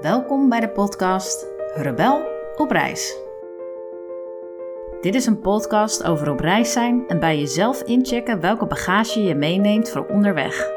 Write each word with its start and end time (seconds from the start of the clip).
Welkom 0.00 0.48
bij 0.48 0.60
de 0.60 0.68
podcast 0.68 1.46
Rebel 1.74 2.20
op 2.56 2.70
reis. 2.70 3.16
Dit 5.00 5.14
is 5.14 5.26
een 5.26 5.40
podcast 5.40 6.04
over 6.04 6.30
op 6.30 6.40
reis 6.40 6.72
zijn 6.72 7.04
en 7.08 7.20
bij 7.20 7.38
jezelf 7.38 7.82
inchecken 7.82 8.40
welke 8.40 8.66
bagage 8.66 9.22
je 9.22 9.34
meeneemt 9.34 9.90
voor 9.90 10.06
onderweg. 10.06 10.70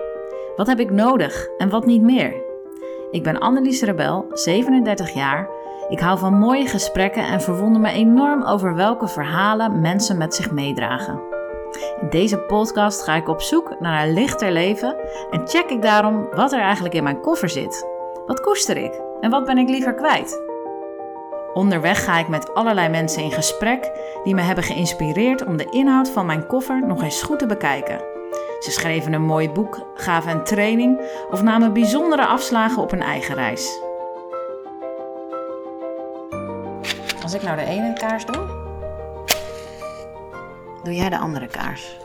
Wat 0.55 0.67
heb 0.67 0.79
ik 0.79 0.91
nodig 0.91 1.47
en 1.57 1.69
wat 1.69 1.85
niet 1.85 2.01
meer? 2.01 2.35
Ik 3.11 3.23
ben 3.23 3.39
Annelies 3.39 3.81
Rebel, 3.81 4.25
37 4.31 5.13
jaar. 5.13 5.49
Ik 5.89 5.99
hou 5.99 6.19
van 6.19 6.33
mooie 6.33 6.67
gesprekken 6.67 7.23
en 7.23 7.41
verwonder 7.41 7.81
me 7.81 7.91
enorm 7.91 8.43
over 8.43 8.75
welke 8.75 9.07
verhalen 9.07 9.81
mensen 9.81 10.17
met 10.17 10.35
zich 10.35 10.51
meedragen. 10.51 11.21
In 12.01 12.09
deze 12.09 12.37
podcast 12.37 13.03
ga 13.03 13.15
ik 13.15 13.27
op 13.27 13.41
zoek 13.41 13.79
naar 13.79 14.07
een 14.07 14.13
lichter 14.13 14.51
leven 14.51 14.95
en 15.31 15.47
check 15.47 15.69
ik 15.69 15.81
daarom 15.81 16.27
wat 16.35 16.51
er 16.51 16.61
eigenlijk 16.61 16.93
in 16.93 17.03
mijn 17.03 17.21
koffer 17.21 17.49
zit. 17.49 17.87
Wat 18.25 18.41
koester 18.41 18.77
ik 18.77 19.11
en 19.23 19.29
wat 19.29 19.45
ben 19.45 19.57
ik 19.57 19.69
liever 19.69 19.93
kwijt? 19.93 20.41
Onderweg 21.53 22.03
ga 22.03 22.19
ik 22.19 22.27
met 22.27 22.53
allerlei 22.53 22.89
mensen 22.89 23.23
in 23.23 23.31
gesprek 23.31 23.91
die 24.23 24.35
me 24.35 24.41
hebben 24.41 24.63
geïnspireerd 24.63 25.45
om 25.45 25.57
de 25.57 25.69
inhoud 25.69 26.09
van 26.09 26.25
mijn 26.25 26.47
koffer 26.47 26.87
nog 26.87 27.03
eens 27.03 27.21
goed 27.21 27.39
te 27.39 27.45
bekijken. 27.45 28.01
Ze 28.59 28.71
schreven 28.71 29.13
een 29.13 29.25
mooi 29.25 29.49
boek, 29.49 29.85
gaven 29.95 30.31
een 30.31 30.43
training 30.43 31.01
of 31.31 31.43
namen 31.43 31.73
bijzondere 31.73 32.25
afslagen 32.25 32.81
op 32.81 32.91
hun 32.91 33.01
eigen 33.01 33.35
reis. 33.35 33.79
Als 37.21 37.33
ik 37.33 37.41
nou 37.41 37.55
de 37.55 37.65
ene 37.65 37.93
kaars 37.93 38.25
doe, 38.25 38.45
doe 40.83 40.95
jij 40.95 41.09
de 41.09 41.17
andere 41.17 41.47
kaars. 41.47 42.02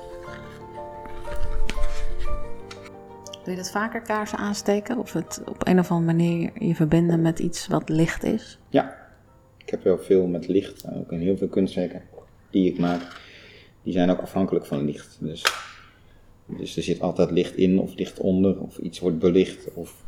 Doe 3.49 3.57
je 3.57 3.63
dat 3.63 3.73
vaker 3.73 4.01
kaarsen 4.01 4.39
aansteken? 4.39 4.99
Of 4.99 5.13
het 5.13 5.43
op 5.47 5.67
een 5.67 5.79
of 5.79 5.91
andere 5.91 6.17
manier 6.17 6.51
je 6.65 6.75
verbinden 6.75 7.23
met 7.23 7.39
iets 7.39 7.67
wat 7.67 7.89
licht 7.89 8.25
is? 8.25 8.59
Ja, 8.69 8.97
ik 9.57 9.71
heb 9.71 9.83
wel 9.83 9.99
veel 9.99 10.27
met 10.27 10.49
licht. 10.49 10.85
Ook 10.95 11.13
in 11.13 11.21
heel 11.21 11.37
veel 11.37 11.49
kunstwerken 11.49 12.03
die 12.51 12.73
ik 12.73 12.79
maak. 12.79 13.21
Die 13.83 13.93
zijn 13.93 14.11
ook 14.11 14.21
afhankelijk 14.21 14.67
van 14.67 14.85
licht. 14.85 15.17
Dus, 15.21 15.45
dus 16.47 16.77
er 16.77 16.83
zit 16.83 17.01
altijd 17.01 17.31
licht 17.31 17.55
in 17.55 17.79
of 17.79 17.95
licht 17.95 18.21
onder. 18.21 18.61
Of 18.61 18.79
iets 18.79 18.99
wordt 18.99 19.19
belicht. 19.19 19.75
Of... 19.75 20.05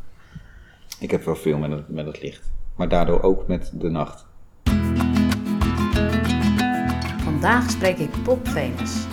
Ik 0.99 1.11
heb 1.11 1.25
wel 1.25 1.37
veel 1.37 1.59
met 1.59 1.71
het, 1.71 1.89
met 1.89 2.07
het 2.07 2.23
licht. 2.23 2.53
Maar 2.77 2.89
daardoor 2.89 3.23
ook 3.23 3.47
met 3.47 3.73
de 3.75 3.89
nacht. 3.89 4.27
Vandaag 7.19 7.71
spreek 7.71 7.99
ik 7.99 8.11
Bob 8.25 8.49
Venus. 8.49 9.10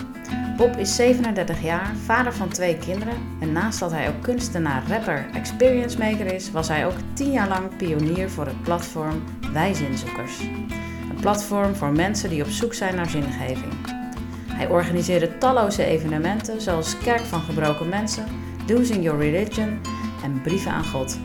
Bob 0.58 0.78
is 0.78 0.96
37 0.96 1.62
jaar, 1.62 1.96
vader 2.06 2.34
van 2.34 2.50
twee 2.50 2.78
kinderen 2.78 3.14
en 3.40 3.52
naast 3.52 3.80
dat 3.80 3.92
hij 3.92 4.10
ook 4.10 4.22
kunstenaar, 4.22 4.84
rapper, 4.88 5.26
experience 5.34 5.98
maker 5.98 6.34
is, 6.34 6.52
was 6.52 6.68
hij 6.68 6.86
ook 6.86 6.96
10 7.14 7.32
jaar 7.32 7.48
lang 7.48 7.76
pionier 7.76 8.30
voor 8.30 8.46
het 8.46 8.62
platform 8.62 9.24
Wijzinzoekers. 9.54 10.40
Een 11.10 11.20
platform 11.22 11.76
voor 11.76 11.92
mensen 11.92 12.30
die 12.30 12.44
op 12.44 12.50
zoek 12.50 12.74
zijn 12.74 12.96
naar 12.96 13.10
zingeving. 13.10 13.74
Hij 14.48 14.68
organiseerde 14.68 15.38
talloze 15.38 15.84
evenementen 15.84 16.62
zoals 16.62 16.98
Kerk 16.98 17.22
van 17.22 17.42
Gebroken 17.42 17.90
Mensen, 17.90 18.26
Losing 18.68 19.04
Your 19.04 19.20
Religion 19.20 19.80
en 20.24 20.42
Brieven 20.42 20.72
aan 20.72 20.86
God. 20.86 21.20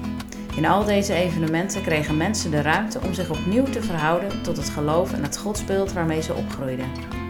In 0.57 0.67
al 0.67 0.85
deze 0.85 1.15
evenementen 1.15 1.83
kregen 1.83 2.17
mensen 2.17 2.51
de 2.51 2.63
ruimte 2.63 3.01
om 3.01 3.15
zich 3.15 3.31
opnieuw 3.31 3.65
te 3.65 3.83
verhouden 3.83 4.43
tot 4.43 4.57
het 4.57 4.69
geloof 4.69 5.13
en 5.13 5.23
het 5.23 5.39
godsbeeld 5.39 5.93
waarmee 5.93 6.23
ze 6.23 6.35
opgroeiden. 6.35 7.21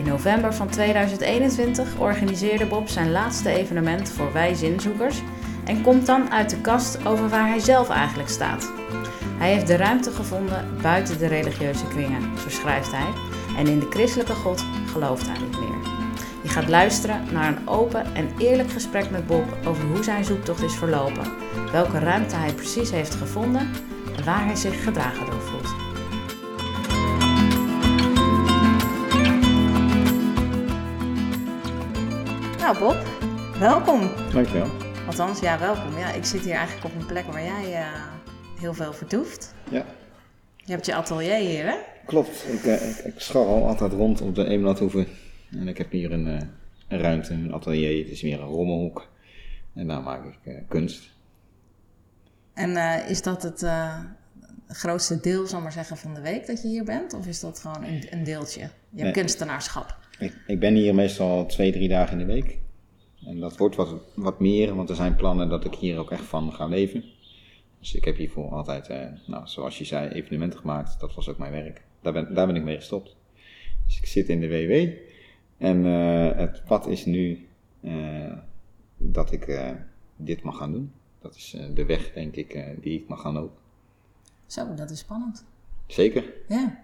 In 0.00 0.06
november 0.06 0.54
van 0.54 0.68
2021 0.68 1.98
organiseerde 1.98 2.66
Bob 2.66 2.88
zijn 2.88 3.10
laatste 3.10 3.50
evenement 3.50 4.08
voor 4.08 4.32
wij 4.32 4.54
zinzoekers 4.54 5.22
en 5.64 5.82
komt 5.82 6.06
dan 6.06 6.30
uit 6.30 6.50
de 6.50 6.60
kast 6.60 7.06
over 7.06 7.28
waar 7.28 7.48
hij 7.48 7.58
zelf 7.58 7.88
eigenlijk 7.88 8.28
staat. 8.28 8.72
Hij 9.38 9.52
heeft 9.52 9.66
de 9.66 9.76
ruimte 9.76 10.10
gevonden 10.10 10.76
buiten 10.82 11.18
de 11.18 11.26
religieuze 11.26 11.86
kringen, 11.88 12.38
zo 12.38 12.50
schrijft 12.50 12.92
hij, 12.92 13.06
en 13.56 13.66
in 13.66 13.78
de 13.78 13.90
christelijke 13.90 14.34
God 14.34 14.64
gelooft 14.92 15.26
hij 15.26 15.38
niet 15.38 15.60
meer. 15.60 15.90
Je 16.42 16.48
gaat 16.48 16.68
luisteren 16.68 17.26
naar 17.32 17.48
een 17.48 17.68
open 17.68 18.14
en 18.14 18.28
eerlijk 18.38 18.70
gesprek 18.70 19.10
met 19.10 19.26
Bob 19.26 19.56
over 19.66 19.84
hoe 19.84 20.02
zijn 20.02 20.24
zoektocht 20.24 20.62
is 20.62 20.74
verlopen, 20.74 21.32
welke 21.72 21.98
ruimte 21.98 22.36
hij 22.36 22.52
precies 22.52 22.90
heeft 22.90 23.14
gevonden 23.14 23.70
en 24.16 24.24
waar 24.24 24.44
hij 24.44 24.56
zich 24.56 24.84
gedragen 24.84 25.26
door 25.26 25.40
voelt. 25.40 25.89
Nou 32.70 32.82
Bob, 32.82 33.06
welkom. 33.58 34.00
Dankjewel. 34.32 34.68
Althans, 35.06 35.40
ja, 35.40 35.58
welkom. 35.58 35.98
Ja, 35.98 36.12
ik 36.12 36.24
zit 36.24 36.40
hier 36.40 36.54
eigenlijk 36.54 36.86
op 36.86 37.00
een 37.00 37.06
plek 37.06 37.24
waar 37.24 37.42
jij 37.42 37.80
uh, 37.80 38.06
heel 38.60 38.74
veel 38.74 38.92
vertoeft. 38.92 39.54
Ja. 39.70 39.84
Je 40.56 40.72
hebt 40.72 40.86
je 40.86 40.94
atelier 40.94 41.36
hier, 41.36 41.64
hè? 41.64 41.76
Klopt. 42.06 42.44
Ik, 42.48 42.64
uh, 42.64 42.88
ik, 42.90 42.96
ik 42.96 43.20
scharrel 43.20 43.68
altijd 43.68 43.92
rond 43.92 44.20
op 44.20 44.34
de 44.34 44.44
Eemlandhoeve. 44.44 45.06
En 45.50 45.68
ik 45.68 45.78
heb 45.78 45.90
hier 45.90 46.12
een, 46.12 46.26
uh, 46.26 46.40
een 46.88 46.98
ruimte, 46.98 47.32
een 47.32 47.52
atelier. 47.52 47.98
Het 47.98 48.12
is 48.12 48.22
meer 48.22 48.40
een 48.40 48.48
rommelhoek. 48.48 49.08
En 49.74 49.86
daar 49.86 50.02
maak 50.02 50.24
ik 50.24 50.62
kunst. 50.68 51.10
En 52.54 52.76
is 53.08 53.22
dat 53.22 53.42
het 53.42 53.64
grootste 54.68 55.20
deel, 55.20 55.46
zal 55.46 55.60
maar 55.60 55.72
zeggen, 55.72 55.96
van 55.96 56.14
de 56.14 56.20
week 56.20 56.46
dat 56.46 56.62
je 56.62 56.68
hier 56.68 56.84
bent? 56.84 57.14
Of 57.14 57.26
is 57.26 57.40
dat 57.40 57.58
gewoon 57.58 57.84
een, 57.84 58.06
een 58.10 58.24
deeltje? 58.24 58.68
Je 58.90 59.02
nee. 59.02 59.12
kunstenaarschap. 59.12 59.98
Ik, 60.20 60.42
ik, 60.46 60.60
ben 60.60 60.74
hier 60.74 60.94
meestal 60.94 61.46
twee, 61.46 61.72
drie 61.72 61.88
dagen 61.88 62.20
in 62.20 62.26
de 62.26 62.32
week. 62.32 62.58
En 63.24 63.40
dat 63.40 63.56
wordt 63.56 63.76
wat, 63.76 63.94
wat 64.14 64.40
meer, 64.40 64.74
want 64.74 64.88
er 64.88 64.96
zijn 64.96 65.16
plannen 65.16 65.48
dat 65.48 65.64
ik 65.64 65.74
hier 65.74 65.98
ook 65.98 66.10
echt 66.10 66.24
van 66.24 66.52
ga 66.52 66.66
leven. 66.66 67.04
Dus 67.78 67.94
ik 67.94 68.04
heb 68.04 68.16
hiervoor 68.16 68.50
altijd, 68.50 68.88
eh, 68.88 69.06
nou, 69.26 69.46
zoals 69.46 69.78
je 69.78 69.84
zei, 69.84 70.08
evenementen 70.08 70.58
gemaakt. 70.58 71.00
Dat 71.00 71.14
was 71.14 71.28
ook 71.28 71.38
mijn 71.38 71.52
werk. 71.52 71.82
Daar 72.00 72.12
ben, 72.12 72.34
daar 72.34 72.46
ben 72.46 72.56
ik 72.56 72.62
mee 72.62 72.76
gestopt. 72.76 73.16
Dus 73.86 73.98
ik 73.98 74.06
zit 74.06 74.28
in 74.28 74.40
de 74.40 74.48
WW. 74.48 74.88
En 75.56 75.84
uh, 75.84 76.36
het 76.36 76.62
pad 76.64 76.86
is 76.86 77.04
nu 77.04 77.48
uh, 77.80 78.32
dat 78.96 79.32
ik 79.32 79.74
dit 80.16 80.42
mag 80.42 80.56
gaan 80.56 80.72
doen. 80.72 80.92
Dat 81.20 81.34
is 81.34 81.56
de 81.74 81.84
weg, 81.84 82.12
denk 82.12 82.36
ik, 82.36 82.66
die 82.80 83.00
ik 83.00 83.08
mag 83.08 83.20
gaan 83.20 83.34
lopen. 83.34 83.58
Zo, 84.46 84.74
dat 84.74 84.90
is 84.90 84.98
spannend. 84.98 85.44
Zeker. 85.86 86.32
Ja. 86.48 86.82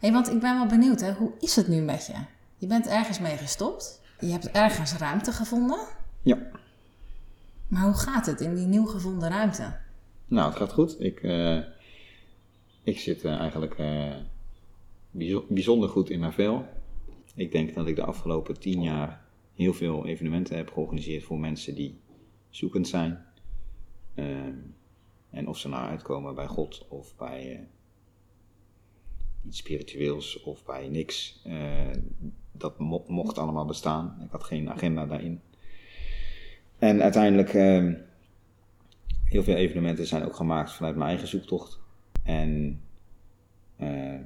Hey, 0.00 0.12
want 0.12 0.30
ik 0.30 0.40
ben 0.40 0.54
wel 0.54 0.66
benieuwd, 0.66 1.00
hè? 1.00 1.12
hoe 1.12 1.32
is 1.40 1.56
het 1.56 1.68
nu 1.68 1.80
met 1.80 2.06
je? 2.06 2.33
Je 2.56 2.66
bent 2.66 2.86
ergens 2.86 3.20
mee 3.20 3.36
gestopt. 3.36 4.02
Je 4.20 4.30
hebt 4.30 4.50
ergens 4.50 4.96
ruimte 4.96 5.32
gevonden. 5.32 5.78
Ja. 6.22 6.38
Maar 7.68 7.82
hoe 7.82 7.94
gaat 7.94 8.26
het 8.26 8.40
in 8.40 8.54
die 8.54 8.66
nieuw 8.66 8.86
gevonden 8.86 9.28
ruimte? 9.28 9.76
Nou, 10.26 10.48
het 10.48 10.58
gaat 10.58 10.72
goed. 10.72 11.00
Ik, 11.00 11.22
uh, 11.22 11.58
ik 12.82 12.98
zit 12.98 13.24
uh, 13.24 13.38
eigenlijk 13.38 13.78
uh, 13.78 14.16
bijzonder 15.48 15.88
goed 15.88 16.10
in 16.10 16.20
mijn 16.20 16.32
vel. 16.32 16.66
Ik 17.34 17.52
denk 17.52 17.74
dat 17.74 17.86
ik 17.86 17.96
de 17.96 18.04
afgelopen 18.04 18.60
tien 18.60 18.82
jaar 18.82 19.24
heel 19.54 19.72
veel 19.72 20.06
evenementen 20.06 20.56
heb 20.56 20.72
georganiseerd 20.72 21.24
voor 21.24 21.38
mensen 21.38 21.74
die 21.74 22.00
zoekend 22.50 22.88
zijn. 22.88 23.24
en 25.30 25.48
of 25.48 25.58
ze 25.58 25.68
nou 25.68 25.88
uitkomen 25.88 26.34
bij 26.34 26.46
God 26.46 26.86
of 26.88 27.16
bij 27.16 27.68
iets 29.46 29.58
spiritueels 29.58 30.42
of 30.42 30.64
bij 30.64 30.88
niks 30.88 31.42
dat 32.58 32.78
mo 32.78 33.04
mocht 33.06 33.38
allemaal 33.38 33.66
bestaan. 33.66 34.16
Ik 34.24 34.30
had 34.30 34.44
geen 34.44 34.70
agenda 34.70 35.06
daarin. 35.06 35.40
En 36.78 37.02
uiteindelijk, 37.02 37.52
uh, 37.54 37.92
heel 39.24 39.42
veel 39.42 39.54
evenementen 39.54 40.06
zijn 40.06 40.24
ook 40.24 40.36
gemaakt 40.36 40.72
vanuit 40.72 40.96
mijn 40.96 41.08
eigen 41.08 41.28
zoektocht. 41.28 41.80
En 42.22 42.80
uh, 43.80 44.20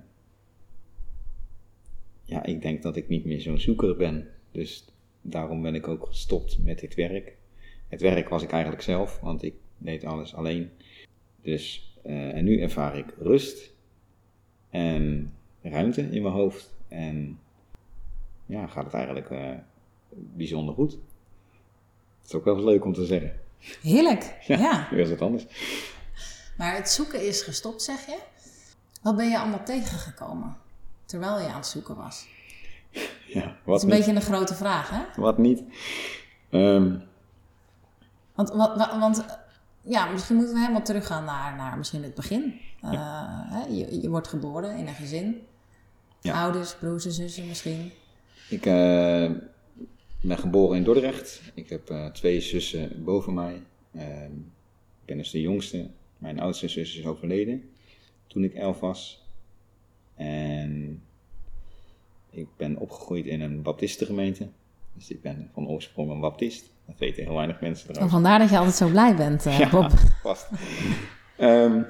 ja, 2.22 2.42
ik 2.44 2.62
denk 2.62 2.82
dat 2.82 2.96
ik 2.96 3.08
niet 3.08 3.24
meer 3.24 3.40
zo'n 3.40 3.58
zoeker 3.58 3.96
ben. 3.96 4.28
Dus 4.50 4.84
daarom 5.22 5.62
ben 5.62 5.74
ik 5.74 5.88
ook 5.88 6.06
gestopt 6.06 6.58
met 6.64 6.78
dit 6.78 6.94
werk. 6.94 7.36
Het 7.88 8.00
werk 8.00 8.28
was 8.28 8.42
ik 8.42 8.50
eigenlijk 8.50 8.82
zelf, 8.82 9.20
want 9.20 9.42
ik 9.42 9.54
deed 9.78 10.04
alles 10.04 10.34
alleen. 10.34 10.70
Dus, 11.42 11.94
uh, 12.06 12.34
en 12.34 12.44
nu 12.44 12.60
ervaar 12.60 12.98
ik 12.98 13.14
rust 13.19 13.74
en 14.70 15.32
ruimte 15.62 16.02
in 16.02 16.22
mijn 16.22 16.34
hoofd. 16.34 16.76
En 16.88 17.38
ja, 18.48 18.66
gaat 18.66 18.84
het 18.84 18.94
eigenlijk 18.94 19.30
uh, 19.30 19.50
bijzonder 20.10 20.74
goed. 20.74 20.90
Dat 20.90 22.26
is 22.26 22.34
ook 22.34 22.44
wel 22.44 22.54
eens 22.54 22.64
leuk 22.64 22.84
om 22.84 22.92
te 22.92 23.04
zeggen. 23.04 23.32
Heerlijk, 23.82 24.36
ja. 24.46 24.58
ja. 24.58 24.88
Weer 24.90 25.00
is 25.00 25.10
het 25.10 25.22
anders. 25.22 25.46
Maar 26.56 26.74
het 26.74 26.90
zoeken 26.90 27.26
is 27.26 27.42
gestopt, 27.42 27.82
zeg 27.82 28.06
je. 28.06 28.18
Wat 29.02 29.16
ben 29.16 29.28
je 29.28 29.38
allemaal 29.38 29.64
tegengekomen 29.64 30.56
terwijl 31.04 31.38
je 31.38 31.46
aan 31.46 31.54
het 31.54 31.66
zoeken 31.66 31.96
was? 31.96 32.26
Ja, 33.26 33.44
wat 33.44 33.54
Dat 33.64 33.76
is 33.76 33.82
een 33.82 33.88
niet. 33.88 33.98
beetje 33.98 34.14
een 34.14 34.22
grote 34.22 34.54
vraag, 34.54 34.90
hè? 34.90 35.20
Wat 35.20 35.38
niet? 35.38 35.62
Um... 36.50 37.02
Want, 38.34 38.50
wat, 38.50 38.96
want 38.98 39.24
ja, 39.82 40.06
misschien 40.06 40.36
moeten 40.36 40.54
we 40.54 40.60
helemaal 40.60 40.82
teruggaan 40.82 41.24
naar, 41.24 41.56
naar 41.56 41.78
misschien 41.78 42.02
het 42.02 42.14
begin. 42.14 42.60
Uh, 42.84 42.90
hè? 43.50 43.64
Je, 43.64 44.00
je 44.00 44.08
wordt 44.08 44.28
geboren 44.28 44.76
in 44.76 44.86
een 44.86 44.94
gezin. 44.94 45.46
Ja. 46.20 46.42
Ouders, 46.42 46.74
broers 46.74 47.04
en 47.04 47.12
zussen 47.12 47.46
misschien. 47.46 47.92
Ik 48.48 48.66
uh, 48.66 49.30
ben 50.20 50.38
geboren 50.38 50.76
in 50.76 50.84
Dordrecht. 50.84 51.42
Ik 51.54 51.68
heb 51.68 51.90
uh, 51.90 52.06
twee 52.06 52.40
zussen 52.40 53.04
boven 53.04 53.34
mij. 53.34 53.62
Uh, 53.92 54.24
ik 54.24 55.04
ben 55.04 55.16
dus 55.16 55.30
de 55.30 55.40
jongste. 55.40 55.90
Mijn 56.18 56.40
oudste 56.40 56.68
zus 56.68 56.98
is 56.98 57.06
overleden 57.06 57.70
toen 58.26 58.44
ik 58.44 58.54
elf 58.54 58.80
was. 58.80 59.26
En 60.14 61.02
ik 62.30 62.46
ben 62.56 62.76
opgegroeid 62.76 63.26
in 63.26 63.40
een 63.40 63.62
baptistengemeente. 63.62 64.48
Dus 64.94 65.10
ik 65.10 65.22
ben 65.22 65.50
van 65.54 65.68
oorsprong 65.68 66.10
een 66.10 66.20
baptist. 66.20 66.70
Dat 66.86 66.98
weten 66.98 67.24
heel 67.24 67.34
weinig 67.34 67.60
mensen 67.60 67.86
Oh, 67.88 67.94
trouwens. 67.94 68.12
vandaar 68.14 68.38
dat 68.38 68.50
je 68.50 68.56
altijd 68.58 68.74
zo 68.76 68.88
blij 68.88 69.16
bent, 69.16 69.46
eh, 69.46 69.58
Ja, 69.62 69.70
Bob. 69.70 69.90
vast. 70.22 70.48
Ehm, 71.36 71.82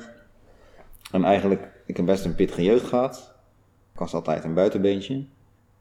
en 1.12 1.24
eigenlijk, 1.24 1.82
ik 1.86 1.96
heb 1.96 2.06
best 2.06 2.24
een 2.24 2.34
pittige 2.34 2.62
jeugd 2.62 2.86
gehad. 2.86 3.34
Ik 3.92 3.98
was 3.98 4.14
altijd 4.14 4.44
een 4.44 4.54
buitenbeentje. 4.54 5.24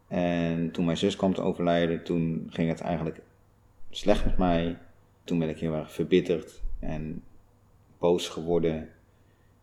En 0.08 0.72
toen 0.72 0.86
mijn 0.86 0.98
zus 0.98 1.16
kwam 1.16 1.34
te 1.34 1.42
overlijden, 1.42 2.04
toen 2.04 2.48
ging 2.50 2.70
het 2.70 2.82
eigenlijk 2.82 3.22
slecht 3.90 4.26
met 4.26 4.38
mij. 4.38 4.78
Toen 5.24 5.40
ben 5.40 5.50
ik 5.50 5.60
heel 5.60 5.74
erg 5.74 5.92
verbitterd 5.92 6.62
en 6.80 7.24
boos 7.98 8.28
geworden. 8.30 8.90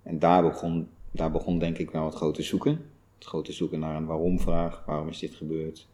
En 0.03 0.19
daar 0.19 0.43
begon, 0.43 0.89
daar 1.11 1.31
begon 1.31 1.59
denk 1.59 1.79
ik 1.79 1.91
wel 1.91 2.05
het 2.05 2.15
grote 2.15 2.43
zoeken. 2.43 2.91
Het 3.19 3.25
grote 3.25 3.53
zoeken 3.53 3.79
naar 3.79 3.97
een 3.97 4.07
waarom-vraag. 4.07 4.83
Waarom 4.87 5.09
is 5.09 5.19
dit 5.19 5.35
gebeurd? 5.35 5.89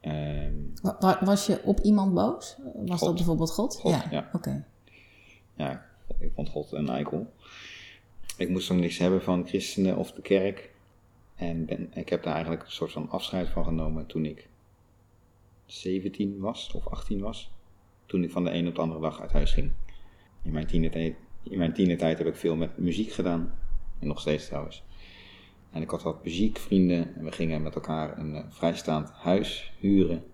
Ehm, 0.00 0.52
Wa- 0.82 0.96
wa- 1.00 1.18
Was 1.24 1.46
je 1.46 1.60
op 1.64 1.80
iemand 1.80 2.14
boos? 2.14 2.56
Was 2.74 2.98
God. 2.98 3.00
dat 3.08 3.14
bijvoorbeeld 3.14 3.50
God? 3.50 3.76
God, 3.76 3.92
ja. 3.92 4.04
ja. 4.10 4.30
Oké. 4.32 4.64
ja, 5.54 5.84
ik 6.18 6.30
vond 6.34 6.48
God 6.48 6.72
een 6.72 6.88
eikel. 6.88 7.32
Ik 8.36 8.48
moest 8.48 8.70
ook 8.70 8.78
niks 8.78 8.98
hebben 8.98 9.22
van 9.22 9.46
christenen 9.46 9.96
of 9.96 10.12
de 10.12 10.22
kerk. 10.22 10.70
En 11.42 11.90
ik 11.94 12.08
heb 12.08 12.22
daar 12.22 12.32
eigenlijk 12.34 12.64
een 12.64 12.72
soort 12.72 12.92
van 12.92 13.10
afscheid 13.10 13.48
van 13.48 13.64
genomen 13.64 14.06
toen 14.06 14.24
ik 14.24 14.48
17 15.66 16.38
was 16.38 16.72
of 16.72 16.86
18 16.86 17.20
was. 17.20 17.50
Toen 18.06 18.22
ik 18.22 18.30
van 18.30 18.44
de 18.44 18.50
een 18.50 18.68
op 18.68 18.74
de 18.74 18.80
andere 18.80 19.00
dag 19.00 19.20
uit 19.20 19.32
huis 19.32 19.52
ging. 19.52 19.72
In 20.42 20.52
mijn 20.52 20.66
tienertijd, 20.66 21.16
in 21.42 21.58
mijn 21.58 21.72
tienertijd 21.72 22.18
heb 22.18 22.26
ik 22.26 22.36
veel 22.36 22.56
met 22.56 22.78
muziek 22.78 23.12
gedaan. 23.12 23.54
En 23.98 24.06
nog 24.06 24.20
steeds 24.20 24.46
trouwens. 24.46 24.84
En 25.70 25.82
ik 25.82 25.90
had 25.90 26.02
wat 26.02 26.24
muziekvrienden 26.24 27.14
en 27.14 27.24
we 27.24 27.32
gingen 27.32 27.62
met 27.62 27.74
elkaar 27.74 28.18
een 28.18 28.34
eh, 28.34 28.44
vrijstaand 28.48 29.10
huis 29.10 29.72
huren. 29.78 30.24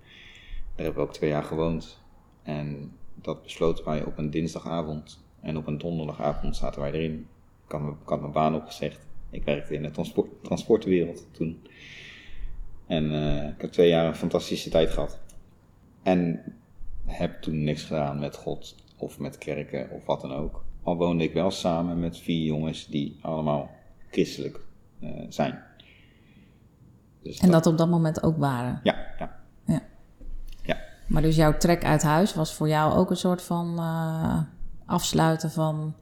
Daar 0.74 0.84
hebben 0.84 1.02
we 1.02 1.08
ook 1.08 1.14
twee 1.14 1.30
jaar 1.30 1.44
gewoond. 1.44 2.00
En 2.42 2.92
dat 3.14 3.42
besloten 3.42 3.84
wij 3.84 4.04
op 4.04 4.18
een 4.18 4.30
dinsdagavond. 4.30 5.24
En 5.40 5.56
op 5.56 5.66
een 5.66 5.78
donderdagavond 5.78 6.56
zaten 6.56 6.80
wij 6.80 6.92
erin. 6.92 7.26
Ik 7.66 7.74
ik 8.02 8.08
had 8.08 8.20
mijn 8.20 8.32
baan 8.32 8.54
opgezegd. 8.54 9.07
Ik 9.30 9.44
werkte 9.44 9.74
in 9.74 9.82
de 9.82 9.90
transport, 9.90 10.44
transportwereld 10.44 11.26
toen. 11.32 11.62
En 12.86 13.12
eh, 13.12 13.48
ik 13.48 13.60
heb 13.60 13.70
twee 13.70 13.88
jaar 13.88 14.06
een 14.06 14.14
fantastische 14.14 14.70
tijd 14.70 14.90
gehad. 14.90 15.20
En 16.02 16.42
heb 17.04 17.42
toen 17.42 17.64
niks 17.64 17.82
gedaan 17.82 18.18
met 18.18 18.36
God 18.36 18.76
of 18.96 19.18
met 19.18 19.38
kerken 19.38 19.90
of 19.90 20.06
wat 20.06 20.20
dan 20.20 20.32
ook. 20.32 20.64
Al 20.82 20.96
woonde 20.96 21.24
ik 21.24 21.32
wel 21.32 21.50
samen 21.50 22.00
met 22.00 22.18
vier 22.18 22.44
jongens 22.44 22.86
die 22.86 23.18
allemaal 23.20 23.70
christelijk 24.10 24.60
eh, 25.00 25.10
zijn. 25.28 25.62
Dus 27.22 27.38
En 27.38 27.50
dat 27.50 27.66
op 27.66 27.78
dat 27.78 27.88
moment 27.88 28.22
ook 28.22 28.36
waren. 28.38 28.80
Ja, 28.82 28.96
ja. 29.18 29.40
Ja. 29.64 29.82
Ja. 30.62 30.78
Maar 31.06 31.22
dus 31.22 31.36
jouw 31.36 31.56
trek 31.56 31.84
uit 31.84 32.02
huis 32.02 32.34
was 32.34 32.54
voor 32.54 32.68
jou 32.68 32.94
ook 32.94 33.10
een 33.10 33.16
soort 33.16 33.42
van 33.42 33.78
eh, 33.78 34.42
afsluiten 34.86 35.50
van 35.50 35.94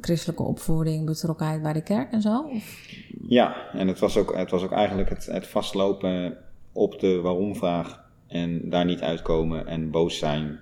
christelijke 0.00 0.42
opvoeding, 0.42 1.06
betrokkenheid 1.06 1.62
bij 1.62 1.72
de 1.72 1.82
kerk 1.82 2.12
en 2.12 2.22
zo? 2.22 2.50
Ja, 3.28 3.70
en 3.70 3.88
het 3.88 3.98
was 3.98 4.16
ook, 4.16 4.36
het 4.36 4.50
was 4.50 4.62
ook 4.62 4.72
eigenlijk 4.72 5.08
het, 5.08 5.26
het 5.26 5.46
vastlopen 5.46 6.36
op 6.72 7.00
de 7.00 7.20
waarom-vraag 7.20 8.04
en 8.26 8.70
daar 8.70 8.84
niet 8.84 9.00
uitkomen 9.00 9.66
en 9.66 9.90
boos 9.90 10.18
zijn. 10.18 10.60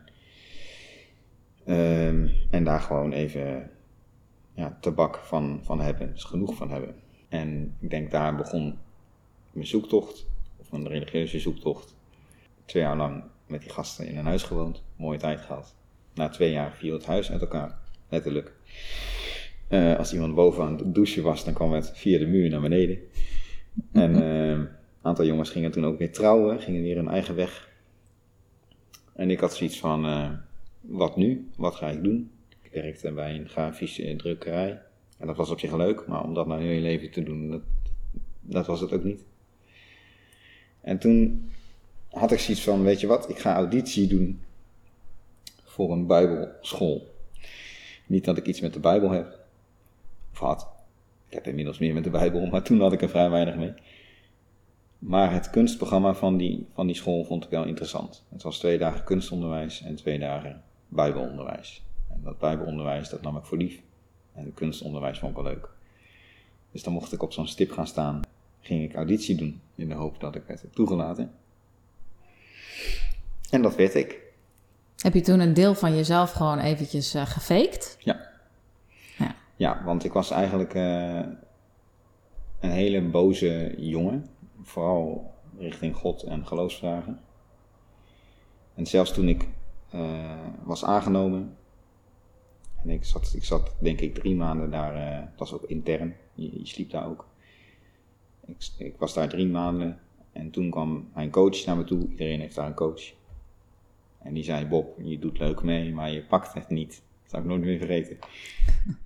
Ehm, 1.65 2.29
en 2.51 2.65
daar 2.65 2.81
gewoon 2.81 3.13
even 3.13 3.71
ja, 4.55 4.79
tabak 4.81 5.17
van, 5.17 5.61
van 5.63 5.81
hebben, 5.81 6.13
dus 6.13 6.25
genoeg 6.25 6.55
van 6.55 6.71
hebben. 6.71 6.95
En 7.29 7.77
ik 7.81 7.91
denk 7.91 8.11
daar 8.11 8.37
begon 8.37 8.79
mijn 9.53 9.67
zoektocht, 9.67 10.27
of 10.57 10.71
mijn 10.71 10.89
religieuze 10.89 11.39
zoektocht. 11.39 11.97
Twee 12.65 12.83
jaar 12.83 12.97
lang 12.97 13.25
met 13.47 13.61
die 13.61 13.71
gasten 13.71 14.07
in 14.07 14.17
een 14.17 14.25
huis 14.25 14.43
gewoond, 14.43 14.83
mooie 14.97 15.19
tijd 15.19 15.41
gehad. 15.41 15.75
Na 16.15 16.29
twee 16.29 16.53
jaar 16.53 16.73
viel 16.73 16.93
het 16.93 17.07
huis 17.07 17.31
uit 17.31 17.41
elkaar, 17.41 17.79
letterlijk. 18.09 18.55
Eh, 19.69 19.99
als 19.99 20.13
iemand 20.13 20.35
boven 20.35 20.65
aan 20.65 20.77
het 20.77 20.95
douchen 20.95 21.23
was, 21.23 21.45
dan 21.45 21.55
kwam 21.55 21.73
het 21.73 21.91
via 21.95 22.19
de 22.19 22.27
muur 22.27 22.51
naar 22.51 22.61
beneden. 22.61 22.99
En 23.93 24.23
eh, 24.23 24.49
een 24.49 24.69
aantal 25.03 25.25
jongens 25.25 25.51
gingen 25.51 25.71
toen 25.71 25.87
ook 25.87 25.99
weer 25.99 26.13
trouwen, 26.13 26.61
gingen 26.61 26.83
weer 26.83 26.97
hun 26.97 27.09
eigen 27.09 27.35
weg. 27.35 27.71
En 29.13 29.31
ik 29.31 29.41
had 29.41 29.55
zoiets 29.55 29.79
van, 29.79 30.05
eh, 30.05 30.31
wat 30.81 31.17
nu? 31.17 31.49
Wat 31.57 31.75
ga 31.75 31.89
ik 31.89 32.03
doen? 32.03 32.31
Ik 32.63 32.73
werkte 32.83 33.13
bij 33.13 33.35
een 33.35 33.49
grafische 33.49 34.17
drukkerij. 34.17 34.81
En 35.19 35.27
dat 35.27 35.37
was 35.37 35.51
op 35.51 35.59
zich 35.59 35.77
leuk, 35.77 36.07
maar 36.07 36.25
om 36.25 36.35
dat 36.35 36.47
nou 36.47 36.63
heel 36.63 36.73
je 36.73 36.81
leven 36.81 37.11
te 37.11 37.23
doen, 37.23 37.51
dat, 37.51 37.63
dat 38.41 38.67
was 38.67 38.81
het 38.81 38.93
ook 38.93 39.05
niet. 39.05 39.25
En 40.81 40.99
toen 40.99 41.51
had 42.11 42.33
ik 42.33 42.39
zoiets 42.39 42.65
van, 42.65 42.83
weet 42.83 43.01
je 43.01 43.07
wat, 43.07 43.29
ik 43.29 43.39
ga 43.39 43.55
auditie 43.55 44.07
doen 44.07 44.41
voor 45.65 45.93
een 45.93 46.07
bijbelschool. 46.07 47.12
Niet 48.13 48.25
dat 48.25 48.37
ik 48.37 48.47
iets 48.47 48.61
met 48.61 48.73
de 48.73 48.81
Bijbel 48.81 49.11
heb, 49.11 49.39
of 50.33 50.39
had. 50.39 50.69
Ik 51.29 51.35
heb 51.35 51.47
inmiddels 51.47 51.79
meer 51.79 51.95
met 51.95 52.05
de 52.05 52.11
Bijbel, 52.11 52.47
maar 52.47 52.63
toen 52.63 52.81
had 52.81 52.93
ik 52.93 53.03
er 53.03 53.09
vrij 53.09 53.31
weinig 53.31 53.57
mee. 53.57 53.73
Maar 54.99 55.33
het 55.33 55.51
kunstprogramma 55.51 56.15
van 56.15 56.37
die, 56.37 56.67
van 56.73 56.87
die 56.87 56.97
school 56.97 57.25
vond 57.25 57.45
ik 57.45 57.51
wel 57.51 57.65
interessant. 57.65 58.25
Het 58.29 58.43
was 58.43 58.59
twee 58.59 58.79
dagen 58.79 59.05
kunstonderwijs 59.05 59.83
en 59.83 59.95
twee 59.95 60.19
dagen 60.19 60.63
Bijbelonderwijs. 60.89 61.83
En 62.11 62.21
dat 62.25 62.39
Bijbelonderwijs, 62.39 63.09
dat 63.09 63.23
nam 63.23 63.37
ik 63.37 63.45
voor 63.45 63.59
lief. 63.59 63.83
En 64.35 64.45
het 64.45 64.55
kunstonderwijs 64.55 65.19
vond 65.19 65.37
ik 65.37 65.43
wel 65.43 65.53
leuk. 65.53 65.69
Dus 66.71 66.83
dan 66.83 66.93
mocht 66.93 67.13
ik 67.13 67.23
op 67.23 67.33
zo'n 67.33 67.47
stip 67.47 67.71
gaan 67.71 67.87
staan. 67.87 68.21
Ging 68.61 68.83
ik 68.83 68.95
auditie 68.95 69.37
doen 69.37 69.61
in 69.75 69.89
de 69.89 69.95
hoop 69.95 70.21
dat 70.21 70.35
ik 70.35 70.43
werd 70.47 70.65
toegelaten. 70.71 71.33
En 73.51 73.63
dat 73.63 73.75
werd 73.75 73.95
ik. 73.95 74.32
Heb 75.03 75.15
je 75.15 75.21
toen 75.21 75.41
een 75.41 75.55
deel 75.55 75.75
van 75.75 75.97
jezelf 75.97 76.33
gewoon 76.33 76.59
eventjes 76.59 77.15
eh 77.15 77.27
gefaked? 77.27 77.97
Ja. 77.99 78.29
Ja. 79.19 79.35
Ja, 79.57 79.85
want 79.85 80.05
ik 80.05 80.13
was 80.13 80.31
eigenlijk 80.31 80.75
eh, 80.75 81.21
een 82.61 82.71
hele 82.71 83.03
boze 83.03 83.75
jongen. 83.77 84.27
Vooral 84.63 85.35
richting 85.59 85.97
God 85.97 86.23
en 86.23 86.47
geloofsvragen. 86.47 87.21
En 88.75 88.87
zelfs 88.87 89.13
toen 89.13 89.29
ik 89.29 89.49
eh, 89.91 90.39
was 90.63 90.85
aangenomen. 90.85 91.57
En 92.83 92.91
ik 92.91 93.05
zat, 93.05 93.33
ik 93.35 93.45
zat 93.45 93.75
denk 93.79 94.01
ik 94.01 94.15
drie 94.15 94.35
maanden 94.35 94.71
daar. 94.71 95.21
het 95.21 95.39
was 95.39 95.53
ook 95.53 95.65
intern. 95.65 96.17
Je, 96.35 96.59
je 96.59 96.67
sliep 96.67 96.91
daar 96.91 97.07
ook. 97.07 97.27
Ik, 98.47 98.71
ik 98.79 98.95
was 98.99 99.15
daar 99.15 99.29
drie 99.29 99.49
maanden. 99.49 99.99
En 100.33 100.51
toen 100.51 100.71
kwam 100.71 101.11
mijn 101.15 101.31
coach 101.31 101.65
naar 101.65 101.77
me 101.77 101.85
toe. 101.85 102.09
Iedereen 102.09 102.41
heeft 102.41 102.55
daar 102.55 102.67
een 102.67 102.75
coach. 102.75 103.13
En 104.23 104.35
die 104.35 104.45
zei: 104.45 104.67
Bob, 104.67 104.99
je 105.03 105.19
doet 105.19 105.39
leuk 105.39 105.63
mee, 105.63 105.93
maar 105.93 106.11
je 106.11 106.25
pakt 106.25 106.55
het 106.55 106.69
niet. 106.69 107.03
Dat 107.23 107.31
zou 107.31 107.43
ik 107.43 107.49
nooit 107.49 107.63
meer 107.63 107.79
vergeten. 107.79 108.19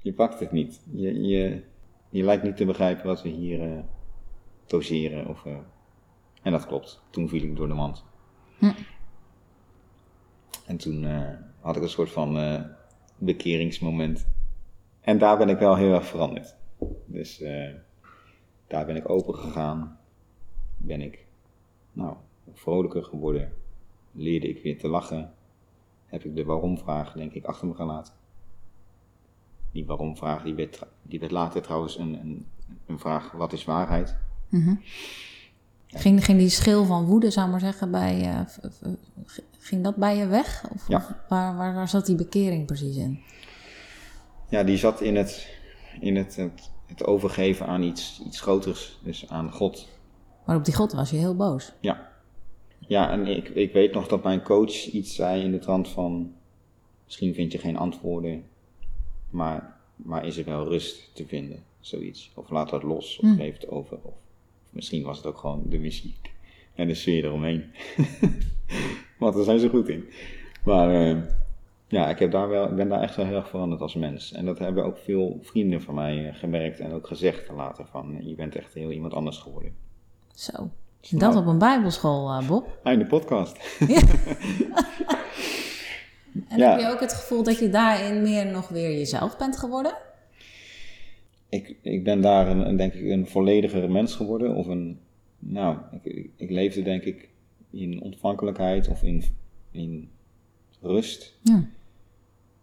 Je 0.02 0.12
pakt 0.12 0.40
het 0.40 0.52
niet. 0.52 0.80
Je, 0.92 1.20
je, 1.22 1.62
je 2.08 2.22
lijkt 2.22 2.42
niet 2.42 2.56
te 2.56 2.64
begrijpen 2.64 3.06
wat 3.06 3.22
we 3.22 3.28
hier 3.28 3.62
eh 3.62 3.78
doseren. 4.66 5.26
Of, 5.26 5.44
eh, 5.44 5.56
en 6.42 6.52
dat 6.52 6.66
klopt. 6.66 7.02
Toen 7.10 7.28
viel 7.28 7.42
ik 7.42 7.56
door 7.56 7.68
de 7.68 7.74
mand. 7.74 8.04
Hm. 8.58 8.72
En 10.66 10.76
toen 10.76 11.04
eh, 11.04 11.28
had 11.60 11.76
ik 11.76 11.82
een 11.82 11.88
soort 11.88 12.10
van 12.10 12.64
bekeringsmoment. 13.18 14.28
En 15.00 15.18
daar 15.18 15.38
ben 15.38 15.48
ik 15.48 15.58
wel 15.58 15.76
heel 15.76 15.92
erg 15.92 16.06
veranderd. 16.06 16.56
Dus 17.04 17.38
daar 18.66 18.86
ben 18.86 18.96
ik 18.96 19.08
open 19.08 19.34
gegaan. 19.34 19.98
Ben 20.76 21.00
ik 21.00 21.26
nou, 21.92 22.16
vrolijker 22.52 23.04
geworden. 23.04 23.52
Leerde 24.16 24.48
ik 24.48 24.62
weer 24.62 24.78
te 24.78 24.88
lachen. 24.88 25.32
Heb 26.06 26.24
ik 26.24 26.34
de 26.36 26.44
waarom-vraag, 26.44 27.12
denk 27.12 27.32
ik, 27.32 27.44
achter 27.44 27.66
me 27.66 27.74
gelaten. 27.74 28.12
Die 29.72 29.86
waarom-vraag 29.86 30.42
die 30.42 30.54
werd, 30.54 30.82
die 31.02 31.20
werd 31.20 31.32
later 31.32 31.62
trouwens 31.62 31.98
een, 31.98 32.14
een, 32.20 32.46
een 32.86 32.98
vraag: 32.98 33.30
wat 33.32 33.52
is 33.52 33.64
waarheid? 33.64 34.16
Ging, 35.86 36.24
ging 36.24 36.38
die 36.38 36.48
schil 36.48 36.84
van 36.84 37.04
woede, 37.04 37.30
zou 37.30 37.46
ik 37.46 37.52
maar 37.52 37.60
zeggen, 37.60 37.90
bij, 37.90 38.20
eh, 38.20 38.92
ging 39.58 39.84
dat 39.84 39.96
bij 39.96 40.16
je 40.16 40.26
weg? 40.26 40.68
Of, 40.74 40.88
Ja. 40.88 40.96
of 40.96 41.12
waar, 41.28 41.56
waar, 41.56 41.74
waar 41.74 41.88
zat 41.88 42.06
die 42.06 42.16
bekering 42.16 42.66
precies 42.66 42.96
in? 42.96 43.20
Ja, 44.48 44.62
die 44.62 44.76
zat 44.76 45.00
in 45.00 45.16
het, 45.16 45.48
in 46.00 46.16
het, 46.16 46.36
het, 46.36 46.70
het 46.86 47.04
overgeven 47.04 47.66
aan 47.66 47.82
iets, 47.82 48.22
iets 48.26 48.40
groters, 48.40 48.98
dus 49.02 49.28
aan 49.28 49.52
God. 49.52 49.88
Maar 50.44 50.56
op 50.56 50.64
die 50.64 50.74
God 50.74 50.92
was 50.92 51.10
je 51.10 51.16
heel 51.16 51.36
boos. 51.36 51.72
Ja. 51.80 52.08
Ja, 52.86 53.10
en 53.10 53.26
ik, 53.26 53.48
ik 53.48 53.72
weet 53.72 53.92
nog 53.92 54.08
dat 54.08 54.22
mijn 54.22 54.42
coach 54.42 54.86
iets 54.86 55.14
zei 55.14 55.42
in 55.42 55.50
de 55.50 55.58
trant 55.58 55.88
van... 55.88 56.34
Misschien 57.04 57.34
vind 57.34 57.52
je 57.52 57.58
geen 57.58 57.76
antwoorden, 57.76 58.44
maar, 59.30 59.76
maar 59.96 60.26
is 60.26 60.36
er 60.36 60.44
wel 60.44 60.68
rust 60.68 61.14
te 61.14 61.26
vinden? 61.26 61.62
Zoiets. 61.80 62.30
Of 62.34 62.50
laat 62.50 62.70
dat 62.70 62.82
los, 62.82 63.18
of 63.18 63.36
geef 63.36 63.54
het 63.54 63.68
over. 63.68 63.96
Of, 63.96 64.04
of 64.04 64.14
misschien 64.70 65.02
was 65.02 65.16
het 65.16 65.26
ook 65.26 65.38
gewoon 65.38 65.62
de 65.68 65.78
muziek 65.78 66.30
en 66.74 66.88
de 66.88 66.94
sfeer 66.94 67.24
eromheen. 67.24 67.64
Want 69.18 69.34
daar 69.34 69.44
zijn 69.44 69.58
ze 69.58 69.68
goed 69.68 69.88
in. 69.88 70.04
Maar, 70.64 70.94
eh, 70.94 71.22
Ja, 71.88 72.08
ik 72.08 72.18
heb 72.18 72.30
daar 72.30 72.48
wel, 72.48 72.68
ik 72.68 72.76
ben 72.76 72.88
daar 72.88 73.02
echt 73.02 73.16
wel 73.16 73.26
heel 73.26 73.36
erg 73.36 73.48
veranderd 73.48 73.80
als 73.80 73.94
mens. 73.94 74.32
En 74.32 74.44
dat 74.44 74.58
hebben 74.58 74.84
ook 74.84 74.98
veel 74.98 75.38
vrienden 75.42 75.82
van 75.82 75.94
mij 75.94 76.28
eh, 76.28 76.34
gemerkt 76.34 76.80
en 76.80 76.92
ook 76.92 77.06
gezegd 77.06 77.50
later 77.50 77.86
van, 77.86 78.18
je 78.22 78.34
bent 78.34 78.56
echt 78.56 78.74
heel 78.74 78.90
iemand 78.90 79.14
anders 79.14 79.38
geworden. 79.38 79.74
Zo. 80.34 80.70
Dat 81.10 81.36
op 81.36 81.46
een 81.46 81.58
bijbelschool, 81.58 82.40
uh, 82.40 82.48
Bob. 82.48 82.78
Einde 82.82 83.06
podcast. 83.06 83.56
en 86.48 86.60
heb 86.60 86.80
je 86.80 86.88
ook 86.92 87.00
het 87.00 87.12
gevoel 87.12 87.42
dat 87.42 87.58
je 87.58 87.68
daarin 87.68 88.22
meer 88.22 88.46
nog 88.46 88.68
weer 88.68 88.90
jezelf 88.90 89.36
bent 89.36 89.56
geworden? 89.56 89.92
Ik, 91.48 91.76
ik 91.82 92.04
ben 92.04 92.20
daar 92.20 92.48
een, 92.48 92.76
denk 92.76 92.92
ik 92.92 93.10
een 93.10 93.26
volledigere 93.26 93.88
mens 93.88 94.14
geworden. 94.14 94.54
Of 94.54 94.66
een, 94.66 95.00
nou, 95.38 95.76
ik, 96.02 96.30
ik 96.36 96.50
leefde 96.50 96.82
denk 96.82 97.02
ik 97.02 97.28
in 97.70 98.02
ontvankelijkheid 98.02 98.88
of 98.88 99.02
in, 99.02 99.24
in 99.70 100.10
rust. 100.80 101.38
Ja. 101.42 101.68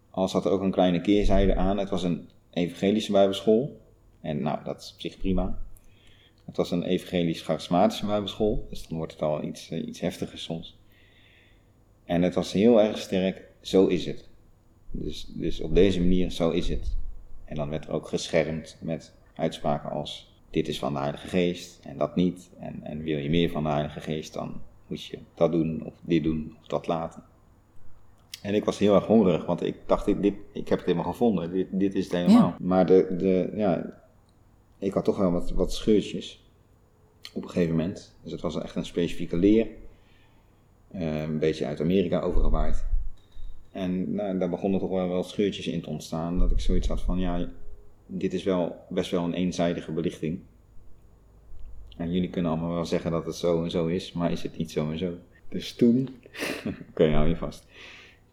Al 0.10 0.28
zat 0.28 0.46
er 0.46 0.52
ook 0.52 0.62
een 0.62 0.72
kleine 0.72 1.02
keerzijde 1.02 1.56
aan. 1.56 1.78
Het 1.78 1.90
was 1.90 2.04
een 2.04 2.30
evangelische 2.50 3.12
bijbelschool. 3.12 3.82
En 4.22 4.42
nou, 4.42 4.64
dat 4.64 4.82
is 4.82 4.92
op 4.94 5.02
zich 5.02 5.18
prima. 5.18 5.58
Het 6.46 6.58
was 6.58 6.72
een 6.72 6.84
evangelisch-charismatische 6.84 8.06
bijbelschool. 8.06 8.68
Dus 8.70 8.88
dan 8.88 8.98
wordt 8.98 9.12
het 9.12 9.22
al 9.22 9.44
iets, 9.44 9.72
uh, 9.72 9.88
iets 9.88 10.00
heftiger 10.00 10.38
soms. 10.38 10.78
En 12.06 12.22
het 12.22 12.36
was 12.36 12.52
heel 12.52 12.82
erg 12.82 12.98
sterk, 12.98 13.42
zo 13.62 13.88
is 13.88 14.06
het. 14.06 14.30
Dus, 14.92 15.26
dus 15.28 15.62
op 15.62 15.76
deze 15.76 16.00
manier, 16.00 16.32
zo 16.32 16.50
is 16.50 16.70
het. 16.70 16.96
En 17.46 17.56
dan 17.56 17.70
werd 17.70 17.86
er 17.86 17.92
ook 17.92 18.08
geschermd 18.08 18.78
met 18.82 19.14
uitspraken 19.36 19.90
als: 19.90 20.34
dit 20.50 20.68
is 20.68 20.80
van 20.80 20.94
de 20.94 21.00
Heilige 21.00 21.28
Geest 21.28 21.80
en 21.84 21.98
dat 21.98 22.16
niet. 22.16 22.50
En, 22.60 22.80
en 22.84 23.04
wil 23.04 23.18
je 23.18 23.30
meer 23.30 23.50
van 23.50 23.64
de 23.64 23.70
Heilige 23.70 24.00
Geest, 24.00 24.34
dan 24.34 24.62
moet 24.88 25.06
je 25.06 25.20
dat 25.36 25.52
doen 25.52 25.84
of 25.86 25.94
dit 26.02 26.24
doen 26.24 26.56
of 26.60 26.68
dat 26.68 26.88
laten. 26.88 27.24
En 28.42 28.54
ik 28.54 28.66
was 28.66 28.78
heel 28.78 28.96
erg 28.96 29.06
hongerig, 29.06 29.46
want 29.46 29.64
ik 29.64 29.76
dacht, 29.86 30.06
dit, 30.06 30.22
dit 30.22 30.34
ik 30.54 30.68
heb 30.68 30.78
het 30.78 30.88
helemaal 30.88 31.12
gevonden, 31.12 31.52
dit, 31.52 31.68
dit 31.72 31.96
is 31.96 32.04
het 32.04 32.14
helemaal. 32.14 32.56
Maar 32.60 32.86
de, 32.86 33.16
de, 33.18 33.54
ja, 33.56 34.02
ik 34.84 34.94
had 34.94 35.06
toch 35.06 35.18
wel 35.18 35.32
wat, 35.32 35.52
wat 35.52 35.74
scheurtjes 35.74 36.44
op 37.34 37.44
een 37.44 37.50
gegeven 37.50 37.76
moment. 37.76 38.16
Dus 38.22 38.32
het 38.32 38.42
was 38.42 38.62
echt 38.62 38.76
een 38.76 38.86
specifieke 38.86 39.38
leer, 39.38 39.68
uh, 40.96 41.22
een 41.22 41.40
beetje 41.40 41.66
uit 41.66 41.82
Amerika 41.82 42.20
overgewaaid. 42.20 42.86
En 43.72 44.14
nou, 44.14 44.38
daar 44.38 44.50
begonnen 44.50 44.80
toch 44.80 44.90
wel, 44.90 45.10
wel 45.10 45.24
scheurtjes 45.24 45.68
in 45.68 45.82
te 45.82 45.90
ontstaan, 45.90 46.40
dat 46.40 46.52
ik 46.52 46.60
zoiets 46.60 46.88
had 46.88 47.02
van, 47.02 47.20
ja, 47.20 47.50
dit 48.06 48.34
is 48.34 48.44
wel 48.44 48.76
best 48.90 49.12
wel 49.12 49.24
een 49.24 49.34
eenzijdige 49.34 49.92
belichting. 49.92 50.40
En 51.98 52.12
jullie 52.12 52.30
kunnen 52.30 52.52
allemaal 52.52 52.74
wel 52.74 52.86
zeggen 52.86 53.12
dat 53.12 53.26
het 53.26 53.36
zo 53.36 53.64
en 53.64 53.72
zo 53.72 53.88
is, 53.88 54.12
maar 54.12 54.32
is 54.32 54.44
het 54.44 54.58
niet 54.58 54.72
zo 54.72 54.92
en 54.92 54.98
zo. 54.98 55.14
Dus 55.50 55.74
toen, 55.74 56.10
oké, 56.90 57.10
hou 57.10 57.28
je 57.28 57.36
vast. 57.36 57.66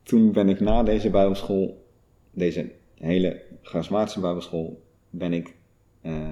Toen 0.03 0.33
ben 0.33 0.49
ik 0.49 0.61
na 0.61 0.83
deze 0.83 1.11
bijbelschool, 1.11 1.87
deze 2.31 2.71
hele 2.95 3.43
charismatische 3.63 4.21
bijbelschool, 4.21 4.83
ben 5.11 5.33
ik 5.33 5.55
uh, 6.03 6.31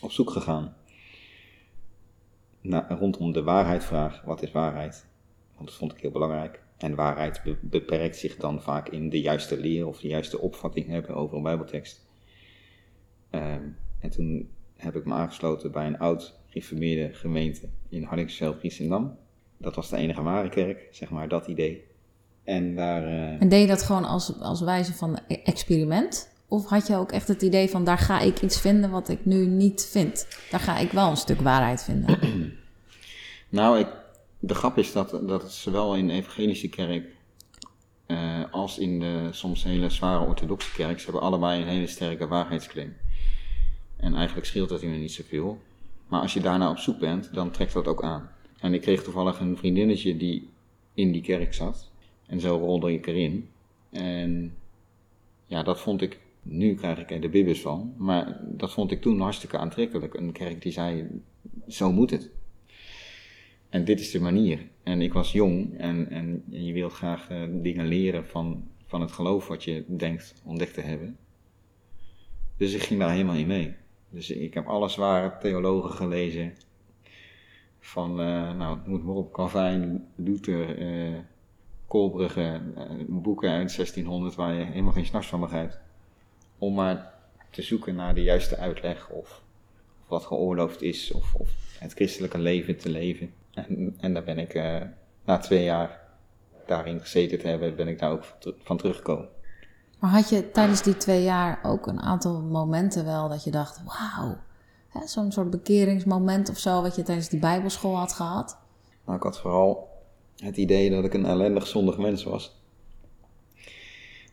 op 0.00 0.10
zoek 0.10 0.30
gegaan 0.30 0.74
naar, 2.60 2.90
rondom 2.90 3.32
de 3.32 3.42
waarheidvraag. 3.42 4.22
Wat 4.22 4.42
is 4.42 4.52
waarheid? 4.52 5.06
Want 5.54 5.68
dat 5.68 5.78
vond 5.78 5.92
ik 5.92 6.00
heel 6.00 6.10
belangrijk. 6.10 6.62
En 6.76 6.94
waarheid 6.94 7.42
beperkt 7.60 8.16
zich 8.16 8.36
dan 8.36 8.62
vaak 8.62 8.88
in 8.88 9.08
de 9.08 9.20
juiste 9.20 9.60
leer 9.60 9.86
of 9.86 10.00
de 10.00 10.08
juiste 10.08 10.38
opvatting 10.38 10.86
hebben 10.86 11.14
over 11.14 11.36
een 11.36 11.42
bijbeltekst. 11.42 12.06
Uh, 13.30 13.52
en 13.98 14.10
toen 14.10 14.50
heb 14.76 14.96
ik 14.96 15.04
me 15.04 15.14
aangesloten 15.14 15.72
bij 15.72 15.86
een 15.86 15.98
oud 15.98 16.38
gereformeerde 16.46 17.14
gemeente 17.14 17.68
in 17.88 18.02
Hardingsveld, 18.02 18.60
Giesendam. 18.60 19.16
Dat 19.56 19.74
was 19.74 19.88
de 19.88 19.96
enige 19.96 20.22
ware 20.22 20.48
kerk, 20.48 20.88
zeg 20.90 21.10
maar, 21.10 21.28
dat 21.28 21.46
idee. 21.46 21.84
En 22.44 22.74
daar... 22.74 23.02
Uh... 23.02 23.40
En 23.40 23.48
deed 23.48 23.60
je 23.60 23.66
dat 23.66 23.82
gewoon 23.82 24.04
als, 24.04 24.40
als 24.40 24.60
wijze 24.60 24.92
van 24.92 25.18
experiment? 25.26 26.29
Of 26.50 26.68
had 26.68 26.86
je 26.86 26.96
ook 26.96 27.12
echt 27.12 27.28
het 27.28 27.42
idee 27.42 27.68
van, 27.68 27.84
daar 27.84 27.98
ga 27.98 28.20
ik 28.20 28.42
iets 28.42 28.60
vinden 28.60 28.90
wat 28.90 29.08
ik 29.08 29.24
nu 29.24 29.46
niet 29.46 29.88
vind? 29.90 30.26
Daar 30.50 30.60
ga 30.60 30.78
ik 30.78 30.90
wel 30.90 31.10
een 31.10 31.16
stuk 31.16 31.40
waarheid 31.40 31.82
vinden. 31.82 32.18
nou, 33.48 33.78
ik, 33.78 33.86
de 34.38 34.54
grap 34.54 34.78
is 34.78 34.92
dat, 34.92 35.10
dat 35.10 35.52
zowel 35.52 35.96
in 35.96 36.06
de 36.06 36.12
evangelische 36.12 36.68
kerk 36.68 37.04
uh, 38.06 38.44
als 38.50 38.78
in 38.78 39.00
de 39.00 39.28
soms 39.30 39.62
hele 39.62 39.90
zware 39.90 40.26
orthodoxe 40.26 40.72
kerk, 40.72 40.98
ze 40.98 41.04
hebben 41.04 41.22
allebei 41.22 41.62
een 41.62 41.68
hele 41.68 41.86
sterke 41.86 42.26
waarheidsclaim. 42.26 42.96
En 43.96 44.14
eigenlijk 44.14 44.46
scheelt 44.46 44.68
dat 44.68 44.80
hier 44.80 44.90
niet 44.90 45.12
zoveel. 45.12 45.60
Maar 46.08 46.20
als 46.20 46.34
je 46.34 46.40
daarna 46.40 46.70
op 46.70 46.78
zoek 46.78 46.98
bent, 46.98 47.34
dan 47.34 47.50
trekt 47.50 47.72
dat 47.72 47.86
ook 47.86 48.02
aan. 48.02 48.30
En 48.60 48.74
ik 48.74 48.80
kreeg 48.80 49.02
toevallig 49.02 49.40
een 49.40 49.56
vriendinnetje 49.56 50.16
die 50.16 50.48
in 50.94 51.12
die 51.12 51.22
kerk 51.22 51.54
zat. 51.54 51.90
En 52.26 52.40
zo 52.40 52.56
rolde 52.56 52.92
ik 52.92 53.06
erin. 53.06 53.48
En 53.90 54.54
ja, 55.46 55.62
dat 55.62 55.80
vond 55.80 56.02
ik, 56.02 56.18
nu 56.42 56.74
krijg 56.74 56.98
ik 56.98 57.10
er 57.10 57.20
de 57.20 57.28
bibbers 57.28 57.60
van, 57.60 57.94
maar 57.96 58.40
dat 58.42 58.72
vond 58.72 58.90
ik 58.90 59.00
toen 59.00 59.20
hartstikke 59.20 59.58
aantrekkelijk. 59.58 60.14
Een 60.14 60.32
kerk 60.32 60.62
die 60.62 60.72
zei, 60.72 61.06
zo 61.68 61.92
moet 61.92 62.10
het. 62.10 62.30
En 63.68 63.84
dit 63.84 64.00
is 64.00 64.10
de 64.10 64.20
manier. 64.20 64.66
En 64.82 65.02
ik 65.02 65.12
was 65.12 65.32
jong 65.32 65.78
en, 65.78 66.10
en 66.10 66.44
je 66.48 66.72
wilt 66.72 66.92
graag 66.92 67.30
uh, 67.30 67.42
dingen 67.50 67.86
leren 67.86 68.26
van, 68.26 68.68
van 68.86 69.00
het 69.00 69.12
geloof 69.12 69.48
wat 69.48 69.64
je 69.64 69.84
denkt 69.88 70.42
ontdekt 70.44 70.74
te 70.74 70.80
hebben. 70.80 71.16
Dus 72.56 72.74
ik 72.74 72.82
ging 72.82 73.00
daar 73.00 73.10
helemaal 73.10 73.34
in 73.34 73.46
mee. 73.46 73.74
Dus 74.08 74.30
ik 74.30 74.54
heb 74.54 74.66
alle 74.66 74.88
zware 74.88 75.36
theologen 75.40 75.90
gelezen. 75.90 76.52
Van, 77.78 78.10
uh, 78.10 78.54
nou, 78.54 78.78
moet 78.84 79.04
maar 79.04 79.14
op, 79.14 79.32
Calvijn, 79.32 80.06
Luther, 80.14 80.78
uh, 80.78 81.18
Kolbrugge, 81.86 82.60
uh, 82.76 82.84
boeken 83.08 83.50
uit 83.50 83.76
1600 83.76 84.34
waar 84.34 84.54
je 84.54 84.64
helemaal 84.64 84.92
geen 84.92 85.06
s'nachts 85.06 85.28
van 85.28 85.40
begrijpt. 85.40 85.80
Om 86.60 86.74
maar 86.74 87.12
te 87.50 87.62
zoeken 87.62 87.94
naar 87.94 88.14
de 88.14 88.22
juiste 88.22 88.56
uitleg 88.56 89.08
of, 89.08 89.42
of 90.02 90.08
wat 90.08 90.24
geoorloofd 90.24 90.82
is 90.82 91.12
of, 91.12 91.34
of, 91.34 91.50
het 91.78 91.92
christelijke 91.92 92.38
leven 92.38 92.76
te 92.76 92.88
leven. 92.88 93.32
En, 93.54 93.96
en 94.00 94.14
daar 94.14 94.24
ben 94.24 94.38
ik 94.38 94.54
na 95.24 95.38
twee 95.38 95.64
jaar 95.64 96.00
daarin 96.66 97.00
gezeten 97.00 97.38
te 97.38 97.48
hebben, 97.48 97.76
ben 97.76 97.88
ik 97.88 97.98
daar 97.98 98.10
ook 98.10 98.24
van 98.62 98.76
teruggekomen. 98.76 99.28
Maar 99.98 100.10
had 100.10 100.28
je 100.28 100.50
tijdens 100.50 100.82
die 100.82 100.96
twee 100.96 101.22
jaar 101.22 101.60
ook 101.62 101.86
een 101.86 102.00
aantal 102.00 102.40
momenten 102.40 103.04
wel 103.04 103.28
dat 103.28 103.44
je 103.44 103.50
dacht, 103.50 103.80
wauw, 103.84 104.36
zo'n 105.04 105.32
soort 105.32 105.50
bekeringsmoment 105.50 106.48
of 106.48 106.58
zo 106.58 106.82
wat 106.82 106.96
je 106.96 107.02
tijdens 107.02 107.28
die 107.28 107.40
bijbelschool 107.40 107.96
had 107.96 108.12
gehad? 108.12 108.58
Nou, 109.04 109.16
ik 109.16 109.22
had 109.22 109.40
vooral 109.40 109.88
het 110.36 110.56
idee 110.56 110.90
dat 110.90 111.04
ik 111.04 111.14
een 111.14 111.26
ellendig 111.26 111.66
zondig 111.66 111.98
mens 111.98 112.24
was. 112.24 112.58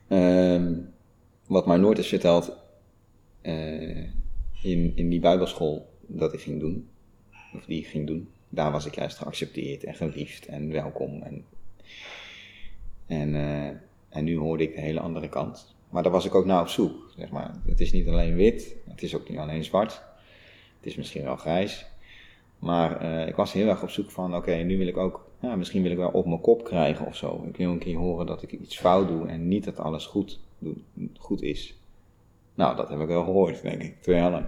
Uh, 0.07 0.61
wat 1.47 1.67
mij 1.67 1.77
nooit 1.77 1.97
is 1.97 2.07
verteld 2.07 2.57
uh, 3.41 3.97
in, 4.61 4.91
in 4.95 5.09
die 5.09 5.19
bijbelschool 5.19 5.89
dat 6.07 6.33
ik 6.33 6.39
ging 6.39 6.59
doen, 6.59 6.89
of 7.53 7.65
die 7.65 7.79
ik 7.79 7.87
ging 7.87 8.07
doen. 8.07 8.29
Daar 8.49 8.71
was 8.71 8.85
ik 8.85 8.95
juist 8.95 9.17
geaccepteerd 9.17 9.83
en 9.83 9.95
geliefd 9.95 10.45
en 10.45 10.71
welkom. 10.71 11.21
En, 11.21 11.45
en 13.05 13.29
uh, 13.29 13.69
en 14.09 14.23
nu 14.23 14.37
hoorde 14.37 14.63
ik 14.63 14.75
de 14.75 14.81
hele 14.81 14.99
andere 14.99 15.29
kant. 15.29 15.75
Maar 15.89 16.03
daar 16.03 16.11
was 16.11 16.25
ik 16.25 16.35
ook 16.35 16.45
naar 16.45 16.61
op 16.61 16.67
zoek. 16.67 17.11
Zeg 17.17 17.29
maar. 17.29 17.55
Het 17.65 17.79
is 17.79 17.91
niet 17.91 18.07
alleen 18.07 18.35
wit, 18.35 18.75
het 18.89 19.03
is 19.03 19.15
ook 19.15 19.29
niet 19.29 19.37
alleen 19.37 19.63
zwart. 19.63 20.01
Het 20.77 20.85
is 20.85 20.95
misschien 20.95 21.23
wel 21.23 21.35
grijs. 21.35 21.85
Maar 22.59 23.03
uh, 23.03 23.27
ik 23.27 23.35
was 23.35 23.53
heel 23.53 23.67
erg 23.67 23.83
op 23.83 23.89
zoek 23.89 24.11
van, 24.11 24.35
oké, 24.35 24.55
nu 24.55 24.77
wil 24.77 24.87
ik 24.87 24.97
ook, 24.97 25.29
ja, 25.41 25.55
misschien 25.55 25.81
wil 25.81 25.91
ik 25.91 25.97
wel 25.97 26.09
op 26.09 26.25
mijn 26.25 26.41
kop 26.41 26.63
krijgen 26.63 27.05
of 27.05 27.15
zo. 27.15 27.43
Ik 27.47 27.57
wil 27.57 27.71
een 27.71 27.79
keer 27.79 27.97
horen 27.97 28.25
dat 28.25 28.43
ik 28.43 28.51
iets 28.51 28.77
fout 28.77 29.07
doe 29.07 29.27
en 29.27 29.47
niet 29.47 29.63
dat 29.63 29.79
alles 29.79 30.05
goed, 30.05 30.39
goed 31.17 31.41
is. 31.41 31.77
Nou, 32.53 32.75
dat 32.75 32.89
heb 32.89 32.99
ik 32.99 33.07
wel 33.07 33.23
gehoord, 33.23 33.61
denk 33.61 33.81
ik, 33.81 34.01
twee 34.01 34.15
jaar 34.15 34.31
lang. 34.31 34.45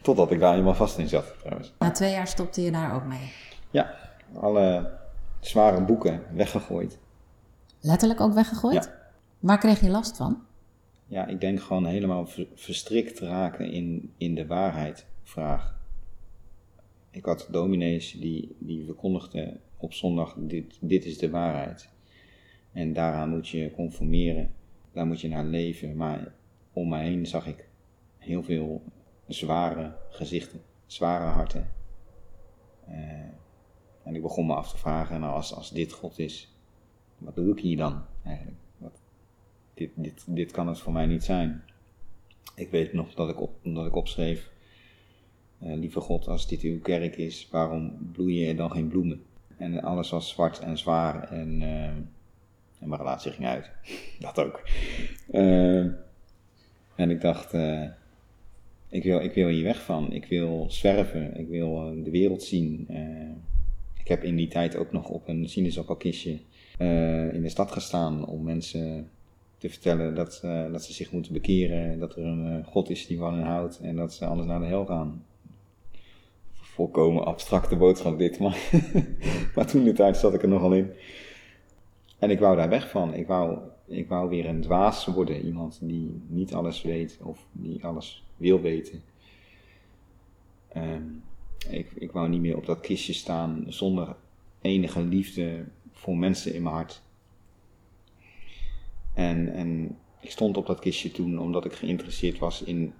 Totdat 0.00 0.30
ik 0.30 0.40
daar 0.40 0.52
helemaal 0.52 0.74
vast 0.74 0.98
in 0.98 1.08
zat, 1.08 1.34
trouwens. 1.38 1.74
Na 1.78 1.90
twee 1.90 2.10
jaar 2.10 2.26
stopte 2.26 2.62
je 2.62 2.70
daar 2.70 2.94
ook 2.94 3.04
mee? 3.04 3.32
Ja, 3.70 3.94
alle 4.34 4.98
zware 5.40 5.84
boeken 5.84 6.22
weggegooid. 6.32 6.98
Letterlijk 7.80 8.20
ook 8.20 8.34
weggegooid? 8.34 8.84
Ja. 8.84 9.10
Waar 9.38 9.58
kreeg 9.58 9.80
je 9.80 9.90
last 9.90 10.16
van? 10.16 10.42
Ja, 11.06 11.26
ik 11.26 11.40
denk 11.40 11.60
gewoon 11.60 11.86
helemaal 11.86 12.26
verstrikt 12.54 13.18
raken 13.18 13.72
in, 13.72 14.12
in 14.16 14.34
de 14.34 14.46
waarheidvraag. 14.46 15.76
Ik 17.10 17.24
had 17.24 17.48
dominees 17.50 18.12
die, 18.12 18.56
die 18.58 18.84
verkondigden 18.84 19.60
op 19.76 19.92
zondag, 19.92 20.34
dit, 20.38 20.78
dit 20.80 21.04
is 21.04 21.18
de 21.18 21.30
waarheid. 21.30 21.88
En 22.72 22.92
daaraan 22.92 23.30
moet 23.30 23.48
je 23.48 23.72
conformeren, 23.74 24.50
daar 24.92 25.06
moet 25.06 25.20
je 25.20 25.28
naar 25.28 25.44
leven. 25.44 25.96
Maar 25.96 26.32
om 26.72 26.88
mij 26.88 27.04
heen 27.04 27.26
zag 27.26 27.46
ik 27.46 27.68
heel 28.18 28.42
veel 28.42 28.82
zware 29.26 29.96
gezichten, 30.10 30.62
zware 30.86 31.24
harten. 31.24 31.70
Uh, 32.88 32.94
en 34.02 34.14
ik 34.14 34.22
begon 34.22 34.46
me 34.46 34.54
af 34.54 34.70
te 34.70 34.78
vragen, 34.78 35.20
nou 35.20 35.34
als, 35.34 35.54
als 35.54 35.70
dit 35.70 35.92
God 35.92 36.18
is, 36.18 36.54
wat 37.18 37.34
doe 37.34 37.52
ik 37.52 37.60
hier 37.60 37.76
dan 37.76 38.02
eigenlijk? 38.24 38.56
Wat, 38.78 39.00
dit, 39.74 39.90
dit, 39.94 40.24
dit 40.26 40.50
kan 40.50 40.66
het 40.68 40.78
voor 40.78 40.92
mij 40.92 41.06
niet 41.06 41.24
zijn. 41.24 41.62
Ik 42.54 42.70
weet 42.70 42.92
nog 42.92 43.14
dat 43.14 43.28
ik, 43.28 43.40
op, 43.40 43.58
dat 43.62 43.86
ik 43.86 43.94
opschreef, 43.94 44.50
uh, 45.62 45.74
lieve 45.74 46.00
God, 46.00 46.28
als 46.28 46.48
dit 46.48 46.60
uw 46.60 46.80
kerk 46.80 47.16
is, 47.16 47.48
waarom 47.50 48.10
bloeien 48.12 48.48
er 48.48 48.56
dan 48.56 48.70
geen 48.70 48.88
bloemen? 48.88 49.22
En 49.56 49.82
alles 49.82 50.10
was 50.10 50.28
zwart 50.28 50.58
en 50.58 50.78
zwaar 50.78 51.32
en 51.32 51.60
uh, 51.60 51.92
En 52.78 52.88
mijn 52.88 53.00
relatie 53.00 53.32
ging 53.32 53.46
uit. 53.46 53.70
Dat 54.20 54.38
ook. 54.38 54.62
Eh, 55.30 55.78
en 56.94 57.10
ik 57.10 57.20
dacht, 57.20 57.54
eh, 57.54 57.84
ik, 58.88 59.02
wil, 59.02 59.20
ik 59.20 59.34
wil 59.34 59.48
hier 59.48 59.64
weg 59.64 59.82
van. 59.82 60.12
Ik 60.12 60.24
wil 60.24 60.66
zwerven. 60.68 61.38
Ik 61.38 61.48
wil 61.48 61.90
eh, 61.90 62.04
de 62.04 62.10
wereld 62.10 62.42
zien. 62.42 62.86
ik 63.98 64.08
heb 64.08 64.24
in 64.24 64.36
die 64.36 64.48
tijd 64.48 64.76
ook 64.76 64.92
nog 64.92 65.08
op 65.08 65.28
een 65.28 65.48
sinaasappelkistje 65.48 66.38
in 67.32 67.42
de 67.42 67.48
stad 67.48 67.72
gestaan 67.72 68.26
om 68.26 68.42
mensen 68.42 69.10
te 69.58 69.68
vertellen 69.68 70.14
dat, 70.14 70.40
dat 70.72 70.84
ze 70.84 70.92
zich 70.92 71.12
moeten 71.12 71.32
bekeren. 71.32 71.98
Dat 71.98 72.16
er 72.16 72.24
een 72.24 72.64
God 72.64 72.90
is 72.90 73.06
die 73.06 73.18
van 73.18 73.34
hen 73.34 73.46
houdt 73.46 73.80
en 73.80 73.96
dat 73.96 74.14
ze 74.14 74.26
anders 74.26 74.48
naar 74.48 74.60
de 74.60 74.66
hel 74.66 74.86
gaan 74.86 75.24
volkomen 76.78 77.24
abstracte 77.24 77.76
boodschap 77.76 78.18
dit, 78.18 78.38
maar, 78.38 78.58
maar 79.54 79.66
toen 79.66 79.84
de 79.84 79.92
tijd 79.92 80.16
zat 80.16 80.34
ik 80.34 80.42
er 80.42 80.48
nogal 80.48 80.72
in. 80.72 80.90
En 82.18 82.30
ik 82.30 82.38
wou 82.38 82.56
daar 82.56 82.68
weg 82.68 82.90
van. 82.90 83.14
Ik 83.14 83.26
wou, 83.26 83.58
ik 83.86 84.08
wou 84.08 84.28
weer 84.28 84.46
een 84.46 84.60
dwaas 84.60 85.06
worden. 85.06 85.44
Iemand 85.44 85.78
die 85.82 86.22
niet 86.26 86.54
alles 86.54 86.82
weet 86.82 87.18
of 87.22 87.46
die 87.52 87.84
alles 87.84 88.24
wil 88.36 88.60
weten. 88.60 89.02
Ehm, 90.68 91.02
ik, 91.70 91.90
ik 91.94 92.12
wou 92.12 92.28
niet 92.28 92.40
meer 92.40 92.56
op 92.56 92.66
dat 92.66 92.80
kistje 92.80 93.12
staan 93.12 93.64
zonder 93.66 94.16
enige 94.60 95.02
liefde 95.02 95.64
voor 95.90 96.16
mensen 96.16 96.54
in 96.54 96.62
mijn 96.62 96.74
hart. 96.74 97.02
En, 99.14 99.52
en 99.52 99.98
ik 100.20 100.30
stond 100.30 100.56
op 100.56 100.66
dat 100.66 100.78
kistje 100.78 101.10
toen 101.10 101.38
omdat 101.38 101.64
ik 101.64 101.72
geïnteresseerd 101.72 102.38
was 102.38 102.62
in, 102.62 102.92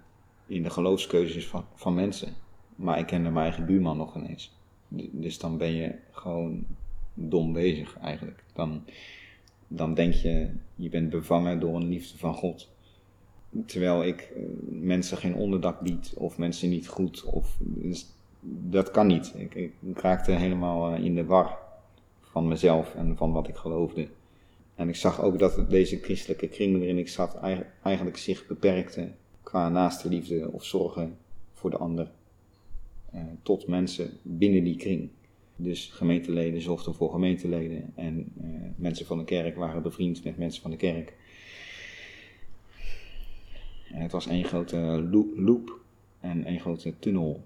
in 0.45 0.63
de 0.63 0.69
geloofskeuzes 0.69 1.47
van, 1.47 1.65
van 1.73 1.93
mensen. 1.93 2.33
Maar 2.75 2.99
ik 2.99 3.05
kende 3.05 3.29
mijn 3.29 3.45
eigen 3.45 3.65
buurman 3.65 3.97
nog 3.97 4.15
ineens. 4.15 4.57
Dus 5.11 5.39
dan 5.39 5.57
ben 5.57 5.71
je 5.71 5.95
gewoon 6.11 6.65
dom 7.27 7.53
bezig 7.53 7.97
eigenlijk. 8.01 8.43
Dan, 8.53 8.83
dan 9.67 9.93
denk 9.93 10.13
je, 10.13 10.49
je 10.75 10.89
bent 10.89 11.09
bevangen 11.09 11.59
door 11.59 11.75
een 11.75 11.87
liefde 11.87 12.17
van 12.17 12.33
God. 12.33 12.69
Terwijl 13.65 14.03
ik 14.03 14.19
eh, 14.35 14.43
mensen 14.69 15.17
geen 15.17 15.35
onderdak 15.35 15.79
bied 15.79 16.13
of 16.15 16.37
mensen 16.37 16.69
niet 16.69 16.87
goed. 16.87 17.23
Of, 17.23 17.57
dus 17.59 18.05
dat 18.41 18.91
kan 18.91 19.07
niet. 19.07 19.33
Ik, 19.37 19.55
ik, 19.55 19.73
raakte 19.93 20.31
helemaal 20.31 20.93
eh, 20.93 21.03
in 21.03 21.15
de 21.15 21.25
war 21.25 21.57
van 22.21 22.47
mezelf 22.47 22.95
en 22.95 23.17
van 23.17 23.31
wat 23.31 23.47
ik 23.47 23.55
geloofde. 23.55 24.07
En 24.75 24.89
ik 24.89 24.95
zag 24.95 25.21
ook 25.21 25.39
dat 25.39 25.69
deze 25.69 25.97
christelijke 25.97 26.47
kring 26.47 26.77
waarin 26.77 26.97
ik 26.97 27.09
zat 27.09 27.39
eigenlijk 27.83 28.17
zich 28.17 28.47
beperkte 28.47 29.11
qua 29.43 29.69
naaste 29.69 30.09
liefde 30.09 30.51
of 30.51 30.63
zorgen 30.63 31.17
voor 31.53 31.69
de 31.69 31.77
ander. 31.77 32.11
Eh, 33.11 33.21
tot 33.43 33.67
mensen 33.67 34.09
binnen 34.21 34.63
die 34.63 34.75
kring. 34.75 35.09
Dus 35.61 35.85
gemeenteleden 35.85 36.61
zochten 36.61 36.93
voor 36.93 37.11
gemeenteleden 37.11 37.91
en 37.95 38.33
uh, 38.41 38.69
mensen 38.75 39.05
van 39.05 39.17
de 39.17 39.23
kerk 39.23 39.55
waren 39.55 39.81
bevriend 39.81 40.23
met 40.23 40.37
mensen 40.37 40.61
van 40.61 40.71
de 40.71 40.77
kerk. 40.77 41.13
En 43.91 44.01
het 44.01 44.11
was 44.11 44.27
één 44.27 44.43
grote 44.43 44.77
loop 45.35 45.79
en 46.19 46.45
één 46.45 46.59
grote 46.59 46.99
tunnel. 46.99 47.43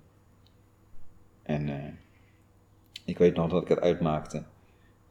En 1.43 1.67
uh, 1.67 1.83
ik 3.05 3.17
weet 3.17 3.35
nog 3.35 3.49
dat 3.49 3.61
ik 3.61 3.67
het 3.67 3.79
uitmaakte. 3.79 4.43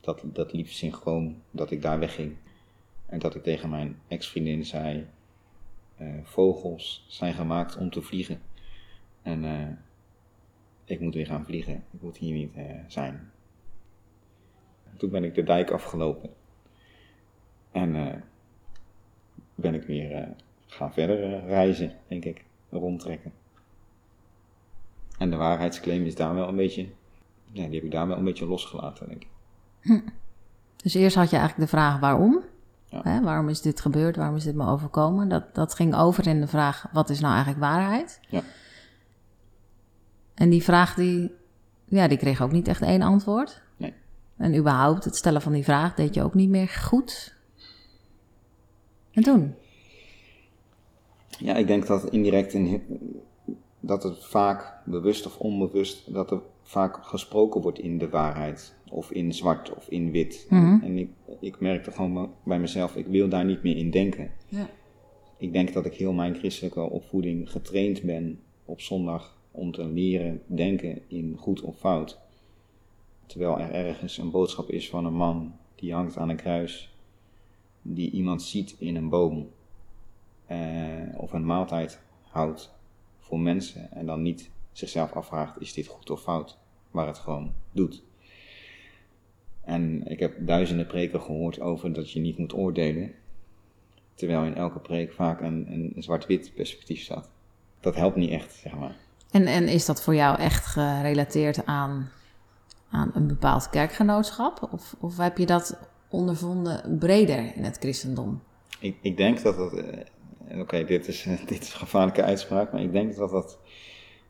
Dat, 0.01 0.23
dat 0.25 0.53
liep 0.53 0.69
synchroon, 0.69 1.43
dat 1.51 1.71
ik 1.71 1.83
daar 1.83 1.99
wegging. 1.99 2.37
En 3.07 3.19
dat 3.19 3.35
ik 3.35 3.43
tegen 3.43 3.71
mijn 3.71 3.99
ex-vriendin 4.09 4.67
zei: 4.67 5.07
uh, 6.01 6.09
Vogels 6.23 7.05
zijn 7.09 7.35
gemaakt 7.35 7.77
om 7.77 7.91
te 7.91 8.03
vliegen. 8.03 8.41
En 9.23 9.45
ik 10.85 11.01
moet 11.01 11.15
weer 11.15 11.27
gaan 11.27 11.45
vliegen, 11.45 11.85
ik 11.91 12.03
moet 12.03 12.17
hier 12.17 12.35
niet 12.35 12.57
uh, 12.57 12.65
zijn. 12.87 13.31
Toen 14.97 15.11
ben 15.11 15.25
ik 15.25 15.35
de 15.35 15.43
dijk 15.43 15.71
afgelopen 15.71 16.31
en 17.73 17.95
uh, 17.95 18.15
ben 19.55 19.75
ik 19.75 19.83
weer 19.83 20.21
uh, 20.21 20.27
gaan 20.67 20.93
verder 20.93 21.45
reizen, 21.47 21.93
denk 22.09 22.25
ik, 22.25 22.45
rondtrekken. 22.71 23.33
En 25.19 25.31
de 25.31 25.37
waarheidsclaim 25.37 26.05
is 26.05 26.15
daar 26.15 26.35
wel 26.35 26.49
een 26.49 26.57
beetje, 26.57 26.89
ja, 27.53 27.65
die 27.65 27.75
heb 27.75 27.85
ik 27.85 27.91
daar 27.91 28.07
wel 28.07 28.17
een 28.17 28.25
beetje 28.25 28.47
losgelaten, 28.47 29.09
denk 29.09 29.23
ik. 29.23 29.29
Hm. 29.81 30.01
Dus 30.77 30.95
eerst 30.95 31.17
had 31.17 31.31
je 31.31 31.37
eigenlijk 31.37 31.71
de 31.71 31.77
vraag 31.77 32.01
waarom? 32.01 32.45
Ja. 32.85 33.01
Hè, 33.03 33.23
waarom 33.23 33.49
is 33.49 33.61
dit 33.61 33.81
gebeurd? 33.81 34.17
Waarom 34.17 34.37
is 34.37 34.45
dit 34.45 34.55
me 34.55 34.67
overkomen? 34.67 35.29
Dat, 35.29 35.55
dat 35.55 35.75
ging 35.75 35.97
over 35.97 36.27
in 36.27 36.41
de 36.41 36.47
vraag: 36.47 36.87
wat 36.93 37.11
is 37.11 37.21
nou 37.21 37.33
eigenlijk 37.35 37.65
waarheid? 37.65 38.21
Ja. 38.29 38.43
En 40.43 40.51
die 40.51 40.63
vraag, 40.63 40.95
die, 40.95 41.31
ja, 41.89 42.09
die 42.09 42.19
kreeg 42.19 42.43
ook 42.43 42.53
niet 42.53 42.69
echt 42.69 42.83
één 42.83 43.03
antwoord. 43.03 43.63
Nee. 43.77 43.93
En 44.37 44.57
überhaupt, 44.57 45.05
het 45.05 45.17
stellen 45.17 45.43
van 45.43 45.53
die 45.53 45.65
vraag 45.65 45.95
deed 45.95 46.15
je 46.15 46.23
ook 46.23 46.35
niet 46.35 46.49
meer 46.49 46.69
goed. 46.69 47.37
En 49.11 49.23
toen? 49.23 49.55
Ja, 51.39 51.55
ik 51.57 51.67
denk 51.67 51.87
dat 51.87 52.11
indirect 52.11 52.53
in, 52.53 52.83
dat 53.81 54.03
het 54.03 54.25
vaak, 54.25 54.75
bewust 54.85 55.27
of 55.27 55.39
onbewust, 55.39 56.13
dat 56.13 56.31
er 56.31 56.41
vaak 56.63 57.07
gesproken 57.07 57.61
wordt 57.61 57.79
in 57.79 57.99
de 57.99 58.09
waarheid. 58.09 58.75
Of 58.91 59.11
in 59.11 59.35
zwart 59.35 59.75
of 59.75 59.89
in 59.89 60.11
wit. 60.11 60.47
Mhm. 60.49 60.79
En 60.83 60.99
ik, 60.99 61.11
ik 61.41 61.61
merkte 61.61 61.91
gewoon 61.91 62.33
bij 62.45 62.59
mezelf, 62.59 62.97
ik 62.97 63.07
wil 63.07 63.29
daar 63.29 63.45
niet 63.45 63.63
meer 63.63 63.77
in 63.77 63.91
denken. 63.91 64.31
Ja. 64.49 64.69
Ik 65.39 65.53
denk 65.53 65.73
dat 65.73 65.87
ik 65.87 65.95
heel 65.95 66.13
mijn 66.13 66.35
christelijke 66.35 66.81
opvoeding 66.81 67.51
getraind 67.51 68.03
ben 68.03 68.41
op 68.65 68.81
zondag 68.81 69.41
om 69.53 69.73
te 69.73 69.85
leren 69.85 70.43
denken 70.47 71.03
in 71.09 71.37
goed 71.39 71.61
of 71.61 71.79
fout. 71.79 72.19
Terwijl 73.27 73.59
er 73.59 73.71
ergens 73.71 74.19
een 74.19 74.31
boodschap 74.31 74.71
is 74.71 74.91
van 74.91 75.05
een 75.05 75.15
man 75.15 75.57
die 75.75 75.93
hangt 75.93 76.17
aan 76.17 76.29
een 76.29 76.37
kruis, 76.37 76.97
die 77.83 78.11
iemand 78.11 78.43
ziet 78.43 78.77
in 78.79 78.97
een 78.97 79.09
boom, 79.09 79.51
eh, 80.47 80.59
of 81.17 81.33
een 81.33 81.47
maaltijd 81.47 82.01
houdt 82.23 82.75
voor 83.19 83.41
mensen 83.41 83.91
en 83.91 84.07
dan 84.07 84.23
niet 84.23 84.51
zichzelf 84.73 85.13
afvraagt: 85.13 85.61
is 85.61 85.73
dit 85.73 85.87
goed 85.87 86.11
of 86.11 86.23
fout? 86.23 86.59
Maar 86.91 87.07
het 87.07 87.19
gewoon 87.19 87.53
doet. 87.73 88.03
En 89.61 90.07
ik 90.07 90.19
heb 90.19 90.47
duizenden 90.47 90.87
preken 90.87 91.21
gehoord 91.21 91.61
over 91.61 91.93
dat 91.93 92.11
je 92.11 92.21
niet 92.21 92.39
moet 92.39 92.55
oordelen, 92.55 93.13
terwijl 94.15 94.45
in 94.45 94.55
elke 94.55 94.79
preek 94.79 95.13
vaak 95.13 95.41
een, 95.41 95.73
een 95.73 96.03
zwart-wit 96.03 96.53
perspectief 96.55 97.01
staat. 97.01 97.31
Dat 97.81 97.95
helpt 97.95 98.17
niet 98.17 98.31
echt, 98.31 98.55
zeg 98.55 98.75
maar. 98.75 98.97
En, 99.33 99.47
en 99.47 99.69
is 99.69 99.87
dat 99.87 100.03
voor 100.03 100.15
jou 100.15 100.39
echt 100.39 100.67
gerelateerd 100.67 101.67
aan, 101.67 102.11
aan 102.91 103.11
een 103.15 103.27
bepaald 103.27 103.71
kerkgenootschap? 103.71 104.69
Of, 104.73 104.95
of 105.01 105.17
heb 105.17 105.39
je 105.39 105.47
dat 105.47 105.79
ondervonden 106.09 106.99
breder 106.99 107.57
in 107.57 107.65
het 107.65 107.77
christendom? 107.79 108.43
Ik, 108.79 108.97
ik 109.01 109.17
denk 109.17 109.43
dat 109.43 109.57
dat. 109.57 109.73
Uh, 109.73 110.61
Oké, 110.61 110.85
dit, 110.85 111.09
is, 111.09 111.23
dit 111.47 111.63
is 111.63 111.73
een 111.73 111.79
gevaarlijke 111.79 112.23
uitspraak, 112.23 112.73
maar 112.73 112.83
ik 112.83 112.93
denk 112.93 113.17
dat 113.17 113.31
dat 113.31 113.59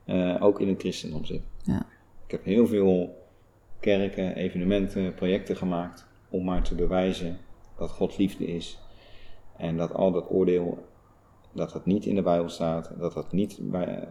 uh, 0.07 0.43
ook 0.43 0.61
in 0.61 0.69
het 0.69 0.81
christendom 0.81 1.25
zit. 1.25 1.43
Ja. 1.63 1.87
Ik 2.25 2.31
heb 2.31 2.45
heel 2.45 2.67
veel 2.67 3.17
kerken, 3.81 4.37
evenementen, 4.37 5.15
projecten 5.15 5.57
gemaakt 5.57 6.07
om 6.29 6.45
maar 6.45 6.63
te 6.63 6.75
bewijzen 6.75 7.39
dat 7.77 7.91
God 7.91 8.19
liefde 8.19 8.47
is. 8.47 8.79
En 9.57 9.77
dat 9.77 9.95
al 9.95 10.13
dat 10.13 10.31
oordeel, 10.31 10.87
dat 11.53 11.73
dat 11.73 11.87
niet 11.87 12.07
in 12.07 12.15
de 12.15 12.23
Bijbel 12.23 12.49
staat, 12.49 12.91
dat 12.99 13.13
dat 13.13 13.33
niet 13.33 13.59
bij, 13.61 14.09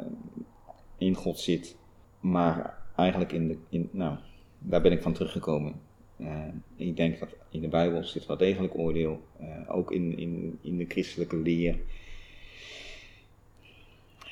in 1.02 1.16
God 1.16 1.40
zit. 1.40 1.78
Maar 2.20 2.78
eigenlijk 2.96 3.32
in 3.32 3.48
de, 3.48 3.58
in, 3.70 3.90
nou, 3.92 4.18
daar 4.60 4.82
ben 4.82 4.92
ik 4.92 5.02
van 5.02 5.14
teruggekomen. 5.14 5.74
Uh, 6.18 6.46
ik 6.76 6.96
denk 6.96 7.20
dat 7.20 7.36
in 7.50 7.62
de 7.62 7.68
Bijbel 7.68 8.04
zit 8.04 8.26
wel 8.26 8.38
degelijk 8.38 8.78
oordeel, 8.78 9.22
uh, 9.42 9.76
ook 9.76 9.92
in, 9.92 10.18
in, 10.18 10.60
in 10.62 10.78
de 10.78 10.86
christelijke 10.86 11.38
leer, 11.38 11.80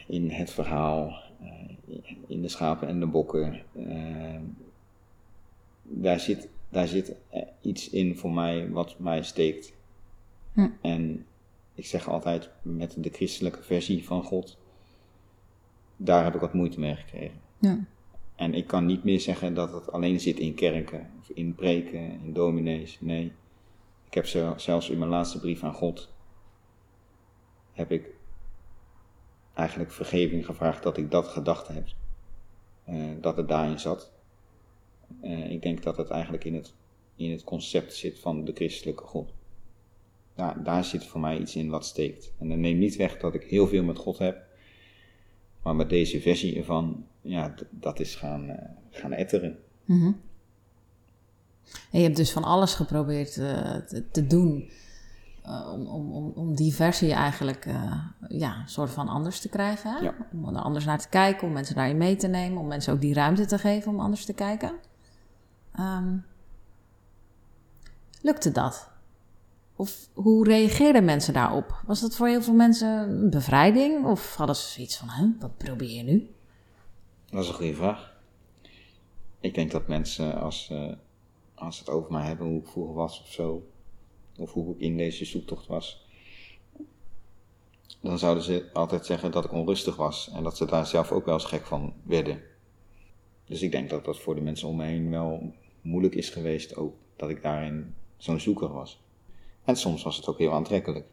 in 0.08 0.30
het 0.30 0.52
verhaal, 0.52 1.22
uh, 1.42 1.98
in 2.28 2.42
de 2.42 2.48
schapen 2.48 2.88
en 2.88 3.00
de 3.00 3.06
bokken. 3.06 3.62
daar, 5.84 6.20
zit, 6.20 6.50
daar 6.70 6.88
zit 6.88 7.16
iets 7.62 7.90
in 7.90 8.18
voor 8.18 8.32
mij 8.32 8.70
wat 8.70 9.00
mij 9.00 9.24
steekt. 9.24 9.74
Hm. 10.54 10.68
En 10.82 11.26
ik 11.74 11.86
zeg 11.86 12.10
altijd 12.10 12.50
met 12.62 12.96
de 12.98 13.10
christelijke 13.10 13.64
versie 13.64 14.06
van 14.06 14.24
God 14.24 14.58
daar 16.02 16.24
heb 16.24 16.36
ik 16.36 16.42
wat 16.42 16.54
moeite 16.54 16.80
mee 16.80 16.96
gekregen. 16.96 17.40
Ja. 17.60 17.80
En 18.36 18.54
ik 18.54 18.68
kan 18.68 18.86
niet 18.86 19.04
meer 19.04 19.20
zeggen 19.20 19.54
dat 19.54 19.74
het 19.74 19.92
alleen 19.92 20.20
zit 20.20 20.40
in 20.40 20.54
kerken, 20.54 21.12
of 21.20 21.30
in 21.30 21.56
preken, 21.56 22.22
in 22.24 22.34
dominees. 22.34 22.98
Nee, 23.02 23.32
ik 24.06 24.14
heb 24.14 24.26
zelfs 24.60 24.90
in 24.90 24.98
mijn 24.98 25.10
laatste 25.10 25.40
brief 25.40 25.64
aan 25.64 25.74
God, 25.74 26.14
heb 27.72 27.92
ik 27.92 28.14
eigenlijk 29.54 29.92
vergeving 29.92 30.46
gevraagd 30.46 30.84
dat 30.84 30.98
ik 30.98 31.12
dat 31.12 31.28
gedacht 31.28 31.68
heb. 31.68 31.88
Uh, 32.90 33.06
dat 33.22 33.38
het 33.38 33.48
daarin 33.48 33.80
zat. 33.80 34.12
Uh, 35.22 35.52
ik 35.52 35.62
denk 35.62 35.84
dat 35.84 35.98
het 35.98 36.10
eigenlijk 36.10 36.44
in 36.44 36.56
het, 36.56 36.74
in 37.16 37.32
het 37.32 37.44
concept 37.44 37.94
zit 37.94 38.20
van 38.20 38.46
de 38.46 38.52
christelijke 38.54 39.04
God. 39.04 39.34
Daar, 40.36 40.64
daar 40.64 40.84
zit 40.84 41.06
voor 41.06 41.20
mij 41.20 41.40
iets 41.40 41.56
in 41.56 41.70
wat 41.70 41.86
steekt. 41.86 42.34
En 42.38 42.50
dat 42.50 42.58
neemt 42.58 42.80
niet 42.80 42.96
weg 42.96 43.18
dat 43.18 43.34
ik 43.34 43.44
heel 43.44 43.68
veel 43.68 43.84
met 43.84 43.98
God 43.98 44.18
heb. 44.18 44.49
Maar 45.70 45.78
met 45.78 45.90
deze 45.90 46.22
versie 46.22 46.58
ervan, 46.58 47.06
ja, 47.22 47.54
dat 47.70 48.00
is 48.00 48.16
gaan, 48.16 48.50
uh, 48.50 48.56
gaan 48.90 49.12
etteren. 49.12 49.58
Mm 49.86 50.22
En 51.92 52.00
je 52.00 52.04
hebt 52.04 52.16
dus 52.16 52.32
van 52.32 52.44
alles 52.44 52.74
geprobeerd 52.74 53.38
uh, 53.38 53.76
te, 53.76 54.10
te, 54.12 54.28
doen 54.28 54.70
uh, 55.46 55.72
om, 55.74 55.88
om, 55.88 56.32
om 56.36 56.56
die 56.56 56.74
versie 56.74 57.14
eigenlijk 57.14 57.68
ja, 58.28 58.64
soort 58.66 58.90
van 58.90 59.08
anders 59.08 59.40
te 59.40 59.50
krijgen. 59.50 59.94
Hè? 59.94 60.00
Ja. 60.00 60.14
Om 60.32 60.56
er 60.56 60.62
anders 60.62 60.86
naar 60.86 61.00
te 61.00 61.10
kijken, 61.10 61.48
om 61.48 61.54
mensen 61.54 61.76
daarin 61.76 61.98
mee 61.98 62.16
te 62.16 62.28
nemen, 62.28 62.58
om 62.58 62.68
mensen 62.68 62.94
ook 62.94 63.02
die 63.02 63.14
ruimte 63.14 63.46
te 63.46 63.58
geven 63.58 63.92
om 63.92 64.00
anders 64.00 64.26
te 64.26 64.34
kijken. 64.34 64.72
Um, 65.80 66.26
lukte 68.22 68.52
dat? 68.52 68.89
Of 69.80 70.10
hoe 70.14 70.48
reageerden 70.48 71.06
mensen 71.06 71.34
daarop? 71.34 71.82
Was 71.86 72.02
dat 72.02 72.16
voor 72.16 72.28
heel 72.28 72.42
veel 72.42 72.54
mensen 72.54 72.88
een 72.88 73.30
bevrijding? 73.30 74.06
Of 74.06 74.36
hadden 74.36 74.56
ze 74.56 74.68
zoiets 74.68 74.98
van, 74.98 75.10
hè, 75.10 75.28
wat 75.40 75.58
probeer 75.58 75.90
je 75.90 76.04
nu? 76.04 76.30
Dat 77.30 77.44
is 77.44 77.48
een 77.50 77.54
goede 77.54 77.74
vraag. 77.74 78.18
Ik 79.40 79.54
denk 79.54 79.72
dat 79.72 79.88
mensen, 79.88 80.42
als, 80.42 80.74
als 81.56 81.78
ze 81.78 81.84
het 81.84 81.94
over 81.94 82.12
mij 82.12 82.26
hebben, 82.26 82.48
hoe 82.48 82.60
ik 82.60 82.68
vroeger 82.68 82.94
was 82.94 83.22
of 83.22 83.32
zo, 83.32 83.68
of 84.38 84.54
hoe 84.54 84.74
ik 84.74 84.80
in 84.80 84.98
deze 84.98 85.26
zoektocht 85.26 85.68
was, 85.68 86.08
dan 88.02 88.20
zouden 88.20 88.44
ze 88.44 88.70
altijd 88.74 89.06
zeggen 89.06 89.32
dat 89.32 89.46
ik 89.46 89.52
onrustig 89.52 89.96
was 89.96 90.30
en 90.30 90.44
dat 90.44 90.58
ze 90.58 90.66
daar 90.66 90.86
zelf 90.86 91.12
ook 91.12 91.26
wel 91.26 91.34
eens 91.34 91.46
gek 91.46 91.66
van 91.66 91.94
werden. 92.04 92.42
Dus 93.46 93.62
ik 93.62 93.72
denk 93.72 93.90
dat 93.90 94.06
dat 94.06 94.20
voor 94.20 94.36
de 94.36 94.42
mensen 94.42 94.68
om 94.68 94.76
me 94.76 94.86
heen 94.86 95.10
wel 95.10 95.54
moeilijk 95.82 96.16
is 96.16 96.30
geweest, 96.30 96.76
ook 96.76 96.96
dat 97.16 97.30
ik 97.30 97.42
daarin 97.42 97.96
zo'n 98.18 98.40
zoeker 98.40 98.74
was. 98.74 99.08
En 99.70 99.76
soms 99.76 100.04
was 100.04 100.16
het 100.16 100.28
ook 100.28 100.38
heel 100.38 100.54
aantrekkelijk. 100.54 101.06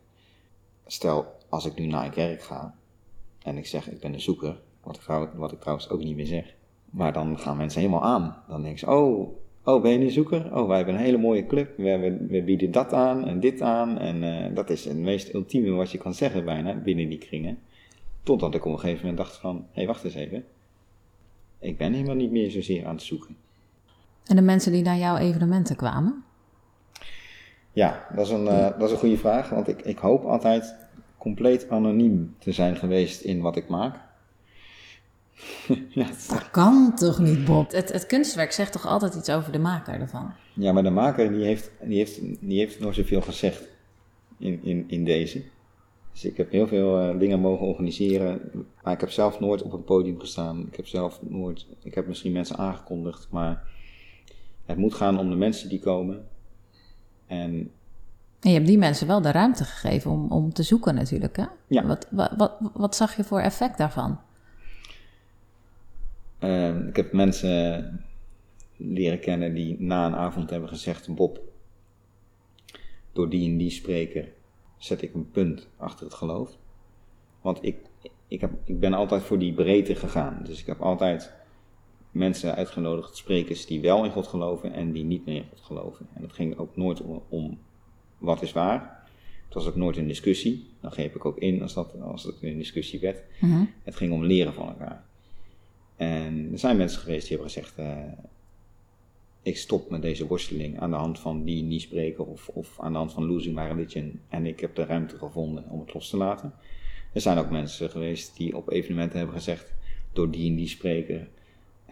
Stel, 0.86 1.26
als 1.48 1.66
ik 1.66 1.78
nu 1.78 1.86
naar 1.86 2.04
een 2.04 2.10
kerk 2.10 2.42
ga 2.42 2.74
en 3.42 3.56
ik 3.56 3.66
zeg 3.66 3.90
ik 3.90 4.00
ben 4.00 4.12
een 4.12 4.20
zoeker, 4.20 4.60
wat 4.82 4.96
ik, 4.96 5.30
wat 5.34 5.52
ik 5.52 5.60
trouwens 5.60 5.88
ook 5.88 6.02
niet 6.02 6.16
meer 6.16 6.26
zeg, 6.26 6.54
maar 6.90 7.12
dan 7.12 7.38
gaan 7.38 7.56
mensen 7.56 7.80
helemaal 7.80 8.04
aan. 8.04 8.36
Dan 8.48 8.62
denken 8.62 8.78
ze, 8.78 8.86
oh, 8.86 9.36
oh 9.64 9.82
ben 9.82 9.90
je 9.90 9.98
een 9.98 10.10
zoeker? 10.10 10.56
Oh, 10.56 10.66
wij 10.66 10.76
hebben 10.76 10.94
een 10.94 11.00
hele 11.00 11.18
mooie 11.18 11.46
club, 11.46 11.76
we, 11.76 11.88
hebben, 11.88 12.26
we 12.28 12.42
bieden 12.42 12.72
dat 12.72 12.92
aan 12.92 13.26
en 13.26 13.40
dit 13.40 13.60
aan. 13.60 13.98
En 13.98 14.22
uh, 14.22 14.54
dat 14.54 14.70
is 14.70 14.84
het 14.84 14.96
meest 14.96 15.34
ultieme 15.34 15.70
wat 15.70 15.90
je 15.90 15.98
kan 15.98 16.14
zeggen 16.14 16.44
bijna 16.44 16.74
binnen 16.74 17.08
die 17.08 17.18
kringen. 17.18 17.58
Totdat 18.22 18.54
ik 18.54 18.64
op 18.64 18.72
een 18.72 18.78
gegeven 18.78 19.00
moment 19.00 19.18
dacht 19.18 19.36
van, 19.36 19.56
hé 19.56 19.62
hey, 19.72 19.86
wacht 19.86 20.04
eens 20.04 20.14
even. 20.14 20.44
Ik 21.58 21.78
ben 21.78 21.92
helemaal 21.92 22.16
niet 22.16 22.30
meer 22.30 22.50
zozeer 22.50 22.86
aan 22.86 22.94
het 22.94 23.04
zoeken. 23.04 23.36
En 24.26 24.36
de 24.36 24.42
mensen 24.42 24.72
die 24.72 24.82
naar 24.82 24.98
jouw 24.98 25.16
evenementen 25.16 25.76
kwamen? 25.76 26.24
Ja, 27.76 28.06
dat 28.14 28.26
is 28.26 28.32
een, 28.32 28.44
uh, 28.44 28.68
dat 28.78 28.82
is 28.82 28.90
een 28.90 28.98
goede 28.98 29.16
vraag. 29.16 29.48
Want 29.48 29.68
ik, 29.68 29.82
ik 29.82 29.98
hoop 29.98 30.24
altijd 30.24 30.74
compleet 31.18 31.70
anoniem 31.70 32.34
te 32.38 32.52
zijn 32.52 32.76
geweest 32.76 33.20
in 33.20 33.40
wat 33.40 33.56
ik 33.56 33.68
maak. 33.68 33.96
ja, 35.88 36.06
dat 36.28 36.50
kan 36.50 36.92
toch 36.94 37.18
niet, 37.18 37.44
Bob? 37.44 37.72
Het, 37.72 37.92
het, 37.92 38.06
kunstwerk 38.06 38.52
zegt 38.52 38.72
toch 38.72 38.86
altijd 38.86 39.14
iets 39.14 39.30
over 39.30 39.52
de 39.52 39.58
maker 39.58 40.00
ervan? 40.00 40.32
Ja, 40.52 40.72
maar 40.72 40.82
de 40.82 40.90
maker 40.90 41.32
die 41.32 41.44
heeft, 41.44 41.70
die 41.82 41.96
heeft, 41.96 42.20
die 42.40 42.58
heeft 42.58 42.80
nog 42.80 42.94
zoveel 42.94 43.20
gezegd 43.20 43.68
in, 44.38 44.60
in, 44.62 44.84
in 44.88 45.04
deze. 45.04 45.42
Dus 46.12 46.24
ik 46.24 46.36
heb 46.36 46.50
heel 46.50 46.66
veel 46.66 47.00
uh, 47.00 47.18
dingen 47.18 47.40
mogen 47.40 47.66
organiseren. 47.66 48.50
Maar 48.82 48.92
ik 48.92 49.00
heb 49.00 49.10
zelf 49.10 49.40
nooit 49.40 49.62
op 49.62 49.72
een 49.72 49.84
podium 49.84 50.20
gestaan. 50.20 50.66
Ik 50.66 50.76
heb 50.76 50.86
zelf 50.86 51.20
nooit. 51.22 51.66
Ik 51.82 51.94
heb 51.94 52.06
misschien 52.06 52.32
mensen 52.32 52.56
aangekondigd. 52.56 53.28
Maar 53.30 53.62
het 54.64 54.76
moet 54.76 54.94
gaan 54.94 55.18
om 55.18 55.30
de 55.30 55.36
mensen 55.36 55.68
die 55.68 55.80
komen. 55.80 56.26
En, 57.26 57.70
en 58.40 58.50
je 58.50 58.54
hebt 58.54 58.66
die 58.66 58.78
mensen 58.78 59.06
wel 59.06 59.20
de 59.20 59.30
ruimte 59.30 59.64
gegeven 59.64 60.10
om, 60.10 60.30
om 60.30 60.52
te 60.52 60.62
zoeken, 60.62 60.94
natuurlijk. 60.94 61.36
Hè? 61.36 61.44
Ja. 61.66 61.86
Wat, 61.86 62.06
wat, 62.10 62.32
wat, 62.36 62.52
wat 62.72 62.96
zag 62.96 63.16
je 63.16 63.24
voor 63.24 63.40
effect 63.40 63.78
daarvan? 63.78 64.20
Uh, 66.40 66.86
ik 66.86 66.96
heb 66.96 67.12
mensen 67.12 68.04
leren 68.76 69.20
kennen 69.20 69.54
die 69.54 69.76
na 69.78 70.06
een 70.06 70.14
avond 70.14 70.50
hebben 70.50 70.68
gezegd: 70.68 71.14
Bob, 71.14 71.40
door 73.12 73.28
die 73.28 73.50
en 73.50 73.56
die 73.56 73.70
spreker 73.70 74.28
zet 74.76 75.02
ik 75.02 75.14
een 75.14 75.30
punt 75.30 75.68
achter 75.76 76.06
het 76.06 76.14
geloof. 76.14 76.56
Want 77.40 77.58
ik, 77.64 77.76
ik, 78.28 78.40
heb, 78.40 78.50
ik 78.64 78.80
ben 78.80 78.92
altijd 78.92 79.22
voor 79.22 79.38
die 79.38 79.54
breedte 79.54 79.94
gegaan. 79.94 80.40
Dus 80.44 80.60
ik 80.60 80.66
heb 80.66 80.80
altijd 80.80 81.32
mensen 82.16 82.54
uitgenodigd, 82.54 83.16
sprekers 83.16 83.66
die 83.66 83.80
wel 83.80 84.04
in 84.04 84.10
God 84.10 84.26
geloven 84.26 84.72
en 84.72 84.92
die 84.92 85.04
niet 85.04 85.26
meer 85.26 85.36
in 85.36 85.48
God 85.48 85.60
geloven. 85.60 86.06
En 86.14 86.22
het 86.22 86.32
ging 86.32 86.58
ook 86.58 86.76
nooit 86.76 87.00
om, 87.02 87.22
om 87.28 87.58
wat 88.18 88.42
is 88.42 88.52
waar. 88.52 89.04
Het 89.44 89.54
was 89.54 89.66
ook 89.66 89.76
nooit 89.76 89.96
een 89.96 90.06
discussie. 90.06 90.66
Dan 90.80 90.90
greep 90.90 91.14
ik 91.14 91.24
ook 91.24 91.38
in 91.38 91.62
als, 91.62 91.74
dat, 91.74 92.00
als 92.00 92.24
het 92.24 92.36
een 92.40 92.58
discussie 92.58 93.00
werd. 93.00 93.22
Mm-hmm. 93.40 93.70
Het 93.82 93.96
ging 93.96 94.12
om 94.12 94.24
leren 94.24 94.54
van 94.54 94.68
elkaar. 94.68 95.04
En 95.96 96.48
er 96.52 96.58
zijn 96.58 96.76
mensen 96.76 97.00
geweest 97.00 97.28
die 97.28 97.36
hebben 97.36 97.52
gezegd: 97.52 97.78
uh, 97.78 97.96
Ik 99.42 99.56
stop 99.56 99.90
met 99.90 100.02
deze 100.02 100.26
worsteling 100.26 100.80
aan 100.80 100.90
de 100.90 100.96
hand 100.96 101.18
van 101.18 101.44
die 101.44 101.62
niet 101.62 101.82
spreken 101.82 102.26
of, 102.26 102.48
of 102.48 102.80
aan 102.80 102.92
de 102.92 102.98
hand 102.98 103.12
van 103.12 103.26
Losing 103.26 103.54
My 103.54 103.66
Religion. 103.66 104.20
En 104.28 104.46
ik 104.46 104.60
heb 104.60 104.74
de 104.74 104.84
ruimte 104.84 105.18
gevonden 105.18 105.64
om 105.68 105.80
het 105.80 105.94
los 105.94 106.10
te 106.10 106.16
laten. 106.16 106.52
Er 107.12 107.20
zijn 107.20 107.38
ook 107.38 107.50
mensen 107.50 107.90
geweest 107.90 108.36
die 108.36 108.56
op 108.56 108.70
evenementen 108.70 109.18
hebben 109.18 109.36
gezegd: 109.36 109.74
Door 110.12 110.30
die 110.30 110.50
en 110.50 110.56
die 110.56 110.68
spreken 110.68 111.28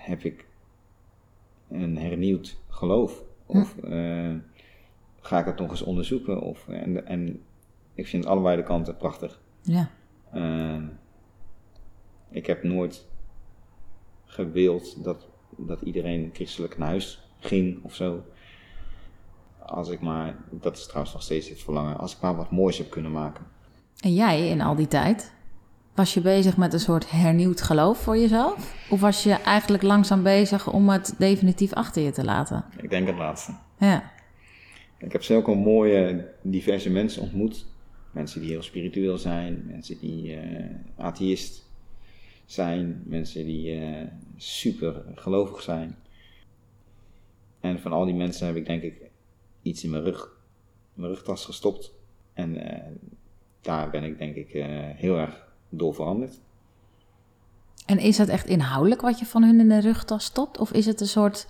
heb 0.04 0.22
ik 0.22 0.46
een 1.68 1.98
hernieuwd 1.98 2.56
geloof? 2.68 3.22
Of 3.46 3.76
uh, 3.84 4.34
ga 5.20 5.38
ik 5.38 5.46
het 5.46 5.58
nog 5.58 5.70
eens 5.70 5.82
onderzoeken? 5.82 6.40
Of, 6.40 6.68
en, 6.68 7.06
en 7.06 7.42
ik 7.94 8.06
vind 8.06 8.26
allebei 8.26 8.56
de 8.56 8.62
kanten 8.62 8.96
prachtig. 8.96 9.40
Ja. 9.62 9.90
Uh, 10.34 10.82
ik 12.30 12.46
heb 12.46 12.62
nooit 12.62 13.08
gewild 14.24 15.04
dat, 15.04 15.28
dat 15.56 15.80
iedereen 15.80 16.30
christelijk 16.32 16.78
naar 16.78 16.88
huis 16.88 17.28
ging 17.38 17.84
of 17.84 17.94
zo. 17.94 18.22
Als 19.58 19.88
ik 19.88 20.00
maar, 20.00 20.36
dat 20.50 20.76
is 20.76 20.86
trouwens 20.86 21.12
nog 21.12 21.22
steeds 21.22 21.48
het 21.48 21.62
verlangen, 21.62 21.98
als 21.98 22.14
ik 22.14 22.20
maar 22.20 22.36
wat 22.36 22.50
moois 22.50 22.78
heb 22.78 22.90
kunnen 22.90 23.12
maken. 23.12 23.46
En 24.00 24.14
jij 24.14 24.48
in 24.48 24.60
al 24.60 24.74
die 24.74 24.88
tijd, 24.88 25.33
was 25.94 26.14
je 26.14 26.20
bezig 26.20 26.56
met 26.56 26.72
een 26.72 26.80
soort 26.80 27.10
hernieuwd 27.10 27.60
geloof 27.60 27.98
voor 27.98 28.16
jezelf? 28.16 28.86
Of 28.90 29.00
was 29.00 29.22
je 29.22 29.32
eigenlijk 29.32 29.82
langzaam 29.82 30.22
bezig 30.22 30.72
om 30.72 30.88
het 30.88 31.14
definitief 31.18 31.72
achter 31.72 32.02
je 32.02 32.10
te 32.10 32.24
laten? 32.24 32.64
Ik 32.82 32.90
denk 32.90 33.06
het 33.06 33.16
laatste. 33.16 33.52
Ja. 33.78 34.12
Ik 34.98 35.12
heb 35.12 35.22
zulke 35.22 35.54
mooie, 35.54 36.28
diverse 36.42 36.90
mensen 36.90 37.22
ontmoet. 37.22 37.66
Mensen 38.10 38.40
die 38.40 38.50
heel 38.50 38.62
spiritueel 38.62 39.18
zijn, 39.18 39.64
mensen 39.66 39.98
die 39.98 40.36
uh, 40.36 40.64
atheïst 40.96 41.70
zijn, 42.44 43.02
mensen 43.06 43.44
die 43.44 43.80
uh, 43.80 44.02
super 44.36 45.02
gelovig 45.14 45.62
zijn. 45.62 45.96
En 47.60 47.80
van 47.80 47.92
al 47.92 48.04
die 48.04 48.14
mensen 48.14 48.46
heb 48.46 48.56
ik 48.56 48.66
denk 48.66 48.82
ik 48.82 48.94
iets 49.62 49.84
in 49.84 49.90
mijn 49.90 50.02
rug, 50.02 50.40
mijn 50.94 51.10
rugtas 51.12 51.44
gestopt. 51.44 51.92
En 52.32 52.56
uh, 52.56 52.78
daar 53.60 53.90
ben 53.90 54.04
ik 54.04 54.18
denk 54.18 54.36
ik 54.36 54.48
heel 54.96 55.18
erg 55.18 55.44
door 55.78 55.94
veranderd. 55.94 56.40
En 57.86 57.98
is 57.98 58.16
dat 58.16 58.28
echt 58.28 58.46
inhoudelijk 58.46 59.00
wat 59.00 59.18
je 59.18 59.26
van 59.26 59.42
hun 59.42 59.60
in 59.60 59.68
de 59.68 59.80
rugtas 59.80 60.24
stopt? 60.24 60.58
Of 60.58 60.72
is 60.72 60.86
het 60.86 61.00
een 61.00 61.06
soort 61.06 61.46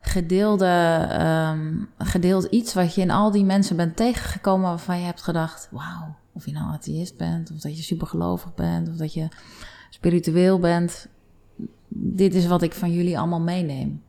gedeelde, 0.00 1.08
um, 1.20 1.88
gedeeld 1.98 2.44
iets 2.44 2.74
wat 2.74 2.94
je 2.94 3.00
in 3.00 3.10
al 3.10 3.30
die 3.30 3.44
mensen 3.44 3.76
bent 3.76 3.96
tegengekomen 3.96 4.68
waarvan 4.68 4.98
je 4.98 5.04
hebt 5.04 5.22
gedacht: 5.22 5.68
wauw, 5.70 6.16
of 6.32 6.46
je 6.46 6.52
nou 6.52 6.72
atheïst 6.72 7.16
bent, 7.16 7.50
of 7.50 7.58
dat 7.58 7.76
je 7.76 7.82
supergelovig 7.82 8.54
bent, 8.54 8.88
of 8.88 8.96
dat 8.96 9.14
je 9.14 9.28
spiritueel 9.90 10.58
bent. 10.58 11.08
Dit 11.88 12.34
is 12.34 12.46
wat 12.46 12.62
ik 12.62 12.74
van 12.74 12.92
jullie 12.92 13.18
allemaal 13.18 13.40
meeneem. 13.40 14.02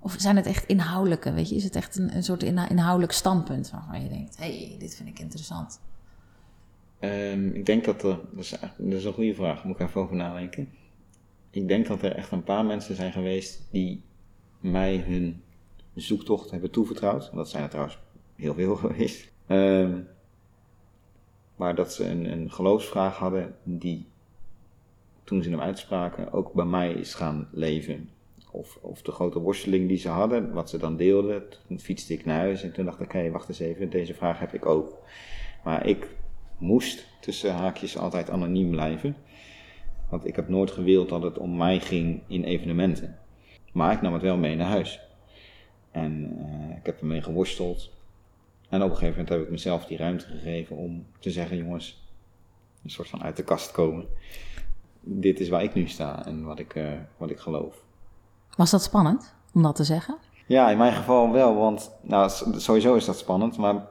Of 0.00 0.14
zijn 0.18 0.36
het 0.36 0.46
echt 0.46 0.64
inhoudelijke, 0.64 1.32
weet 1.32 1.48
je? 1.48 1.54
Is 1.54 1.64
het 1.64 1.76
echt 1.76 1.96
een, 1.96 2.16
een 2.16 2.22
soort 2.22 2.42
inhoudelijk 2.42 3.12
standpunt 3.12 3.70
waarvan 3.70 4.02
je 4.02 4.08
denkt: 4.08 4.36
hé, 4.36 4.66
hey, 4.66 4.76
dit 4.78 4.94
vind 4.94 5.08
ik 5.08 5.18
interessant? 5.18 5.80
Um, 7.00 7.54
ik 7.54 7.66
denk 7.66 7.84
dat 7.84 8.02
er, 8.02 8.18
dat 8.78 8.92
is, 8.92 9.04
een 9.04 9.12
goede 9.12 9.34
vraag, 9.34 9.64
moet 9.64 9.80
ik 9.80 9.86
even 9.88 10.00
over 10.00 10.16
nadenken. 10.16 10.68
Ik 11.50 11.68
denk 11.68 11.86
dat 11.86 12.02
er 12.02 12.12
echt 12.12 12.32
een 12.32 12.44
paar 12.44 12.64
mensen 12.64 12.94
zijn 12.94 13.12
geweest 13.12 13.68
die 13.70 14.02
mij 14.60 14.96
hun 14.96 15.42
zoektocht 15.94 16.50
hebben 16.50 16.70
toevertrouwd. 16.70 17.30
Dat 17.34 17.50
zijn 17.50 17.62
er 17.62 17.68
trouwens 17.68 17.98
heel 18.34 18.54
veel 18.54 18.76
geweest. 18.86 19.32
Um, 19.48 20.08
maar 21.56 21.74
dat 21.74 21.92
ze 21.92 22.04
een, 22.04 22.32
een 22.32 22.50
geloofsvraag 22.50 23.16
hadden 23.16 23.54
die, 23.62 24.06
toen 25.24 25.42
ze 25.42 25.50
hem 25.50 25.60
uitspraken, 25.60 26.32
ook 26.32 26.52
bij 26.52 26.64
mij 26.64 26.92
is 26.92 27.14
gaan 27.14 27.48
leven. 27.52 28.10
Of, 28.50 28.78
of 28.80 29.02
de 29.02 29.12
grote 29.12 29.38
worsteling 29.38 29.88
die 29.88 29.98
ze 29.98 30.08
hadden, 30.08 30.52
wat 30.52 30.70
ze 30.70 30.78
dan 30.78 30.96
deelden. 30.96 31.42
Toen 31.66 31.80
fietste 31.80 32.12
ik 32.12 32.24
naar 32.24 32.38
huis 32.38 32.62
en 32.62 32.72
toen 32.72 32.84
dacht 32.84 33.00
ik, 33.00 33.06
oké, 33.06 33.30
wacht 33.30 33.48
eens 33.48 33.58
even, 33.58 33.90
deze 33.90 34.14
vraag 34.14 34.38
heb 34.38 34.54
ik 34.54 34.66
ook. 34.66 34.98
Maar 35.64 35.86
ik 35.86 36.08
moest 36.58 37.06
tussen 37.20 37.54
haakjes 37.54 37.98
altijd 37.98 38.30
anoniem 38.30 38.70
blijven. 38.70 39.16
Want 40.08 40.26
ik 40.26 40.36
heb 40.36 40.48
nooit 40.48 40.70
gewild 40.70 41.08
dat 41.08 41.22
het 41.22 41.38
om 41.38 41.56
mij 41.56 41.80
ging 41.80 42.22
in 42.26 42.44
evenementen. 42.44 43.18
Maar 43.72 43.92
ik 43.92 44.02
nam 44.02 44.12
het 44.12 44.22
wel 44.22 44.36
mee 44.36 44.56
naar 44.56 44.68
huis. 44.68 45.00
En 45.90 46.38
uh, 46.38 46.76
ik 46.76 46.86
heb 46.86 47.00
ermee 47.00 47.22
geworsteld. 47.22 47.90
En 48.68 48.82
op 48.82 48.90
een 48.90 48.96
gegeven 48.96 49.14
moment 49.14 49.28
heb 49.28 49.42
ik 49.42 49.50
mezelf 49.50 49.86
die 49.86 49.96
ruimte 49.96 50.26
gegeven 50.26 50.76
om 50.76 51.06
te 51.18 51.30
zeggen: 51.30 51.56
jongens, 51.56 52.04
een 52.82 52.90
soort 52.90 53.08
van 53.08 53.22
uit 53.22 53.36
de 53.36 53.42
kast 53.42 53.72
komen. 53.72 54.06
Dit 55.00 55.40
is 55.40 55.48
waar 55.48 55.62
ik 55.62 55.74
nu 55.74 55.88
sta 55.88 56.26
en 56.26 56.44
wat 56.44 56.58
ik, 56.58 56.74
uh, 56.74 56.92
wat 57.16 57.30
ik 57.30 57.38
geloof. 57.38 57.82
Was 58.56 58.70
dat 58.70 58.82
spannend 58.82 59.34
om 59.54 59.62
dat 59.62 59.76
te 59.76 59.84
zeggen? 59.84 60.18
Ja, 60.46 60.70
in 60.70 60.78
mijn 60.78 60.92
geval 60.92 61.32
wel, 61.32 61.54
want 61.54 61.90
nou, 62.02 62.30
sowieso 62.56 62.94
is 62.94 63.04
dat 63.04 63.18
spannend, 63.18 63.56
maar 63.56 63.86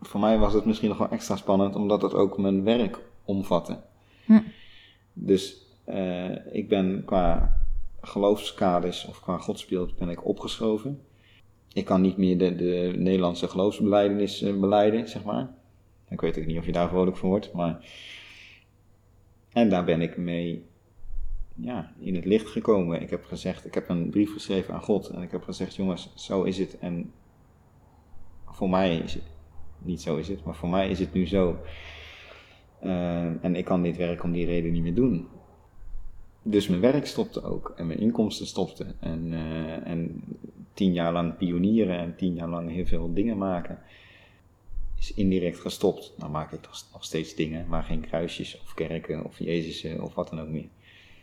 voor 0.00 0.20
mij 0.20 0.38
was 0.38 0.52
het 0.52 0.64
misschien 0.64 0.88
nog 0.88 0.98
wel 0.98 1.10
extra 1.10 1.36
spannend 1.36 1.74
omdat 1.76 2.02
het 2.02 2.14
ook 2.14 2.38
mijn 2.38 2.64
werk 2.64 2.98
omvatte. 3.24 3.80
Hm. 4.24 4.40
Dus 5.12 5.66
eh, 5.84 6.54
ik 6.54 6.68
ben 6.68 7.02
qua 7.04 7.56
geloofskaders 8.00 9.06
of 9.06 9.20
qua 9.20 9.38
godsbeeld 9.38 9.96
ben 9.96 10.08
ik 10.08 10.26
opgeschoven. 10.26 11.00
Ik 11.72 11.84
kan 11.84 12.00
niet 12.00 12.16
meer 12.16 12.38
de, 12.38 12.56
de 12.56 12.92
Nederlandse 12.96 13.48
geloofsbeleidenis 13.48 14.42
eh, 14.42 14.60
beleiden, 14.60 15.08
zeg 15.08 15.24
maar. 15.24 15.50
Ik 16.08 16.20
weet 16.20 16.38
ook 16.38 16.46
niet 16.46 16.58
of 16.58 16.66
je 16.66 16.72
daar 16.72 16.88
vrolijk 16.88 17.16
van 17.16 17.28
wordt, 17.28 17.52
maar... 17.52 17.86
En 19.52 19.68
daar 19.68 19.84
ben 19.84 20.00
ik 20.00 20.16
mee 20.16 20.64
ja, 21.54 21.92
in 21.98 22.14
het 22.14 22.24
licht 22.24 22.46
gekomen. 22.46 23.02
Ik 23.02 23.10
heb 23.10 23.24
gezegd, 23.24 23.66
ik 23.66 23.74
heb 23.74 23.88
een 23.88 24.10
brief 24.10 24.32
geschreven 24.32 24.74
aan 24.74 24.82
God 24.82 25.08
en 25.08 25.22
ik 25.22 25.30
heb 25.30 25.42
gezegd, 25.42 25.74
jongens, 25.74 26.12
zo 26.14 26.42
is 26.42 26.58
het. 26.58 26.78
En 26.78 27.12
voor 28.46 28.70
mij 28.70 28.96
is 28.96 29.14
het, 29.14 29.22
niet 29.78 30.02
zo 30.02 30.16
is 30.16 30.28
het, 30.28 30.44
maar 30.44 30.54
voor 30.54 30.68
mij 30.68 30.88
is 30.88 30.98
het 30.98 31.12
nu 31.12 31.26
zo. 31.26 31.56
Eh, 32.80 33.44
en 33.44 33.56
ik 33.56 33.64
kan 33.64 33.82
dit 33.82 33.96
werk 33.96 34.22
om 34.22 34.32
die 34.32 34.46
reden 34.46 34.72
niet 34.72 34.82
meer 34.82 34.94
doen. 34.94 35.28
Dus 36.42 36.68
mijn 36.68 36.80
werk 36.80 37.06
stopte 37.06 37.42
ook 37.42 37.72
en 37.76 37.86
mijn 37.86 37.98
inkomsten 37.98 38.46
stopten. 38.46 38.94
En, 39.00 39.32
eh, 39.32 39.86
en 39.86 40.24
tien 40.72 40.92
jaar 40.92 41.12
lang 41.12 41.36
pionieren 41.36 41.98
en 41.98 42.16
tien 42.16 42.34
jaar 42.34 42.48
lang 42.48 42.70
heel 42.70 42.86
veel 42.86 43.12
dingen 43.12 43.38
maken 43.38 43.78
is 44.98 45.14
indirect 45.14 45.60
gestopt. 45.60 46.12
Nou 46.16 46.30
maak 46.30 46.52
ik 46.52 46.62
nog, 46.62 46.84
nog 46.92 47.04
steeds 47.04 47.34
dingen, 47.34 47.68
maar 47.68 47.82
geen 47.82 48.00
kruisjes 48.00 48.60
of 48.60 48.74
kerken 48.74 49.24
of 49.24 49.38
Jezusen 49.38 50.02
of 50.02 50.14
wat 50.14 50.28
dan 50.28 50.40
ook 50.40 50.48
meer. 50.48 50.68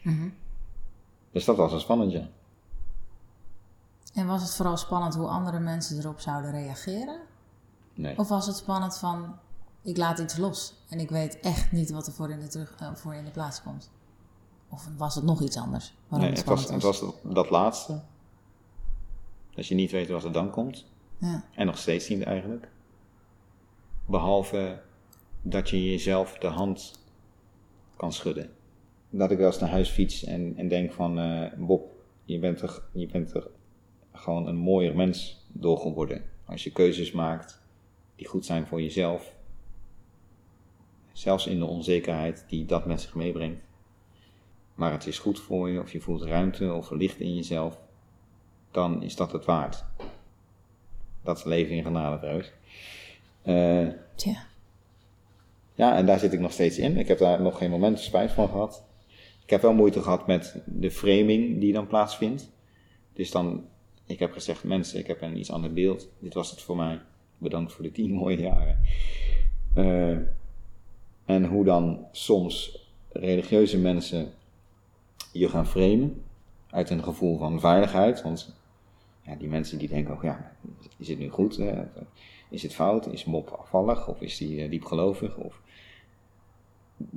Mhm. 0.02 0.30
Dus 1.32 1.46
dat 1.46 1.56
was 1.56 1.74
een 1.74 1.80
spannend, 1.80 2.12
ja. 2.12 2.30
En 4.14 4.28
was 4.28 4.42
het 4.42 4.56
vooral 4.56 4.78
spannend 4.78 5.16
hoe 5.16 5.28
andere 5.28 5.60
mensen 5.60 6.00
erop 6.00 6.20
zouden 6.20 6.52
reageren? 6.52 7.20
Nee. 7.96 8.18
Of 8.18 8.28
was 8.28 8.48
het 8.48 8.56
spannend 8.56 8.98
van, 8.98 9.36
ik 9.82 9.98
laat 9.98 10.20
iets 10.20 10.38
los 10.38 10.74
en 10.90 11.00
ik 11.00 11.10
weet 11.10 11.40
echt 11.40 11.72
niet 11.72 11.92
wat 11.92 12.08
er 12.08 12.14
voor 12.14 12.30
in 12.30 12.40
de, 12.40 12.48
terug, 12.48 12.76
eh, 12.80 12.96
voor 12.96 13.16
in 13.16 13.26
de 13.26 13.32
plaats 13.32 13.62
komt? 13.62 13.92
Of 14.70 14.90
was 14.98 15.16
het 15.16 15.24
nog 15.24 15.42
iets 15.42 15.58
anders? 15.58 15.94
Waarom 16.08 16.28
Nee, 16.30 16.38
het 16.38 16.50
het 16.50 16.60
was, 16.60 16.70
het 16.70 16.84
was 16.84 17.00
dat, 17.00 17.16
dat 17.24 17.50
laatste. 17.50 18.02
Dat 19.56 19.68
je 19.68 19.76
niet 19.76 19.92
weet 19.92 20.10
wat 20.10 20.24
er 20.24 20.32
dan 20.32 20.50
komt. 20.50 20.86
Ja. 21.18 21.44
En 21.56 21.66
nog 21.66 21.78
steeds 21.78 22.10
niet 22.10 22.24
eigenlijk. 22.24 22.68
Behalve 24.06 24.82
dat 25.42 25.70
je 25.70 25.84
jezelf 25.92 26.38
de 26.38 26.48
hand 26.48 27.00
kan 27.98 28.14
schudden. 28.14 28.50
Dat 29.10 29.32
ik 29.32 29.38
wel 29.38 29.48
eens 29.48 29.60
naar 29.60 29.70
huis 29.70 29.90
fiets 29.90 30.24
en, 30.24 30.54
en 30.58 30.68
denk 30.68 30.92
van... 30.92 31.20
eh, 31.20 31.54
Bob, 31.58 31.92
je 32.24 32.40
bent, 32.40 32.62
er, 32.62 32.84
je 32.92 33.08
bent 33.08 33.34
er 33.34 33.48
gewoon 34.14 34.48
een 34.48 34.56
mooier 34.56 34.96
mens 34.96 35.46
door 35.54 35.78
geworden. 35.78 36.24
Als 36.46 36.64
je 36.64 36.72
keuzes 36.72 37.12
maakt 37.12 37.62
die 38.16 38.28
goed 38.28 38.46
zijn 38.46 38.68
voor 38.68 38.82
jezelf. 38.82 39.34
Zelfs 41.12 41.48
in 41.48 41.60
de 41.60 41.66
onzekerheid 41.66 42.46
die 42.48 42.66
dat 42.66 42.86
met 42.86 43.02
zich 43.02 43.16
meebrengt. 43.16 43.64
Maar 44.76 44.92
het 44.92 45.08
is 45.08 45.20
goed 45.20 45.40
voor 45.40 45.70
je, 45.70 45.80
of 45.80 45.92
je 45.92 46.02
voelt 46.02 46.24
ruimte 46.24 46.74
of 46.74 46.92
licht 46.92 47.20
in 47.20 47.36
jezelf. 47.36 47.80
Dan 48.72 49.04
is 49.04 49.16
dat 49.16 49.32
het 49.32 49.46
waard. 49.46 49.86
Dat 51.24 51.38
is 51.38 51.44
leven 51.44 51.76
in 51.76 51.84
genade 51.84 52.18
trouwens. 52.18 52.52
Eh, 53.42 53.88
Tja. 54.16 54.46
ja, 55.74 55.96
en 55.96 56.06
daar 56.06 56.20
zit 56.20 56.34
ik 56.34 56.40
nog 56.40 56.52
steeds 56.52 56.78
in. 56.78 56.98
Ik 56.98 57.08
heb 57.08 57.18
daar 57.18 57.42
nog 57.42 57.58
geen 57.58 57.70
moment 57.70 58.00
spijt 58.00 58.32
van 58.32 58.50
gehad. 58.50 58.84
Ik 59.44 59.50
heb 59.50 59.62
wel 59.62 59.74
moeite 59.74 60.02
gehad 60.02 60.28
met 60.28 60.62
de 60.66 60.92
framing 60.92 61.60
die 61.60 61.74
dan 61.74 61.88
plaatsvindt. 61.88 62.52
Dus 63.14 63.32
dan, 63.32 63.66
ik 64.06 64.20
heb 64.20 64.32
gezegd, 64.32 64.64
mensen, 64.64 65.00
ik 65.00 65.08
heb 65.08 65.22
een 65.22 65.38
iets 65.38 65.52
ander 65.52 65.74
beeld. 65.74 66.10
Dit 66.20 66.34
was 66.34 66.52
het 66.52 66.62
voor 66.62 66.76
mij. 66.76 67.02
Bedankt 67.38 67.74
voor 67.74 67.84
de 67.84 67.92
tien 67.92 68.12
mooie 68.22 68.38
jaren. 68.38 68.80
Eh, 69.74 70.18
en 71.26 71.46
hoe 71.46 71.66
dan 71.66 72.06
soms 72.12 72.84
religieuze 73.10 73.78
mensen 73.78 74.32
je 75.32 75.50
gaan 75.50 75.68
framen 75.68 76.24
uit 76.70 76.90
een 76.90 77.04
gevoel 77.04 77.38
van 77.38 77.60
veiligheid. 77.60 78.22
Want 78.22 78.56
ja, 79.22 79.36
die 79.36 79.48
mensen 79.48 79.78
die 79.78 79.88
denken 79.88 80.14
ook, 80.14 80.24
ja, 80.24 80.52
is 80.98 81.08
het 81.08 81.20
nu 81.20 81.30
goed? 81.30 81.58
Eh, 81.58 81.80
is 82.50 82.64
het 82.64 82.74
fout? 82.74 83.08
Is 83.08 83.26
Mop 83.26 83.50
afvallig? 83.50 84.08
Of 84.08 84.22
is 84.22 84.40
hij 84.40 84.70
diepgelovig? 84.70 85.38
Of... 85.38 85.62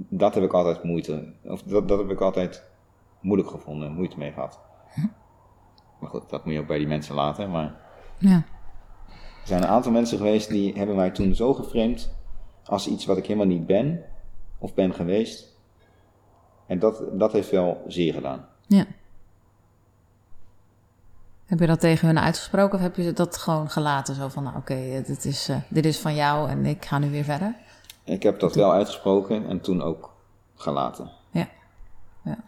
Dat 0.09 0.35
heb 0.35 0.45
ik 0.45 0.53
altijd 0.53 0.83
moeite, 0.83 1.33
of 1.43 1.63
dat, 1.63 1.89
dat 1.89 1.99
heb 1.99 2.11
ik 2.11 2.21
altijd 2.21 2.65
moeilijk 3.21 3.51
gevonden, 3.51 3.93
moeite 3.93 4.19
mee 4.19 4.33
gehad. 4.33 4.61
Maar 6.01 6.11
goed, 6.11 6.31
dat 6.31 6.45
moet 6.45 6.55
je 6.55 6.61
ook 6.61 6.67
bij 6.67 6.79
die 6.79 6.87
mensen 6.87 7.15
laten. 7.15 7.51
Maar 7.51 7.81
Ja. 8.19 8.45
Er 9.49 9.55
zijn 9.55 9.63
een 9.69 9.77
aantal 9.77 9.93
mensen 9.93 10.19
geweest 10.19 10.49
die 10.49 10.75
hebben 10.77 10.97
mij 10.97 11.11
toen 11.11 11.35
zo 11.35 11.55
geframed 11.55 12.11
als 12.65 12.87
iets 12.87 13.05
wat 13.07 13.17
ik 13.17 13.27
helemaal 13.27 13.47
niet 13.47 13.67
ben 13.67 14.05
of 14.59 14.75
ben 14.75 14.95
geweest. 14.95 15.57
En 16.67 16.79
dat, 16.79 17.03
dat 17.13 17.33
heeft 17.33 17.51
wel 17.51 17.85
zeer 17.87 18.13
gedaan. 18.15 18.49
ja. 18.67 18.85
Heb 21.47 21.59
je 21.61 21.67
dat 21.67 21.81
tegen 21.81 22.07
hun 22.07 22.19
uitgesproken 22.19 22.79
of 22.79 22.85
heb 22.85 22.97
je 22.97 23.13
dat 23.13 23.37
gewoon 23.37 23.71
gelaten? 23.71 24.15
Zo 24.15 24.29
van, 24.29 24.43
nou 24.43 24.57
oké, 24.57 25.03
dit, 25.07 25.25
is, 25.25 25.49
eh, 25.49 25.57
dit 25.69 25.85
is 25.85 25.99
van 25.99 26.15
jou 26.15 26.49
en 26.49 26.67
ik 26.67 26.85
ga 26.85 26.99
nu 26.99 27.11
weer 27.11 27.25
verder? 27.25 27.55
Ik 28.05 28.23
heb 28.23 28.41
dat 28.41 28.55
wel 28.55 28.73
uitgesproken 28.73 29.47
en 29.47 29.61
toen 29.61 29.83
ook 29.83 30.15
gelaten. 30.55 31.11
Ja. 31.31 31.49
ja. 32.25 32.39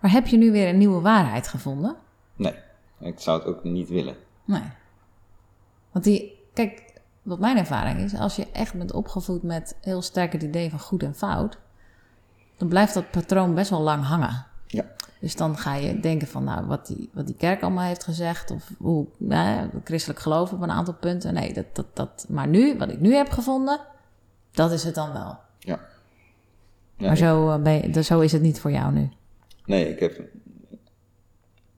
Maar 0.00 0.10
heb 0.10 0.26
je 0.26 0.36
nu 0.36 0.52
weer 0.52 0.68
een 0.68 0.78
nieuwe 0.78 1.00
waarheid 1.00 1.48
gevonden? 1.48 1.96
Nee, 2.34 2.54
ik 2.98 3.20
zou 3.20 3.38
het 3.38 3.48
ook 3.48 3.64
niet 3.64 3.88
willen. 3.88 4.16
Nee. 4.44 4.62
Want 5.92 6.04
die, 6.04 6.38
kijk, 6.52 7.00
wat 7.22 7.38
mijn 7.38 7.56
ervaring 7.56 7.98
is, 7.98 8.14
als 8.14 8.36
je 8.36 8.46
echt 8.52 8.74
bent 8.74 8.92
opgevoed 8.92 9.42
met 9.42 9.76
heel 9.80 10.02
sterk 10.02 10.32
het 10.32 10.42
idee 10.42 10.70
van 10.70 10.80
goed 10.80 11.02
en 11.02 11.14
fout, 11.14 11.58
dan 12.56 12.68
blijft 12.68 12.94
dat 12.94 13.10
patroon 13.10 13.54
best 13.54 13.70
wel 13.70 13.80
lang 13.80 14.04
hangen. 14.04 14.46
Ja. 14.66 14.84
Dus 15.20 15.36
dan 15.36 15.58
ga 15.58 15.74
je 15.74 16.00
denken 16.00 16.28
van, 16.28 16.44
nou, 16.44 16.66
wat 16.66 16.86
die, 16.86 17.10
wat 17.12 17.26
die 17.26 17.36
kerk 17.36 17.62
allemaal 17.62 17.86
heeft 17.86 18.04
gezegd, 18.04 18.50
of 18.50 18.70
hoe 18.78 19.06
nou, 19.16 19.68
christelijk 19.84 20.20
geloof 20.20 20.52
op 20.52 20.60
een 20.62 20.70
aantal 20.70 20.94
punten. 20.94 21.34
Nee, 21.34 21.52
dat, 21.52 21.66
dat, 21.72 21.86
dat. 21.96 22.26
Maar 22.28 22.48
nu, 22.48 22.78
wat 22.78 22.90
ik 22.90 23.00
nu 23.00 23.14
heb 23.14 23.28
gevonden, 23.28 23.80
dat 24.50 24.72
is 24.72 24.84
het 24.84 24.94
dan 24.94 25.12
wel. 25.12 25.38
Ja. 25.58 25.80
Ja, 26.96 27.06
maar 27.06 27.16
zo, 27.16 27.50
eh, 27.50 27.62
ben 27.62 27.72
je, 27.72 27.90
dus 27.90 28.06
zo 28.06 28.20
is 28.20 28.32
het 28.32 28.42
niet 28.42 28.60
voor 28.60 28.70
jou 28.70 28.92
nu. 28.92 29.10
Nee, 29.64 29.88
ik, 29.88 30.00
heb, 30.00 30.20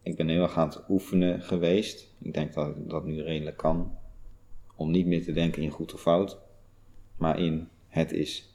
ik 0.02 0.16
ben 0.16 0.28
heel 0.28 0.42
erg 0.42 0.58
aan 0.58 0.68
het 0.68 0.80
oefenen 0.88 1.42
geweest. 1.42 2.08
Ik 2.22 2.34
denk 2.34 2.54
dat 2.54 2.68
ik 2.68 2.88
dat 2.90 3.04
nu 3.04 3.22
redelijk 3.22 3.56
kan. 3.56 3.92
Om 4.76 4.90
niet 4.90 5.06
meer 5.06 5.24
te 5.24 5.32
denken 5.32 5.62
in 5.62 5.70
goed 5.70 5.94
of 5.94 6.00
fout, 6.00 6.38
maar 7.16 7.38
in 7.38 7.68
het 7.88 8.12
is. 8.12 8.48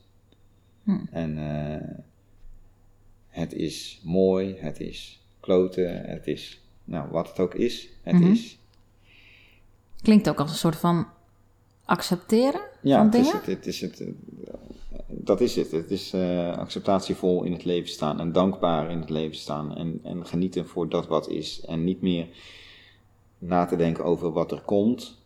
En 1.11 1.37
eh, 1.37 1.97
het 3.27 3.53
is 3.53 4.01
mooi, 4.03 4.55
het 4.57 4.79
is 4.79 5.21
kloten, 5.39 6.01
het 6.05 6.27
is, 6.27 6.61
nou 6.83 7.09
wat 7.11 7.27
het 7.27 7.39
ook 7.39 7.53
is, 7.53 7.89
het 8.03 8.21
is. 8.21 8.57
Klinkt 10.01 10.29
ook 10.29 10.39
als 10.39 10.51
een 10.51 10.57
soort 10.57 10.75
van 10.75 11.07
accepteren 11.85 12.61
Ja, 12.81 12.97
van 12.97 13.05
het 13.05 13.15
is 13.15 13.23
dingen. 13.25 13.37
het, 13.39 13.45
het 13.47 13.65
is 13.65 13.81
het. 13.81 13.99
eh, 13.99 14.07
Dat 15.07 15.41
is 15.41 15.55
het. 15.55 15.71
Het 15.71 15.91
is 15.91 16.13
eh, 16.13 16.57
acceptatievol 16.57 17.43
in 17.43 17.51
het 17.51 17.63
leven 17.65 17.89
staan 17.89 18.19
en 18.19 18.31
dankbaar 18.31 18.91
in 18.91 18.99
het 18.99 19.09
leven 19.09 19.37
staan 19.37 19.75
en, 19.75 19.99
en 20.03 20.25
genieten 20.25 20.67
voor 20.67 20.89
dat 20.89 21.07
wat 21.07 21.29
is. 21.29 21.61
En 21.65 21.83
niet 21.83 22.01
meer 22.01 22.27
na 23.37 23.65
te 23.65 23.75
denken 23.75 24.03
over 24.03 24.31
wat 24.31 24.51
er 24.51 24.61
komt. 24.61 25.17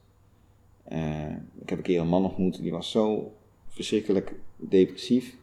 Eh, 0.84 1.30
ik 1.62 1.70
heb 1.70 1.78
een 1.78 1.84
keer 1.84 2.00
een 2.00 2.08
man 2.08 2.26
ontmoet 2.26 2.62
die 2.62 2.72
was 2.72 2.92
zo 2.92 3.34
verschrikkelijk 3.68 4.36
depressief. 4.56 5.38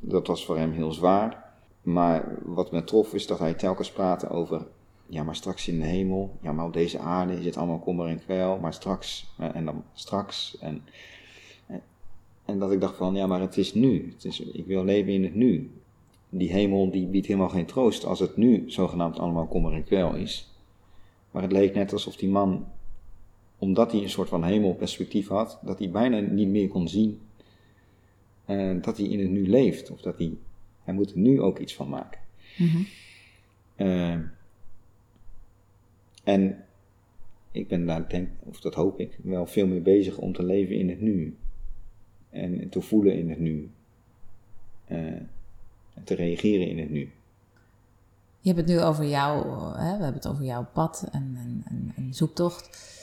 Dat 0.00 0.26
was 0.26 0.44
voor 0.44 0.56
hem 0.56 0.72
heel 0.72 0.92
zwaar. 0.92 1.46
Maar 1.82 2.38
wat 2.44 2.72
me 2.72 2.84
trof 2.84 3.14
is 3.14 3.26
dat 3.26 3.38
hij 3.38 3.54
telkens 3.54 3.92
praatte 3.92 4.28
over, 4.28 4.66
ja 5.06 5.22
maar 5.22 5.36
straks 5.36 5.68
in 5.68 5.80
de 5.80 5.86
hemel, 5.86 6.36
ja 6.40 6.52
maar 6.52 6.64
op 6.66 6.72
deze 6.72 6.98
aarde 6.98 7.38
is 7.38 7.44
het 7.44 7.56
allemaal 7.56 7.78
kommer 7.78 8.06
en 8.06 8.20
kwel, 8.20 8.58
maar 8.58 8.74
straks, 8.74 9.34
eh, 9.38 9.54
en 9.54 9.64
dan 9.64 9.84
straks. 9.92 10.58
En, 10.58 10.82
en, 11.66 11.82
en 12.44 12.58
dat 12.58 12.72
ik 12.72 12.80
dacht 12.80 12.96
van, 12.96 13.14
ja 13.14 13.26
maar 13.26 13.40
het 13.40 13.56
is 13.56 13.74
nu, 13.74 14.12
het 14.14 14.24
is, 14.24 14.40
ik 14.40 14.66
wil 14.66 14.84
leven 14.84 15.12
in 15.12 15.22
het 15.22 15.34
nu. 15.34 15.70
Die 16.28 16.52
hemel 16.52 16.90
die 16.90 17.06
biedt 17.06 17.26
helemaal 17.26 17.48
geen 17.48 17.66
troost 17.66 18.04
als 18.04 18.20
het 18.20 18.36
nu 18.36 18.64
zogenaamd 18.66 19.18
allemaal 19.18 19.46
kommer 19.46 19.72
en 19.72 19.84
kwel 19.84 20.14
is. 20.14 20.54
Maar 21.30 21.42
het 21.42 21.52
leek 21.52 21.74
net 21.74 21.92
alsof 21.92 22.16
die 22.16 22.28
man, 22.28 22.66
omdat 23.58 23.92
hij 23.92 24.02
een 24.02 24.10
soort 24.10 24.28
van 24.28 24.44
hemelperspectief 24.44 25.28
had, 25.28 25.58
dat 25.62 25.78
hij 25.78 25.90
bijna 25.90 26.18
niet 26.18 26.48
meer 26.48 26.68
kon 26.68 26.88
zien 26.88 27.20
eh, 28.44 28.74
dat 28.80 28.96
hij 28.96 29.06
in 29.06 29.20
het 29.20 29.30
nu 29.30 29.48
leeft. 29.48 29.90
Of 29.90 30.00
dat 30.00 30.18
hij, 30.18 30.36
hij 30.84 30.94
moet 30.94 31.10
er 31.10 31.18
nu 31.18 31.40
ook 31.40 31.58
iets 31.58 31.74
van 31.74 31.88
maken. 31.88 32.20
Eh, 33.76 34.18
en 36.24 36.64
ik 37.50 37.68
ben 37.68 37.86
daar, 37.86 38.08
denk, 38.08 38.28
of 38.38 38.60
dat 38.60 38.74
hoop 38.74 39.00
ik, 39.00 39.18
wel 39.22 39.46
veel 39.46 39.66
meer 39.66 39.82
bezig 39.82 40.18
om 40.18 40.32
te 40.32 40.42
leven 40.42 40.76
in 40.76 40.88
het 40.88 41.00
nu. 41.00 41.36
En 42.30 42.68
te 42.68 42.80
voelen 42.80 43.18
in 43.18 43.30
het 43.30 43.38
nu. 43.38 43.70
Eh, 44.84 44.98
en 45.94 46.04
te 46.04 46.14
reageren 46.14 46.68
in 46.68 46.78
het 46.78 46.90
nu. 46.90 47.10
Je 48.40 48.54
hebt 48.54 48.68
het 48.68 48.78
nu 48.78 48.82
over 48.84 49.04
jou, 49.04 49.46
hè? 49.78 49.96
we 49.96 50.02
hebben 50.02 50.14
het 50.14 50.28
over 50.28 50.44
jouw 50.44 50.66
pad 50.72 51.08
en, 51.12 51.36
en, 51.36 51.62
en, 51.64 51.92
en 51.96 52.14
zoektocht. 52.14 52.96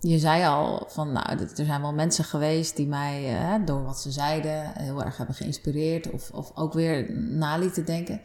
Je 0.00 0.18
zei 0.18 0.44
al 0.44 0.86
van, 0.88 1.12
nou, 1.12 1.38
er 1.38 1.50
zijn 1.54 1.80
wel 1.80 1.92
mensen 1.92 2.24
geweest 2.24 2.76
die 2.76 2.86
mij 2.86 3.22
hè, 3.22 3.64
door 3.64 3.84
wat 3.84 4.00
ze 4.00 4.10
zeiden 4.10 4.72
heel 4.78 5.04
erg 5.04 5.16
hebben 5.16 5.34
geïnspireerd 5.34 6.10
of, 6.10 6.30
of 6.30 6.52
ook 6.54 6.72
weer 6.72 7.12
na 7.12 7.56
lieten 7.56 7.84
denken. 7.84 8.20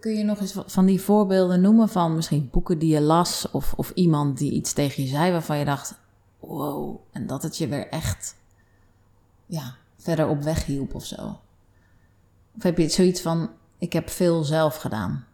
Kun 0.00 0.14
je 0.14 0.24
nog 0.24 0.40
eens 0.40 0.54
van 0.66 0.86
die 0.86 1.00
voorbeelden 1.00 1.60
noemen 1.60 1.88
van 1.88 2.14
misschien 2.14 2.48
boeken 2.52 2.78
die 2.78 2.94
je 2.94 3.00
las 3.00 3.50
of, 3.50 3.74
of 3.76 3.90
iemand 3.90 4.38
die 4.38 4.52
iets 4.52 4.72
tegen 4.72 5.02
je 5.02 5.08
zei 5.08 5.32
waarvan 5.32 5.58
je 5.58 5.64
dacht, 5.64 5.98
wow, 6.40 7.00
en 7.12 7.26
dat 7.26 7.42
het 7.42 7.58
je 7.58 7.68
weer 7.68 7.88
echt 7.88 8.36
ja, 9.46 9.74
verder 9.96 10.28
op 10.28 10.42
weg 10.42 10.64
hielp 10.64 10.94
of 10.94 11.04
zo? 11.04 11.40
Of 12.56 12.62
heb 12.62 12.78
je 12.78 12.88
zoiets 12.88 13.20
van, 13.20 13.50
ik 13.78 13.92
heb 13.92 14.10
veel 14.10 14.44
zelf 14.44 14.76
gedaan? 14.76 15.24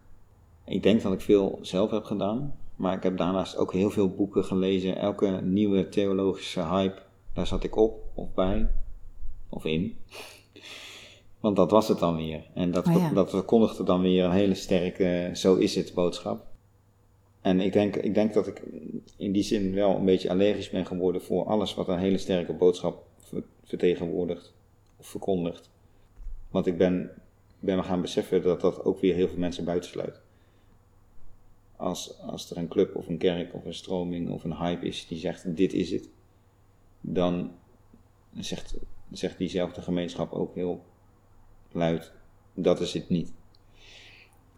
Ik 0.65 0.83
denk 0.83 1.01
dat 1.01 1.13
ik 1.13 1.21
veel 1.21 1.59
zelf 1.61 1.91
heb 1.91 2.03
gedaan, 2.03 2.55
maar 2.81 2.95
ik 2.95 3.03
heb 3.03 3.17
daarnaast 3.17 3.57
ook 3.57 3.73
heel 3.73 3.89
veel 3.89 4.09
boeken 4.09 4.45
gelezen. 4.45 4.97
Elke 4.97 5.27
nieuwe 5.43 5.89
theologische 5.89 6.65
hype, 6.65 7.01
daar 7.33 7.47
zat 7.47 7.63
ik 7.63 7.75
op 7.75 8.03
of 8.13 8.33
bij 8.33 8.69
of 9.49 9.65
in. 9.65 9.97
Want 11.39 11.55
dat 11.55 11.71
was 11.71 11.87
het 11.87 11.99
dan 11.99 12.15
weer. 12.15 12.43
En 12.53 12.71
dat, 12.71 12.87
oh 12.87 13.13
dat 13.13 13.29
verkondigde 13.29 13.83
dan 13.83 14.01
weer 14.01 14.23
een 14.23 14.31
hele 14.31 14.53
sterke, 14.53 15.29
zo 15.33 15.55
is 15.55 15.75
het 15.75 15.93
boodschap. 15.93 16.45
En 17.41 17.59
ik 17.59 17.73
denk, 17.73 17.95
ik 17.95 18.13
denk 18.13 18.33
dat 18.33 18.47
ik 18.47 18.61
in 19.17 19.31
die 19.31 19.43
zin 19.43 19.73
wel 19.73 19.95
een 19.95 20.05
beetje 20.05 20.29
allergisch 20.29 20.69
ben 20.69 20.85
geworden 20.85 21.21
voor 21.21 21.45
alles 21.45 21.73
wat 21.73 21.87
een 21.87 21.99
hele 21.99 22.17
sterke 22.17 22.53
boodschap 22.53 23.03
vertegenwoordigt 23.63 24.53
of 24.97 25.07
verkondigt. 25.07 25.69
Want 26.49 26.65
ik 26.65 26.77
ben, 26.77 27.09
ben 27.59 27.75
me 27.75 27.83
gaan 27.83 28.01
beseffen 28.01 28.41
dat 28.41 28.61
dat 28.61 28.83
ook 28.83 28.99
weer 28.99 29.15
heel 29.15 29.27
veel 29.27 29.39
mensen 29.39 29.65
buitensluit. 29.65 30.21
Als, 31.81 32.19
als 32.19 32.51
er 32.51 32.57
een 32.57 32.67
club 32.67 32.95
of 32.95 33.07
een 33.07 33.17
kerk 33.17 33.53
of 33.53 33.65
een 33.65 33.73
stroming 33.73 34.29
of 34.29 34.43
een 34.43 34.57
hype 34.57 34.85
is 34.85 35.07
die 35.07 35.17
zegt 35.17 35.55
dit 35.55 35.73
is 35.73 35.91
het, 35.91 36.09
dan 37.01 37.51
zegt, 38.33 38.75
zegt 39.11 39.37
diezelfde 39.37 39.81
gemeenschap 39.81 40.31
ook 40.31 40.55
heel 40.55 40.83
luid 41.71 42.11
dat 42.53 42.79
is 42.79 42.93
het 42.93 43.09
niet. 43.09 43.33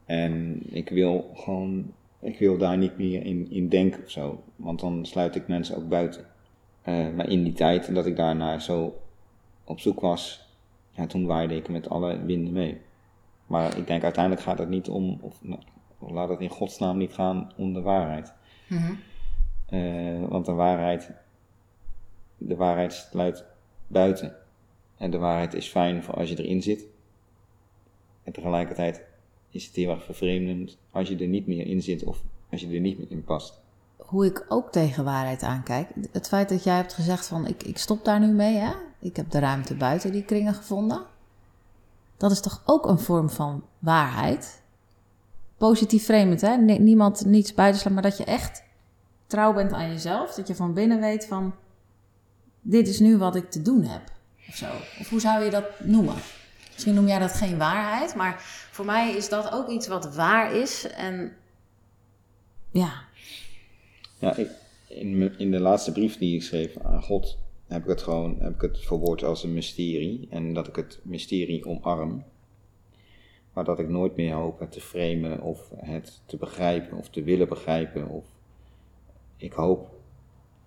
En 0.06 0.62
ik 0.76 0.90
wil 0.90 1.32
gewoon, 1.36 1.94
ik 2.20 2.40
wil 2.40 2.58
daar 2.58 2.78
niet 2.78 2.98
meer 2.98 3.26
in, 3.26 3.52
in 3.52 3.70
denken 3.70 4.04
of 4.04 4.10
zo, 4.10 4.44
want 4.56 4.80
dan 4.80 5.06
sluit 5.06 5.36
ik 5.36 5.48
mensen 5.48 5.78
ook 5.78 5.90
buiten. 5.90 6.26
Uh, 6.88 7.10
maar 7.16 7.30
in 7.30 7.44
die 7.44 7.54
tijd 7.54 7.96
dat 7.96 8.06
ik 8.06 8.16
daarnaar 8.16 8.62
zo 8.62 9.02
op 9.64 9.80
zoek 9.80 10.00
was, 10.00 10.48
ja, 10.92 11.06
toen 11.06 11.26
waaide 11.26 11.56
ik 11.56 11.70
met 11.70 11.90
alle 11.90 12.24
winden 12.26 12.54
mee. 12.54 12.82
Maar 13.48 13.78
ik 13.78 13.88
denk 13.88 14.04
uiteindelijk 14.04 14.44
gaat 14.44 14.60
het 14.60 14.70
niet 14.70 14.90
om, 14.90 15.18
of, 15.22 15.42
laat 16.12 16.30
het 16.30 16.40
in 16.40 16.50
godsnaam 16.50 16.98
niet 16.98 17.14
gaan 17.14 17.52
om 17.58 17.74
de 17.74 17.82
waarheid. 17.82 18.34
Mm 18.68 19.00
want 20.30 20.46
de 20.46 20.52
waarheid, 20.52 21.12
de 22.38 22.56
waarheid 22.56 22.94
sluit 22.94 23.46
buiten. 23.88 24.36
En 24.98 25.12
de 25.12 25.18
waarheid 25.18 25.54
is 25.54 25.68
fijn 25.68 26.04
voor 26.04 26.14
als 26.14 26.30
je 26.30 26.44
erin 26.44 26.62
zit. 26.62 26.86
En 28.24 28.32
tegelijkertijd 28.32 29.02
is 29.50 29.66
het 29.66 29.76
heel 29.76 29.90
erg 29.90 30.04
vervreemdend 30.04 30.78
als 30.92 31.08
je 31.08 31.18
er 31.18 31.28
niet 31.28 31.48
meer 31.48 31.66
in 31.66 31.82
zit 31.82 32.04
of 32.04 32.24
als 32.52 32.62
je 32.62 32.68
er 32.68 32.80
niet 32.80 32.98
meer 32.98 33.12
in 33.12 33.24
past. 33.24 33.62
Hoe 33.98 34.26
ik 34.26 34.46
ook 34.50 34.72
tegen 34.72 35.04
waarheid 35.04 35.44
aankijk. 35.44 35.90
Het 36.12 36.28
feit 36.28 36.50
dat 36.50 36.64
jij 36.64 36.76
hebt 36.76 36.94
gezegd 36.94 37.28
van 37.28 37.48
ik, 37.48 37.64
ik 37.64 37.78
stop 37.78 38.06
daar 38.06 38.20
nu 38.20 38.28
mee, 38.28 38.56
hè? 38.56 38.72
ik 39.00 39.16
heb 39.16 39.32
de 39.32 39.40
ruimte 39.40 39.76
buiten 39.76 40.12
die 40.12 40.24
kringen 40.24 40.54
gevonden. 40.54 41.02
Dat 42.18 42.32
is 42.32 42.42
toch 42.42 42.62
ook 42.66 42.86
een 42.86 43.00
vorm 43.00 43.30
van 43.30 43.64
waarheid? 43.80 44.63
Positief 45.70 46.06
vreemd, 46.06 46.42
hè? 46.42 46.56
Niemand 46.58 47.26
niets 47.26 47.54
buitenslaan, 47.54 47.94
maar 47.94 48.04
dat 48.04 48.18
je 48.18 48.24
echt 48.24 48.64
trouw 49.28 49.54
bent 49.54 49.72
aan 49.72 49.92
jezelf. 49.92 50.34
Dat 50.34 50.48
je 50.48 50.56
van 50.56 50.74
binnen 50.74 51.00
weet 51.00 51.26
van, 51.26 51.56
dit 52.62 52.88
is 52.88 53.00
nu 53.00 53.18
wat 53.18 53.36
ik 53.36 53.50
te 53.50 53.62
doen 53.62 53.84
heb. 53.84 54.02
Of 54.48 54.56
zo. 54.56 54.66
Of 55.00 55.10
hoe 55.10 55.20
zou 55.20 55.44
je 55.44 55.50
dat 55.50 55.66
noemen? 55.80 56.16
Misschien 56.72 56.94
noem 56.94 57.08
jij 57.08 57.20
dat 57.20 57.34
geen 57.34 57.58
waarheid, 57.58 58.16
maar 58.16 58.36
voor 58.72 58.86
mij 58.86 59.16
is 59.16 59.30
dat 59.30 59.52
ook 59.52 59.70
iets 59.70 59.88
wat 59.88 60.16
waar 60.16 60.56
is. 60.56 60.88
En 60.92 61.34
ja. 62.72 62.92
Ja, 64.20 64.36
ik, 64.36 64.50
in, 64.88 65.38
in 65.38 65.52
de 65.52 65.60
laatste 65.60 65.92
brief 65.92 66.18
die 66.18 66.36
ik 66.36 66.44
schreef 66.44 66.78
aan 66.78 67.02
God, 67.02 67.38
heb 67.68 67.82
ik 67.82 67.90
het 67.90 68.02
gewoon 68.02 68.38
heb 68.40 68.54
ik 68.54 68.62
het 68.62 68.80
verwoord 68.80 69.24
als 69.24 69.44
een 69.44 69.54
mysterie. 69.54 70.28
En 70.30 70.54
dat 70.54 70.68
ik 70.68 70.76
het 70.76 71.00
mysterie 71.04 71.66
omarm. 71.66 72.24
Maar 73.54 73.64
dat 73.64 73.80
ik 73.80 73.90
nooit 73.90 74.16
meer 74.16 74.34
hoop 74.34 74.60
het 74.60 74.72
te 74.72 74.82
framen 74.82 75.42
of 75.42 75.70
het 75.76 76.22
te 76.26 76.38
begrijpen 76.38 76.98
of 76.98 77.10
te 77.10 77.24
willen 77.24 77.48
begrijpen. 77.48 78.10
Of 78.10 78.26
ik 79.38 79.54
hoop 79.54 79.90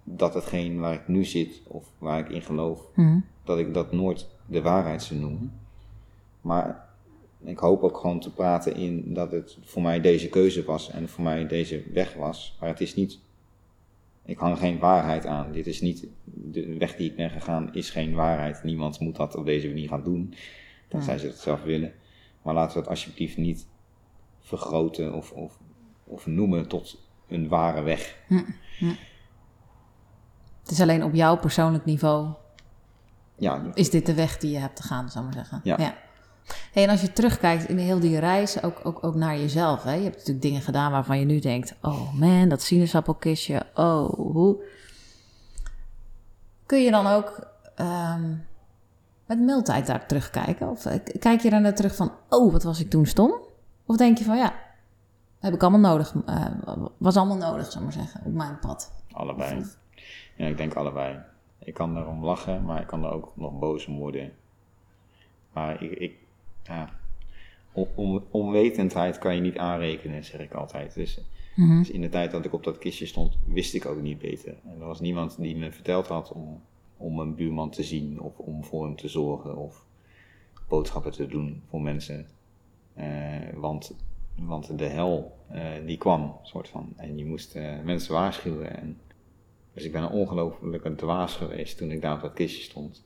dat 0.04 0.34
hetgeen 0.34 0.80
waar 0.80 0.94
ik 0.94 1.08
nu 1.08 1.24
zit 1.24 1.62
of 1.66 1.90
waar 1.98 2.18
ik 2.18 2.28
in 2.28 2.42
geloof, 2.42 2.86
mhm. 2.94 3.18
dat 3.44 3.58
ik 3.58 3.74
dat 3.74 3.92
nooit 3.92 4.28
de 4.46 4.62
waarheid 4.62 5.02
zou 5.02 5.20
noemen. 5.20 5.52
Maar 6.40 6.88
ik 7.44 7.58
hoop 7.58 7.82
ook 7.82 7.96
gewoon 7.96 8.20
te 8.20 8.32
praten 8.32 8.76
in 8.76 9.14
dat 9.14 9.30
het 9.30 9.58
voor 9.62 9.82
mij 9.82 10.00
deze 10.00 10.28
keuze 10.28 10.64
was 10.64 10.90
en 10.90 11.08
voor 11.08 11.24
mij 11.24 11.46
deze 11.46 11.82
weg 11.92 12.14
was. 12.14 12.56
Maar 12.60 12.68
het 12.68 12.80
is 12.80 12.94
niet 12.94 13.18
ik 14.26 14.38
hang 14.38 14.58
geen 14.58 14.78
waarheid 14.78 15.26
aan. 15.26 15.52
Dit 15.52 15.66
is 15.66 15.80
niet 15.80 16.06
de 16.24 16.76
weg 16.78 16.96
die 16.96 17.10
ik 17.10 17.16
ben 17.16 17.30
gegaan, 17.30 17.74
is 17.74 17.90
geen 17.90 18.14
waarheid. 18.14 18.62
Niemand 18.62 19.00
moet 19.00 19.16
dat 19.16 19.34
op 19.34 19.44
deze 19.44 19.68
manier 19.68 19.88
gaan 19.88 20.04
doen, 20.04 20.34
tenzij 20.88 21.18
ze 21.18 21.26
het 21.26 21.38
zelf 21.38 21.62
willen. 21.62 21.92
Maar 22.46 22.54
laten 22.54 22.72
we 22.72 22.80
het 22.80 22.88
alsjeblieft 22.88 23.36
niet 23.36 23.66
vergroten 24.40 25.14
of, 25.14 25.32
of, 25.32 25.58
of 26.04 26.26
noemen 26.26 26.68
tot 26.68 26.98
een 27.28 27.48
ware 27.48 27.82
weg. 27.82 28.16
Hm, 28.26 28.44
hm. 28.78 28.94
Het 30.60 30.70
is 30.70 30.80
alleen 30.80 31.04
op 31.04 31.14
jouw 31.14 31.36
persoonlijk 31.36 31.84
niveau. 31.84 32.28
Ja. 33.36 33.62
Is 33.74 33.90
dit 33.90 34.06
de 34.06 34.14
weg 34.14 34.38
die 34.38 34.50
je 34.50 34.58
hebt 34.58 34.76
te 34.76 34.82
gaan, 34.82 35.10
zou 35.10 35.26
ik 35.26 35.34
maar 35.34 35.44
zeggen? 35.44 35.60
Ja. 35.64 35.76
ja 35.78 35.96
en 36.72 36.88
als 36.88 37.00
je 37.00 37.12
terugkijkt 37.12 37.68
in 37.68 37.78
heel 37.78 38.00
die 38.00 38.18
reis, 38.18 38.62
ook, 38.62 38.80
ook, 38.82 39.04
ook 39.04 39.14
naar 39.14 39.38
jezelf. 39.38 39.82
Hè? 39.82 39.94
Je 39.94 40.02
hebt 40.02 40.16
natuurlijk 40.16 40.42
dingen 40.42 40.62
gedaan 40.62 40.90
waarvan 40.92 41.18
je 41.18 41.24
nu 41.24 41.38
denkt: 41.38 41.74
oh 41.82 42.14
man, 42.14 42.48
dat 42.48 42.62
sinaasappelkistje. 42.62 43.62
Oh, 43.74 44.14
hoe. 44.14 44.64
Kun 46.66 46.82
je 46.82 46.90
dan 46.90 47.06
ook 47.06 47.46
um, 47.80 48.46
met 49.26 49.40
mildheid 49.40 49.86
daar 49.86 50.06
terugkijken? 50.06 50.68
Of 50.68 50.86
eh, 50.86 51.00
kijk 51.18 51.40
je 51.40 51.50
dan 51.50 51.74
terug 51.74 51.96
van: 51.96 52.12
oh, 52.28 52.52
wat 52.52 52.62
was 52.62 52.80
ik 52.80 52.90
toen 52.90 53.06
stom? 53.06 53.34
Of 53.86 53.96
denk 53.96 54.18
je 54.18 54.24
van 54.24 54.36
ja, 54.36 54.52
heb 55.40 55.54
ik 55.54 55.62
allemaal 55.62 55.92
nodig, 55.92 56.14
uh, 56.28 56.46
was 56.98 57.16
allemaal 57.16 57.36
nodig, 57.36 57.72
zou 57.72 57.84
ik 57.84 57.94
maar 57.94 58.04
zeggen, 58.04 58.20
op 58.24 58.32
mijn 58.32 58.58
pad? 58.58 58.92
Allebei. 59.12 59.64
Ja, 60.36 60.46
ik 60.46 60.56
denk 60.56 60.74
allebei. 60.74 61.18
Ik 61.58 61.74
kan 61.74 61.96
erom 61.96 62.24
lachen, 62.24 62.64
maar 62.64 62.80
ik 62.80 62.86
kan 62.86 63.04
er 63.04 63.10
ook 63.10 63.32
nog 63.36 63.58
boos 63.58 63.86
om 63.86 63.96
worden. 63.96 64.32
Maar 65.52 65.82
ik, 65.82 65.90
ik, 65.90 66.14
ja, 66.62 66.90
om, 67.94 68.24
onwetendheid 68.30 69.18
kan 69.18 69.34
je 69.34 69.40
niet 69.40 69.58
aanrekenen, 69.58 70.24
zeg 70.24 70.40
ik 70.40 70.52
altijd. 70.52 70.94
Dus, 70.94 71.20
mhm. 71.54 71.78
dus, 71.78 71.90
in 71.90 72.00
de 72.00 72.08
tijd 72.08 72.30
dat 72.30 72.44
ik 72.44 72.52
op 72.52 72.64
dat 72.64 72.78
kistje 72.78 73.06
stond, 73.06 73.38
wist 73.46 73.74
ik 73.74 73.86
ook 73.86 74.00
niet 74.00 74.18
beter. 74.18 74.54
En 74.64 74.80
er 74.80 74.86
was 74.86 75.00
niemand 75.00 75.36
die 75.38 75.56
me 75.56 75.72
verteld 75.72 76.06
had 76.06 76.32
om, 76.32 76.62
om 76.96 77.18
een 77.18 77.34
buurman 77.34 77.70
te 77.70 77.82
zien 77.82 78.20
of 78.20 78.38
om 78.38 78.64
voor 78.64 78.84
hem 78.84 78.96
te 78.96 79.08
zorgen 79.08 79.56
of 79.56 79.86
boodschappen 80.68 81.12
te 81.12 81.26
doen 81.26 81.62
voor 81.68 81.82
mensen. 81.82 82.26
Uh, 82.98 83.04
want, 83.54 83.94
want 84.38 84.78
de 84.78 84.84
hel, 84.84 85.36
uh, 85.52 85.62
die 85.86 85.98
kwam, 85.98 86.36
soort 86.42 86.68
van. 86.68 86.92
En 86.96 87.18
je 87.18 87.24
moest 87.24 87.56
uh, 87.56 87.82
mensen 87.84 88.12
waarschuwen. 88.12 88.76
En, 88.80 89.00
dus 89.72 89.84
ik 89.84 89.92
ben 89.92 90.02
een 90.02 90.10
ongelofelijke 90.10 90.94
dwaas 90.94 91.34
geweest 91.34 91.78
toen 91.78 91.90
ik 91.90 92.00
daar 92.00 92.14
op 92.14 92.20
dat 92.20 92.32
kistje 92.32 92.62
stond. 92.62 93.04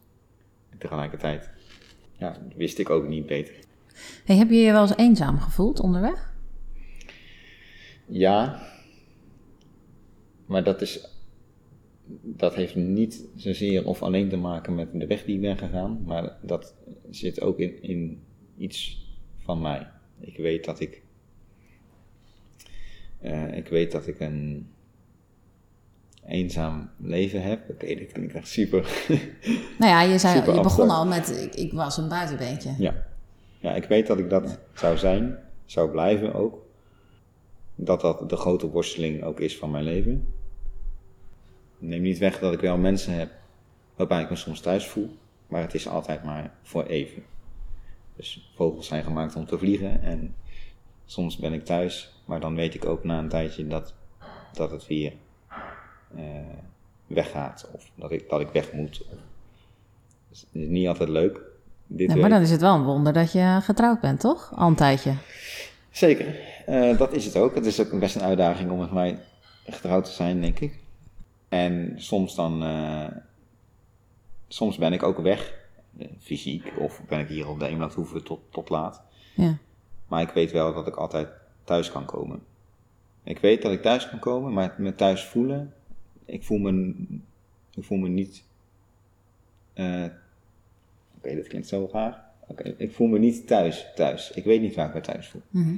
En 0.70 0.78
tegelijkertijd 0.78 1.50
ja, 2.18 2.36
wist 2.56 2.78
ik 2.78 2.90
ook 2.90 3.08
niet 3.08 3.26
beter. 3.26 3.54
Hey, 4.24 4.36
heb 4.36 4.50
je 4.50 4.56
je 4.56 4.72
wel 4.72 4.82
eens 4.82 4.96
eenzaam 4.96 5.38
gevoeld 5.38 5.80
onderweg? 5.80 6.34
Ja, 8.06 8.62
maar 10.46 10.64
dat, 10.64 10.80
is, 10.80 11.09
dat 12.22 12.54
heeft 12.54 12.74
niet 12.74 13.24
zozeer 13.36 13.86
of 13.86 14.02
alleen 14.02 14.28
te 14.28 14.36
maken 14.36 14.74
met 14.74 14.88
de 14.92 15.06
weg 15.06 15.24
die 15.24 15.34
ik 15.34 15.40
ben 15.40 15.58
gegaan, 15.58 16.02
maar 16.04 16.36
dat 16.42 16.74
zit 17.10 17.40
ook 17.40 17.58
in, 17.58 17.82
in 17.82 18.22
iets 18.56 19.08
van 19.36 19.60
mij. 19.60 19.86
Ik 20.20 20.36
weet 20.36 20.64
dat 20.64 20.80
ik, 20.80 21.02
uh, 23.22 23.56
ik 23.56 23.68
weet 23.68 23.92
dat 23.92 24.06
ik 24.06 24.20
een 24.20 24.70
eenzaam 26.26 26.90
leven 26.96 27.42
heb. 27.42 27.62
Oké, 27.62 27.72
okay, 27.72 27.94
dit 27.94 28.12
klinkt 28.12 28.34
echt 28.34 28.48
super. 28.48 28.80
Nou 29.78 29.92
ja, 29.92 30.02
je, 30.02 30.18
zei, 30.18 30.52
je 30.52 30.60
begon 30.60 30.90
al 30.90 31.06
met 31.06 31.42
ik, 31.42 31.54
ik, 31.54 31.72
was 31.72 31.96
een 31.96 32.08
buitenbeentje. 32.08 32.74
Ja. 32.78 33.06
ja, 33.58 33.74
ik 33.74 33.84
weet 33.84 34.06
dat 34.06 34.18
ik 34.18 34.30
dat 34.30 34.58
zou 34.74 34.96
zijn, 34.96 35.38
zou 35.64 35.90
blijven 35.90 36.34
ook. 36.34 36.68
Dat 37.74 38.00
dat 38.00 38.28
de 38.30 38.36
grote 38.36 38.70
worsteling 38.70 39.22
ook 39.22 39.40
is 39.40 39.58
van 39.58 39.70
mijn 39.70 39.84
leven. 39.84 40.26
Neem 41.80 42.02
niet 42.02 42.18
weg 42.18 42.38
dat 42.38 42.52
ik 42.52 42.60
wel 42.60 42.76
mensen 42.76 43.14
heb 43.14 43.30
waarbij 43.96 44.22
ik 44.22 44.30
me 44.30 44.36
soms 44.36 44.60
thuis 44.60 44.86
voel, 44.86 45.16
maar 45.46 45.60
het 45.60 45.74
is 45.74 45.88
altijd 45.88 46.24
maar 46.24 46.52
voor 46.62 46.84
even. 46.84 47.22
Dus 48.16 48.50
vogels 48.54 48.86
zijn 48.86 49.04
gemaakt 49.04 49.36
om 49.36 49.46
te 49.46 49.58
vliegen 49.58 50.02
en 50.02 50.34
soms 51.04 51.36
ben 51.36 51.52
ik 51.52 51.64
thuis, 51.64 52.12
maar 52.24 52.40
dan 52.40 52.54
weet 52.54 52.74
ik 52.74 52.84
ook 52.84 53.04
na 53.04 53.18
een 53.18 53.28
tijdje 53.28 53.66
dat, 53.66 53.94
dat 54.52 54.70
het 54.70 54.86
weer 54.86 55.12
eh, 56.16 56.22
weggaat. 57.06 57.70
Of 57.72 57.90
dat 57.94 58.12
ik, 58.12 58.28
dat 58.28 58.40
ik 58.40 58.48
weg 58.48 58.72
moet. 58.72 59.02
Dus 60.28 60.40
het 60.40 60.62
is 60.62 60.68
niet 60.68 60.88
altijd 60.88 61.08
leuk. 61.08 61.40
Dit 61.86 62.08
Nee, 62.08 62.16
maar 62.16 62.30
dan 62.30 62.40
is 62.40 62.50
het 62.50 62.60
wel 62.60 62.74
een 62.74 62.84
wonder 62.84 63.12
dat 63.12 63.32
je 63.32 63.58
getrouwd 63.62 64.00
bent, 64.00 64.20
toch? 64.20 64.52
Al 64.54 64.68
een 64.68 64.74
tijdje. 64.74 65.14
Zeker, 65.90 66.48
Eh, 66.66 66.98
dat 66.98 67.12
is 67.12 67.24
het 67.24 67.36
ook. 67.36 67.54
Het 67.54 67.66
is 67.66 67.80
ook 67.80 67.98
best 67.98 68.14
een 68.14 68.22
uitdaging 68.22 68.70
om 68.70 68.78
met 68.78 68.92
mij 68.92 69.18
getrouwd 69.66 70.04
te 70.04 70.10
zijn, 70.10 70.40
denk 70.40 70.60
ik. 70.60 70.78
En 71.50 71.92
soms 71.96 72.34
dan, 72.34 72.62
eh, 72.62 73.06
soms 74.48 74.76
ben 74.78 74.92
ik 74.92 75.02
ook 75.02 75.18
weg, 75.18 75.54
eh, 75.98 76.06
fysiek, 76.18 76.72
of 76.78 77.00
ben 77.08 77.18
ik 77.20 77.28
hier 77.28 77.48
op 77.48 77.58
de 77.58 77.66
Eemlandhoeve 77.66 78.22
tot, 78.22 78.40
tot 78.50 78.68
laat. 78.68 79.02
Ja. 79.36 79.56
Maar 80.08 80.22
ik 80.22 80.30
weet 80.30 80.52
wel 80.52 80.74
dat 80.74 80.86
ik 80.86 80.94
altijd 80.96 81.28
thuis 81.64 81.90
kan 81.92 82.04
komen. 82.04 82.42
Ik 83.22 83.38
weet 83.38 83.62
dat 83.62 83.72
ik 83.72 83.82
thuis 83.82 84.08
kan 84.08 84.18
komen, 84.18 84.52
maar 84.52 84.74
me 84.78 84.94
thuis 84.94 85.24
voelen, 85.24 85.74
ik 86.24 86.44
voel 86.44 86.58
me, 86.58 86.94
ik 87.74 87.84
voel 87.84 87.98
me 87.98 88.08
niet. 88.08 88.44
eh, 89.72 90.04
Oké, 91.16 91.36
dat 91.36 91.46
klinkt 91.46 91.68
zo 91.68 91.88
raar. 91.92 92.24
Oké, 92.46 92.74
ik 92.76 92.92
voel 92.92 93.06
me 93.06 93.18
niet 93.18 93.46
thuis, 93.46 93.86
thuis. 93.94 94.30
Ik 94.30 94.44
weet 94.44 94.60
niet 94.60 94.74
waar 94.74 94.88
ik 94.88 94.94
me 94.94 95.00
thuis 95.00 95.28
voel. 95.28 95.42
Mhm. 95.50 95.74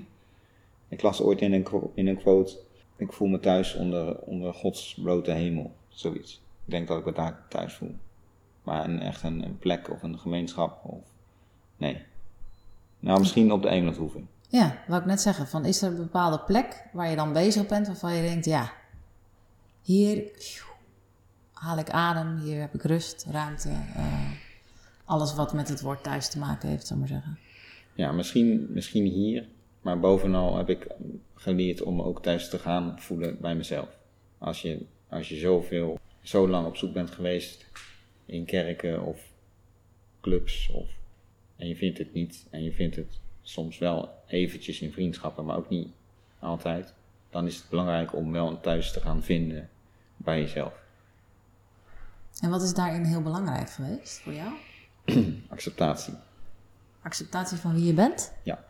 Ik 0.89 1.03
las 1.03 1.21
ooit 1.21 1.41
in 1.41 1.53
een, 1.53 1.67
in 1.95 2.07
een 2.07 2.17
quote: 2.17 2.59
Ik 3.03 3.13
voel 3.13 3.29
me 3.29 3.41
thuis 3.41 3.75
onder, 3.75 4.19
onder 4.19 4.55
Gods 4.55 4.95
blote 5.03 5.31
hemel. 5.31 5.75
Zoiets. 5.89 6.41
Ik 6.65 6.71
denk 6.71 6.89
dat 6.89 6.99
ik 6.99 7.05
me 7.05 7.13
daar 7.13 7.43
thuis 7.49 7.75
voel. 7.75 7.95
Maar 8.63 8.85
een, 8.85 9.01
echt 9.01 9.23
een, 9.23 9.45
een 9.45 9.59
plek 9.59 9.91
of 9.91 10.03
een 10.03 10.19
gemeenschap 10.19 10.85
of. 10.85 11.05
Nee. 11.77 12.03
Nou, 12.99 13.19
misschien 13.19 13.53
op 13.53 13.63
de 13.63 13.69
Eemlandhoeve. 13.69 14.21
Ja, 14.49 14.77
wou 14.87 15.01
ik 15.01 15.07
net 15.07 15.21
zeggen. 15.21 15.47
Van, 15.47 15.65
is 15.65 15.83
er 15.83 15.89
een 15.91 15.97
bepaalde 15.97 16.41
plek 16.41 16.85
waar 16.93 17.11
je 17.11 17.17
dan 17.17 17.33
bezig 17.33 17.67
bent 17.67 17.87
waarvan 17.87 18.15
je 18.15 18.23
denkt, 18.23 18.45
ja, 18.45 18.73
hier 19.83 20.31
haal 21.53 21.79
ik 21.79 21.91
adem, 21.91 22.39
hier 22.39 22.61
heb 22.61 22.75
ik 22.75 22.83
rust, 22.83 23.27
ruimte. 23.31 23.69
eh, 23.69 24.31
alles 25.05 25.35
wat 25.35 25.53
met 25.53 25.69
het 25.69 25.81
woord 25.81 26.03
thuis 26.03 26.29
te 26.31 26.39
maken 26.39 26.69
heeft, 26.69 26.87
zou 26.87 27.01
ik 27.01 27.09
maar 27.11 27.21
zeggen. 27.21 27.39
Ja, 27.95 28.13
misschien, 28.13 28.67
misschien 28.71 29.05
hier. 29.05 29.49
Maar 29.83 30.01
bovenal 30.01 30.57
heb 30.57 30.69
ik 30.69 30.87
geleerd 31.35 31.83
om 31.83 32.03
ook 32.03 32.23
thuis 32.23 32.49
te 32.49 32.59
gaan 32.59 33.01
voelen 33.01 33.41
bij 33.41 33.55
mezelf. 33.55 33.89
Als 34.39 34.63
je, 34.63 34.87
als 35.09 35.29
je 35.29 35.37
zoveel, 35.37 35.99
zo 36.21 36.49
lang 36.49 36.67
op 36.67 36.77
zoek 36.77 36.93
bent 36.93 37.11
geweest 37.11 37.67
in 38.27 38.45
kerken 38.45 39.03
of 39.03 39.31
clubs 40.21 40.71
of, 40.71 40.91
en 41.57 41.69
je 41.69 41.77
vindt 41.77 41.99
het 41.99 42.13
niet 42.13 42.47
en 42.51 42.63
je 42.63 42.73
vindt 42.73 42.97
het 42.97 43.21
soms 43.43 43.79
wel 43.79 44.11
eventjes 44.27 44.81
in 44.81 44.93
vriendschappen, 44.93 45.45
maar 45.45 45.57
ook 45.57 45.69
niet 45.69 45.89
altijd, 46.39 46.95
dan 47.31 47.47
is 47.47 47.57
het 47.57 47.69
belangrijk 47.69 48.15
om 48.15 48.33
wel 48.33 48.49
een 48.49 48.61
thuis 48.61 48.93
te 48.93 49.01
gaan 49.01 49.23
vinden 49.23 49.69
bij 50.17 50.41
jezelf. 50.41 50.75
En 52.41 52.51
wat 52.51 52.63
is 52.63 52.75
daarin 52.75 53.05
heel 53.05 53.23
belangrijk 53.23 53.71
geweest 53.71 54.19
voor 54.21 54.33
jou? 54.33 54.53
Acceptatie. 55.49 56.15
Acceptatie 57.03 57.57
van 57.57 57.75
wie 57.75 57.85
je 57.85 57.95
bent? 57.95 58.33
Ja. 58.43 58.65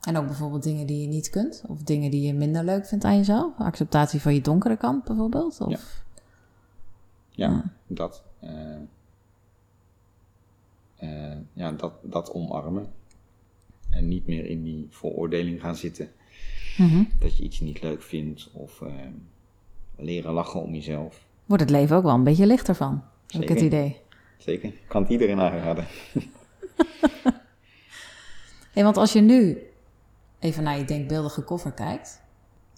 En 0.00 0.16
ook 0.16 0.26
bijvoorbeeld 0.26 0.62
dingen 0.62 0.86
die 0.86 1.00
je 1.00 1.06
niet 1.06 1.30
kunt, 1.30 1.62
of 1.66 1.82
dingen 1.82 2.10
die 2.10 2.26
je 2.26 2.34
minder 2.34 2.64
leuk 2.64 2.86
vindt 2.86 3.04
aan 3.04 3.16
jezelf. 3.16 3.58
Acceptatie 3.58 4.20
van 4.20 4.34
je 4.34 4.40
donkere 4.40 4.76
kant 4.76 5.04
bijvoorbeeld. 5.04 5.60
Of... 5.60 6.02
Ja, 7.30 7.70
dat. 7.86 8.24
eh, 8.40 8.74
eh, 10.96 11.36
ja, 11.52 11.72
dat, 11.72 11.92
dat 12.02 12.32
omarmen. 12.32 12.92
En 13.90 14.08
niet 14.08 14.26
meer 14.26 14.46
in 14.46 14.62
die 14.62 14.86
veroordeling 14.90 15.60
gaan 15.60 15.76
zitten. 15.76 16.08
Mhm. 16.76 17.04
Dat 17.18 17.36
je 17.36 17.42
iets 17.42 17.60
niet 17.60 17.82
leuk 17.82 18.02
vindt. 18.02 18.50
Of 18.52 18.80
eh, 18.82 18.92
leren 19.96 20.32
lachen 20.32 20.62
om 20.62 20.74
jezelf. 20.74 21.26
Wordt 21.46 21.62
het 21.62 21.72
leven 21.72 21.96
ook 21.96 22.02
wel 22.02 22.14
een 22.14 22.24
beetje 22.24 22.46
lichter 22.46 22.74
van, 22.74 23.02
heb 23.26 23.42
ik 23.42 23.48
het 23.48 23.58
Zeker. 23.58 23.78
idee. 23.78 23.96
Zeker. 24.38 24.72
Kan 24.88 25.02
het 25.02 25.10
iedereen 25.10 25.40
aanraden. 25.40 25.86
Hey, 28.72 28.82
want 28.82 28.96
als 28.96 29.12
je 29.12 29.20
nu 29.20 29.58
even 30.40 30.62
naar 30.62 30.78
je 30.78 30.84
denkbeeldige 30.84 31.42
koffer 31.42 31.72
kijkt, 31.72 32.22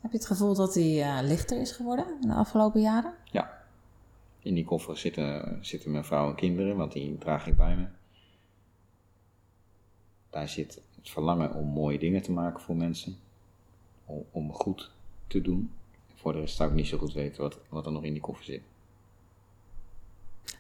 heb 0.01 0.11
je 0.11 0.17
het 0.17 0.27
gevoel 0.27 0.55
dat 0.55 0.73
die 0.73 1.03
eh, 1.03 1.19
lichter 1.23 1.61
is 1.61 1.73
geworden 1.73 2.07
in 2.21 2.29
de 2.29 2.35
afgelopen 2.35 2.81
jaren? 2.81 3.15
Ja. 3.25 3.61
In 4.39 4.55
die 4.55 4.65
koffer 4.65 4.99
zitten, 4.99 5.59
zitten 5.61 5.91
mijn 5.91 6.05
vrouw 6.05 6.29
en 6.29 6.35
kinderen, 6.35 6.77
want 6.77 6.93
die 6.93 7.19
draag 7.19 7.47
ik 7.47 7.57
bij 7.57 7.77
me. 7.77 7.87
Daar 10.31 10.49
zit 10.49 10.83
het 10.97 11.11
verlangen 11.11 11.55
om 11.55 11.67
mooie 11.67 11.99
dingen 11.99 12.23
te 12.23 12.33
maken 12.33 12.61
voor 12.61 12.77
mensen. 12.77 13.17
Om, 14.05 14.25
om 14.31 14.53
goed 14.53 14.91
te 15.27 15.41
doen. 15.41 15.71
Voor 16.15 16.33
de 16.33 16.39
rest 16.39 16.57
zou 16.57 16.71
ik 16.71 16.75
niet 16.75 16.87
zo 16.87 16.99
goed 16.99 17.13
weten 17.13 17.43
wat, 17.43 17.59
wat 17.69 17.87
er 17.87 17.93
nog 17.93 18.05
in 18.05 18.13
die 18.13 18.23
koffer 18.23 18.45
zit. 18.45 18.63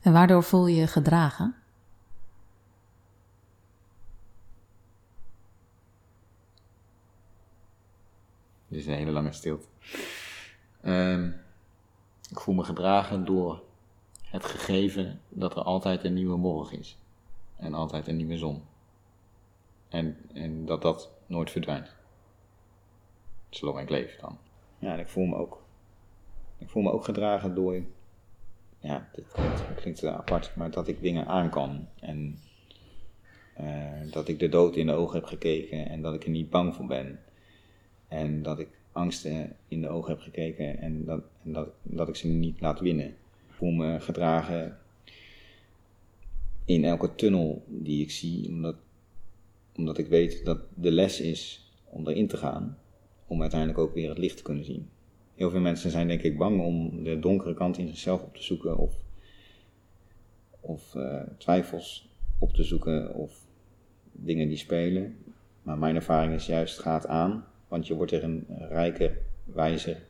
En 0.02 0.12
waardoor 0.12 0.42
voel 0.42 0.66
je 0.66 0.76
je 0.76 0.86
gedragen? 0.86 1.54
Dit 8.72 8.80
is 8.80 8.86
een 8.86 8.94
hele 8.94 9.10
lange 9.10 9.32
stilte. 9.32 9.66
Ehm, 10.80 11.30
ik 12.30 12.40
voel 12.40 12.54
me 12.54 12.64
gedragen 12.64 13.24
door 13.24 13.62
het 14.22 14.44
gegeven 14.44 15.20
dat 15.28 15.56
er 15.56 15.62
altijd 15.62 16.04
een 16.04 16.14
nieuwe 16.14 16.36
morgen 16.36 16.78
is. 16.78 16.98
En 17.56 17.74
altijd 17.74 18.08
een 18.08 18.16
nieuwe 18.16 18.36
zon. 18.36 18.62
En, 19.88 20.16
en 20.34 20.66
dat 20.66 20.82
dat 20.82 21.10
nooit 21.26 21.50
verdwijnt. 21.50 21.94
Zolang 23.48 23.78
ik 23.78 23.90
leef 23.90 24.16
dan. 24.20 24.38
Ja, 24.78 24.92
en 24.92 24.98
ik 24.98 25.08
voel 25.08 25.26
me 25.26 25.36
ook. 25.36 25.62
Ik 26.58 26.68
voel 26.68 26.82
me 26.82 26.92
ook 26.92 27.04
gedragen 27.04 27.54
door. 27.54 27.82
Ja, 28.78 29.08
dit 29.12 29.32
klinkt, 29.32 29.74
klinkt 29.74 30.04
apart, 30.04 30.56
maar 30.56 30.70
dat 30.70 30.88
ik 30.88 31.02
dingen 31.02 31.26
aan 31.26 31.50
kan. 31.50 31.88
En 32.00 32.38
eh, 33.54 34.10
dat 34.10 34.28
ik 34.28 34.38
de 34.38 34.48
dood 34.48 34.76
in 34.76 34.86
de 34.86 34.92
ogen 34.92 35.14
heb 35.14 35.24
gekeken 35.24 35.88
en 35.88 36.02
dat 36.02 36.14
ik 36.14 36.24
er 36.24 36.30
niet 36.30 36.50
bang 36.50 36.74
voor 36.74 36.86
ben. 36.86 37.20
En 38.12 38.42
dat 38.42 38.58
ik 38.58 38.68
angsten 38.92 39.56
in 39.68 39.80
de 39.80 39.88
ogen 39.88 40.10
heb 40.10 40.20
gekeken 40.20 40.78
en 40.78 41.04
dat, 41.04 41.22
en 41.44 41.52
dat, 41.52 41.68
dat 41.82 42.08
ik 42.08 42.16
ze 42.16 42.28
niet 42.28 42.60
laat 42.60 42.80
winnen. 42.80 43.14
Voel 43.48 43.70
me 43.70 44.00
gedragen 44.00 44.78
in 46.64 46.84
elke 46.84 47.14
tunnel 47.14 47.64
die 47.66 48.02
ik 48.02 48.10
zie, 48.10 48.48
omdat, 48.48 48.76
omdat 49.76 49.98
ik 49.98 50.06
weet 50.06 50.44
dat 50.44 50.58
de 50.74 50.90
les 50.90 51.20
is 51.20 51.70
om 51.84 52.08
erin 52.08 52.26
te 52.26 52.36
gaan, 52.36 52.78
om 53.26 53.40
uiteindelijk 53.40 53.78
ook 53.78 53.94
weer 53.94 54.08
het 54.08 54.18
licht 54.18 54.36
te 54.36 54.42
kunnen 54.42 54.64
zien. 54.64 54.88
Heel 55.34 55.50
veel 55.50 55.60
mensen 55.60 55.90
zijn 55.90 56.08
denk 56.08 56.22
ik 56.22 56.38
bang 56.38 56.60
om 56.60 57.04
de 57.04 57.18
donkere 57.18 57.54
kant 57.54 57.78
in 57.78 57.88
zichzelf 57.88 58.22
op 58.22 58.34
te 58.34 58.42
zoeken 58.42 58.78
of, 58.78 58.94
of 60.60 60.94
eh, 60.94 61.22
twijfels 61.38 62.08
op 62.38 62.52
te 62.52 62.62
zoeken 62.62 63.14
of 63.14 63.46
dingen 64.12 64.48
die 64.48 64.56
spelen. 64.56 65.16
Maar 65.62 65.78
mijn 65.78 65.94
ervaring 65.94 66.34
is 66.34 66.46
juist 66.46 66.78
gaat 66.78 67.06
aan, 67.06 67.44
want 67.72 67.86
je 67.86 67.94
wordt 67.94 68.12
er 68.12 68.24
een 68.24 68.46
rijker, 68.68 69.18
wijzer 69.44 70.02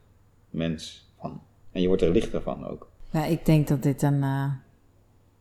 mens 0.51 1.11
van. 1.19 1.41
En 1.73 1.81
je 1.81 1.87
wordt 1.87 2.03
er 2.03 2.11
lichter 2.11 2.43
van 2.43 2.67
ook. 2.67 2.91
Ja, 3.11 3.25
ik 3.25 3.45
denk 3.45 3.69
dat 3.69 3.83
dit 3.83 4.03
een. 4.03 4.23
eh, 4.23 4.53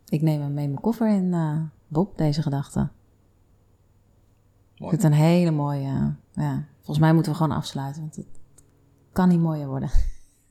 ik 0.10 0.22
neem 0.22 0.42
hem 0.42 0.54
mee 0.54 0.68
mijn 0.68 0.82
koffer 0.82 1.08
in, 1.16 1.34
eh, 1.34 1.60
Bob, 1.88 2.18
deze 2.18 2.42
gedachte. 2.42 2.90
Mooi. 4.78 4.96
het 4.96 5.04
een 5.04 5.14
hele 5.14 5.52
mooie. 5.52 5.88
eh, 5.88 6.44
ja. 6.44 6.64
Volgens 6.76 7.00
mij 7.00 7.14
moeten 7.14 7.32
we 7.32 7.38
gewoon 7.38 7.58
afsluiten, 7.58 8.02
want 8.02 8.16
het 8.16 8.26
kan 9.12 9.30
niet 9.30 9.40
mooier 9.40 9.68
worden. 9.68 9.90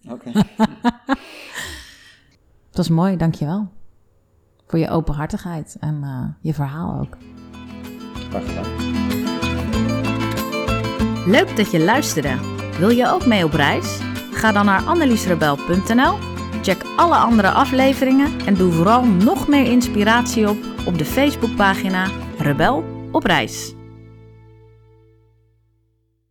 Oké. 0.09 0.31
Het 2.69 2.77
was 2.79 2.89
mooi, 2.89 3.17
dankjewel. 3.17 3.69
Voor 4.67 4.79
je 4.79 4.89
openhartigheid 4.91 5.77
en 5.81 6.37
je 6.41 6.55
verhaal 6.55 7.01
ook. 7.01 7.17
Graag 8.31 8.47
gedaan. 8.49 9.00
Leuk 11.31 11.57
dat 11.57 11.71
je 11.71 11.81
luisterde. 11.81 12.39
Wil 12.79 12.89
je 12.91 13.09
ook 13.09 13.27
mee 13.27 13.45
op 13.45 13.53
reis? 13.53 13.99
Ga 14.33 14.53
dan 14.53 14.65
naar 14.65 14.83
anneliesrebel.nl, 14.83 16.19
check 16.63 16.83
alle 16.97 17.17
andere 17.17 17.51
afleveringen 17.51 18.41
en 18.47 18.55
doe 18.55 18.73
vooral 18.73 19.05
nog 19.05 19.49
meer 19.49 19.65
inspiratie 19.65 20.49
op 20.49 20.57
op 20.87 20.99
de 20.99 21.05
Facebookpagina 21.05 22.07
Rebel 22.39 22.85
op 23.13 23.25
reis. 23.25 23.75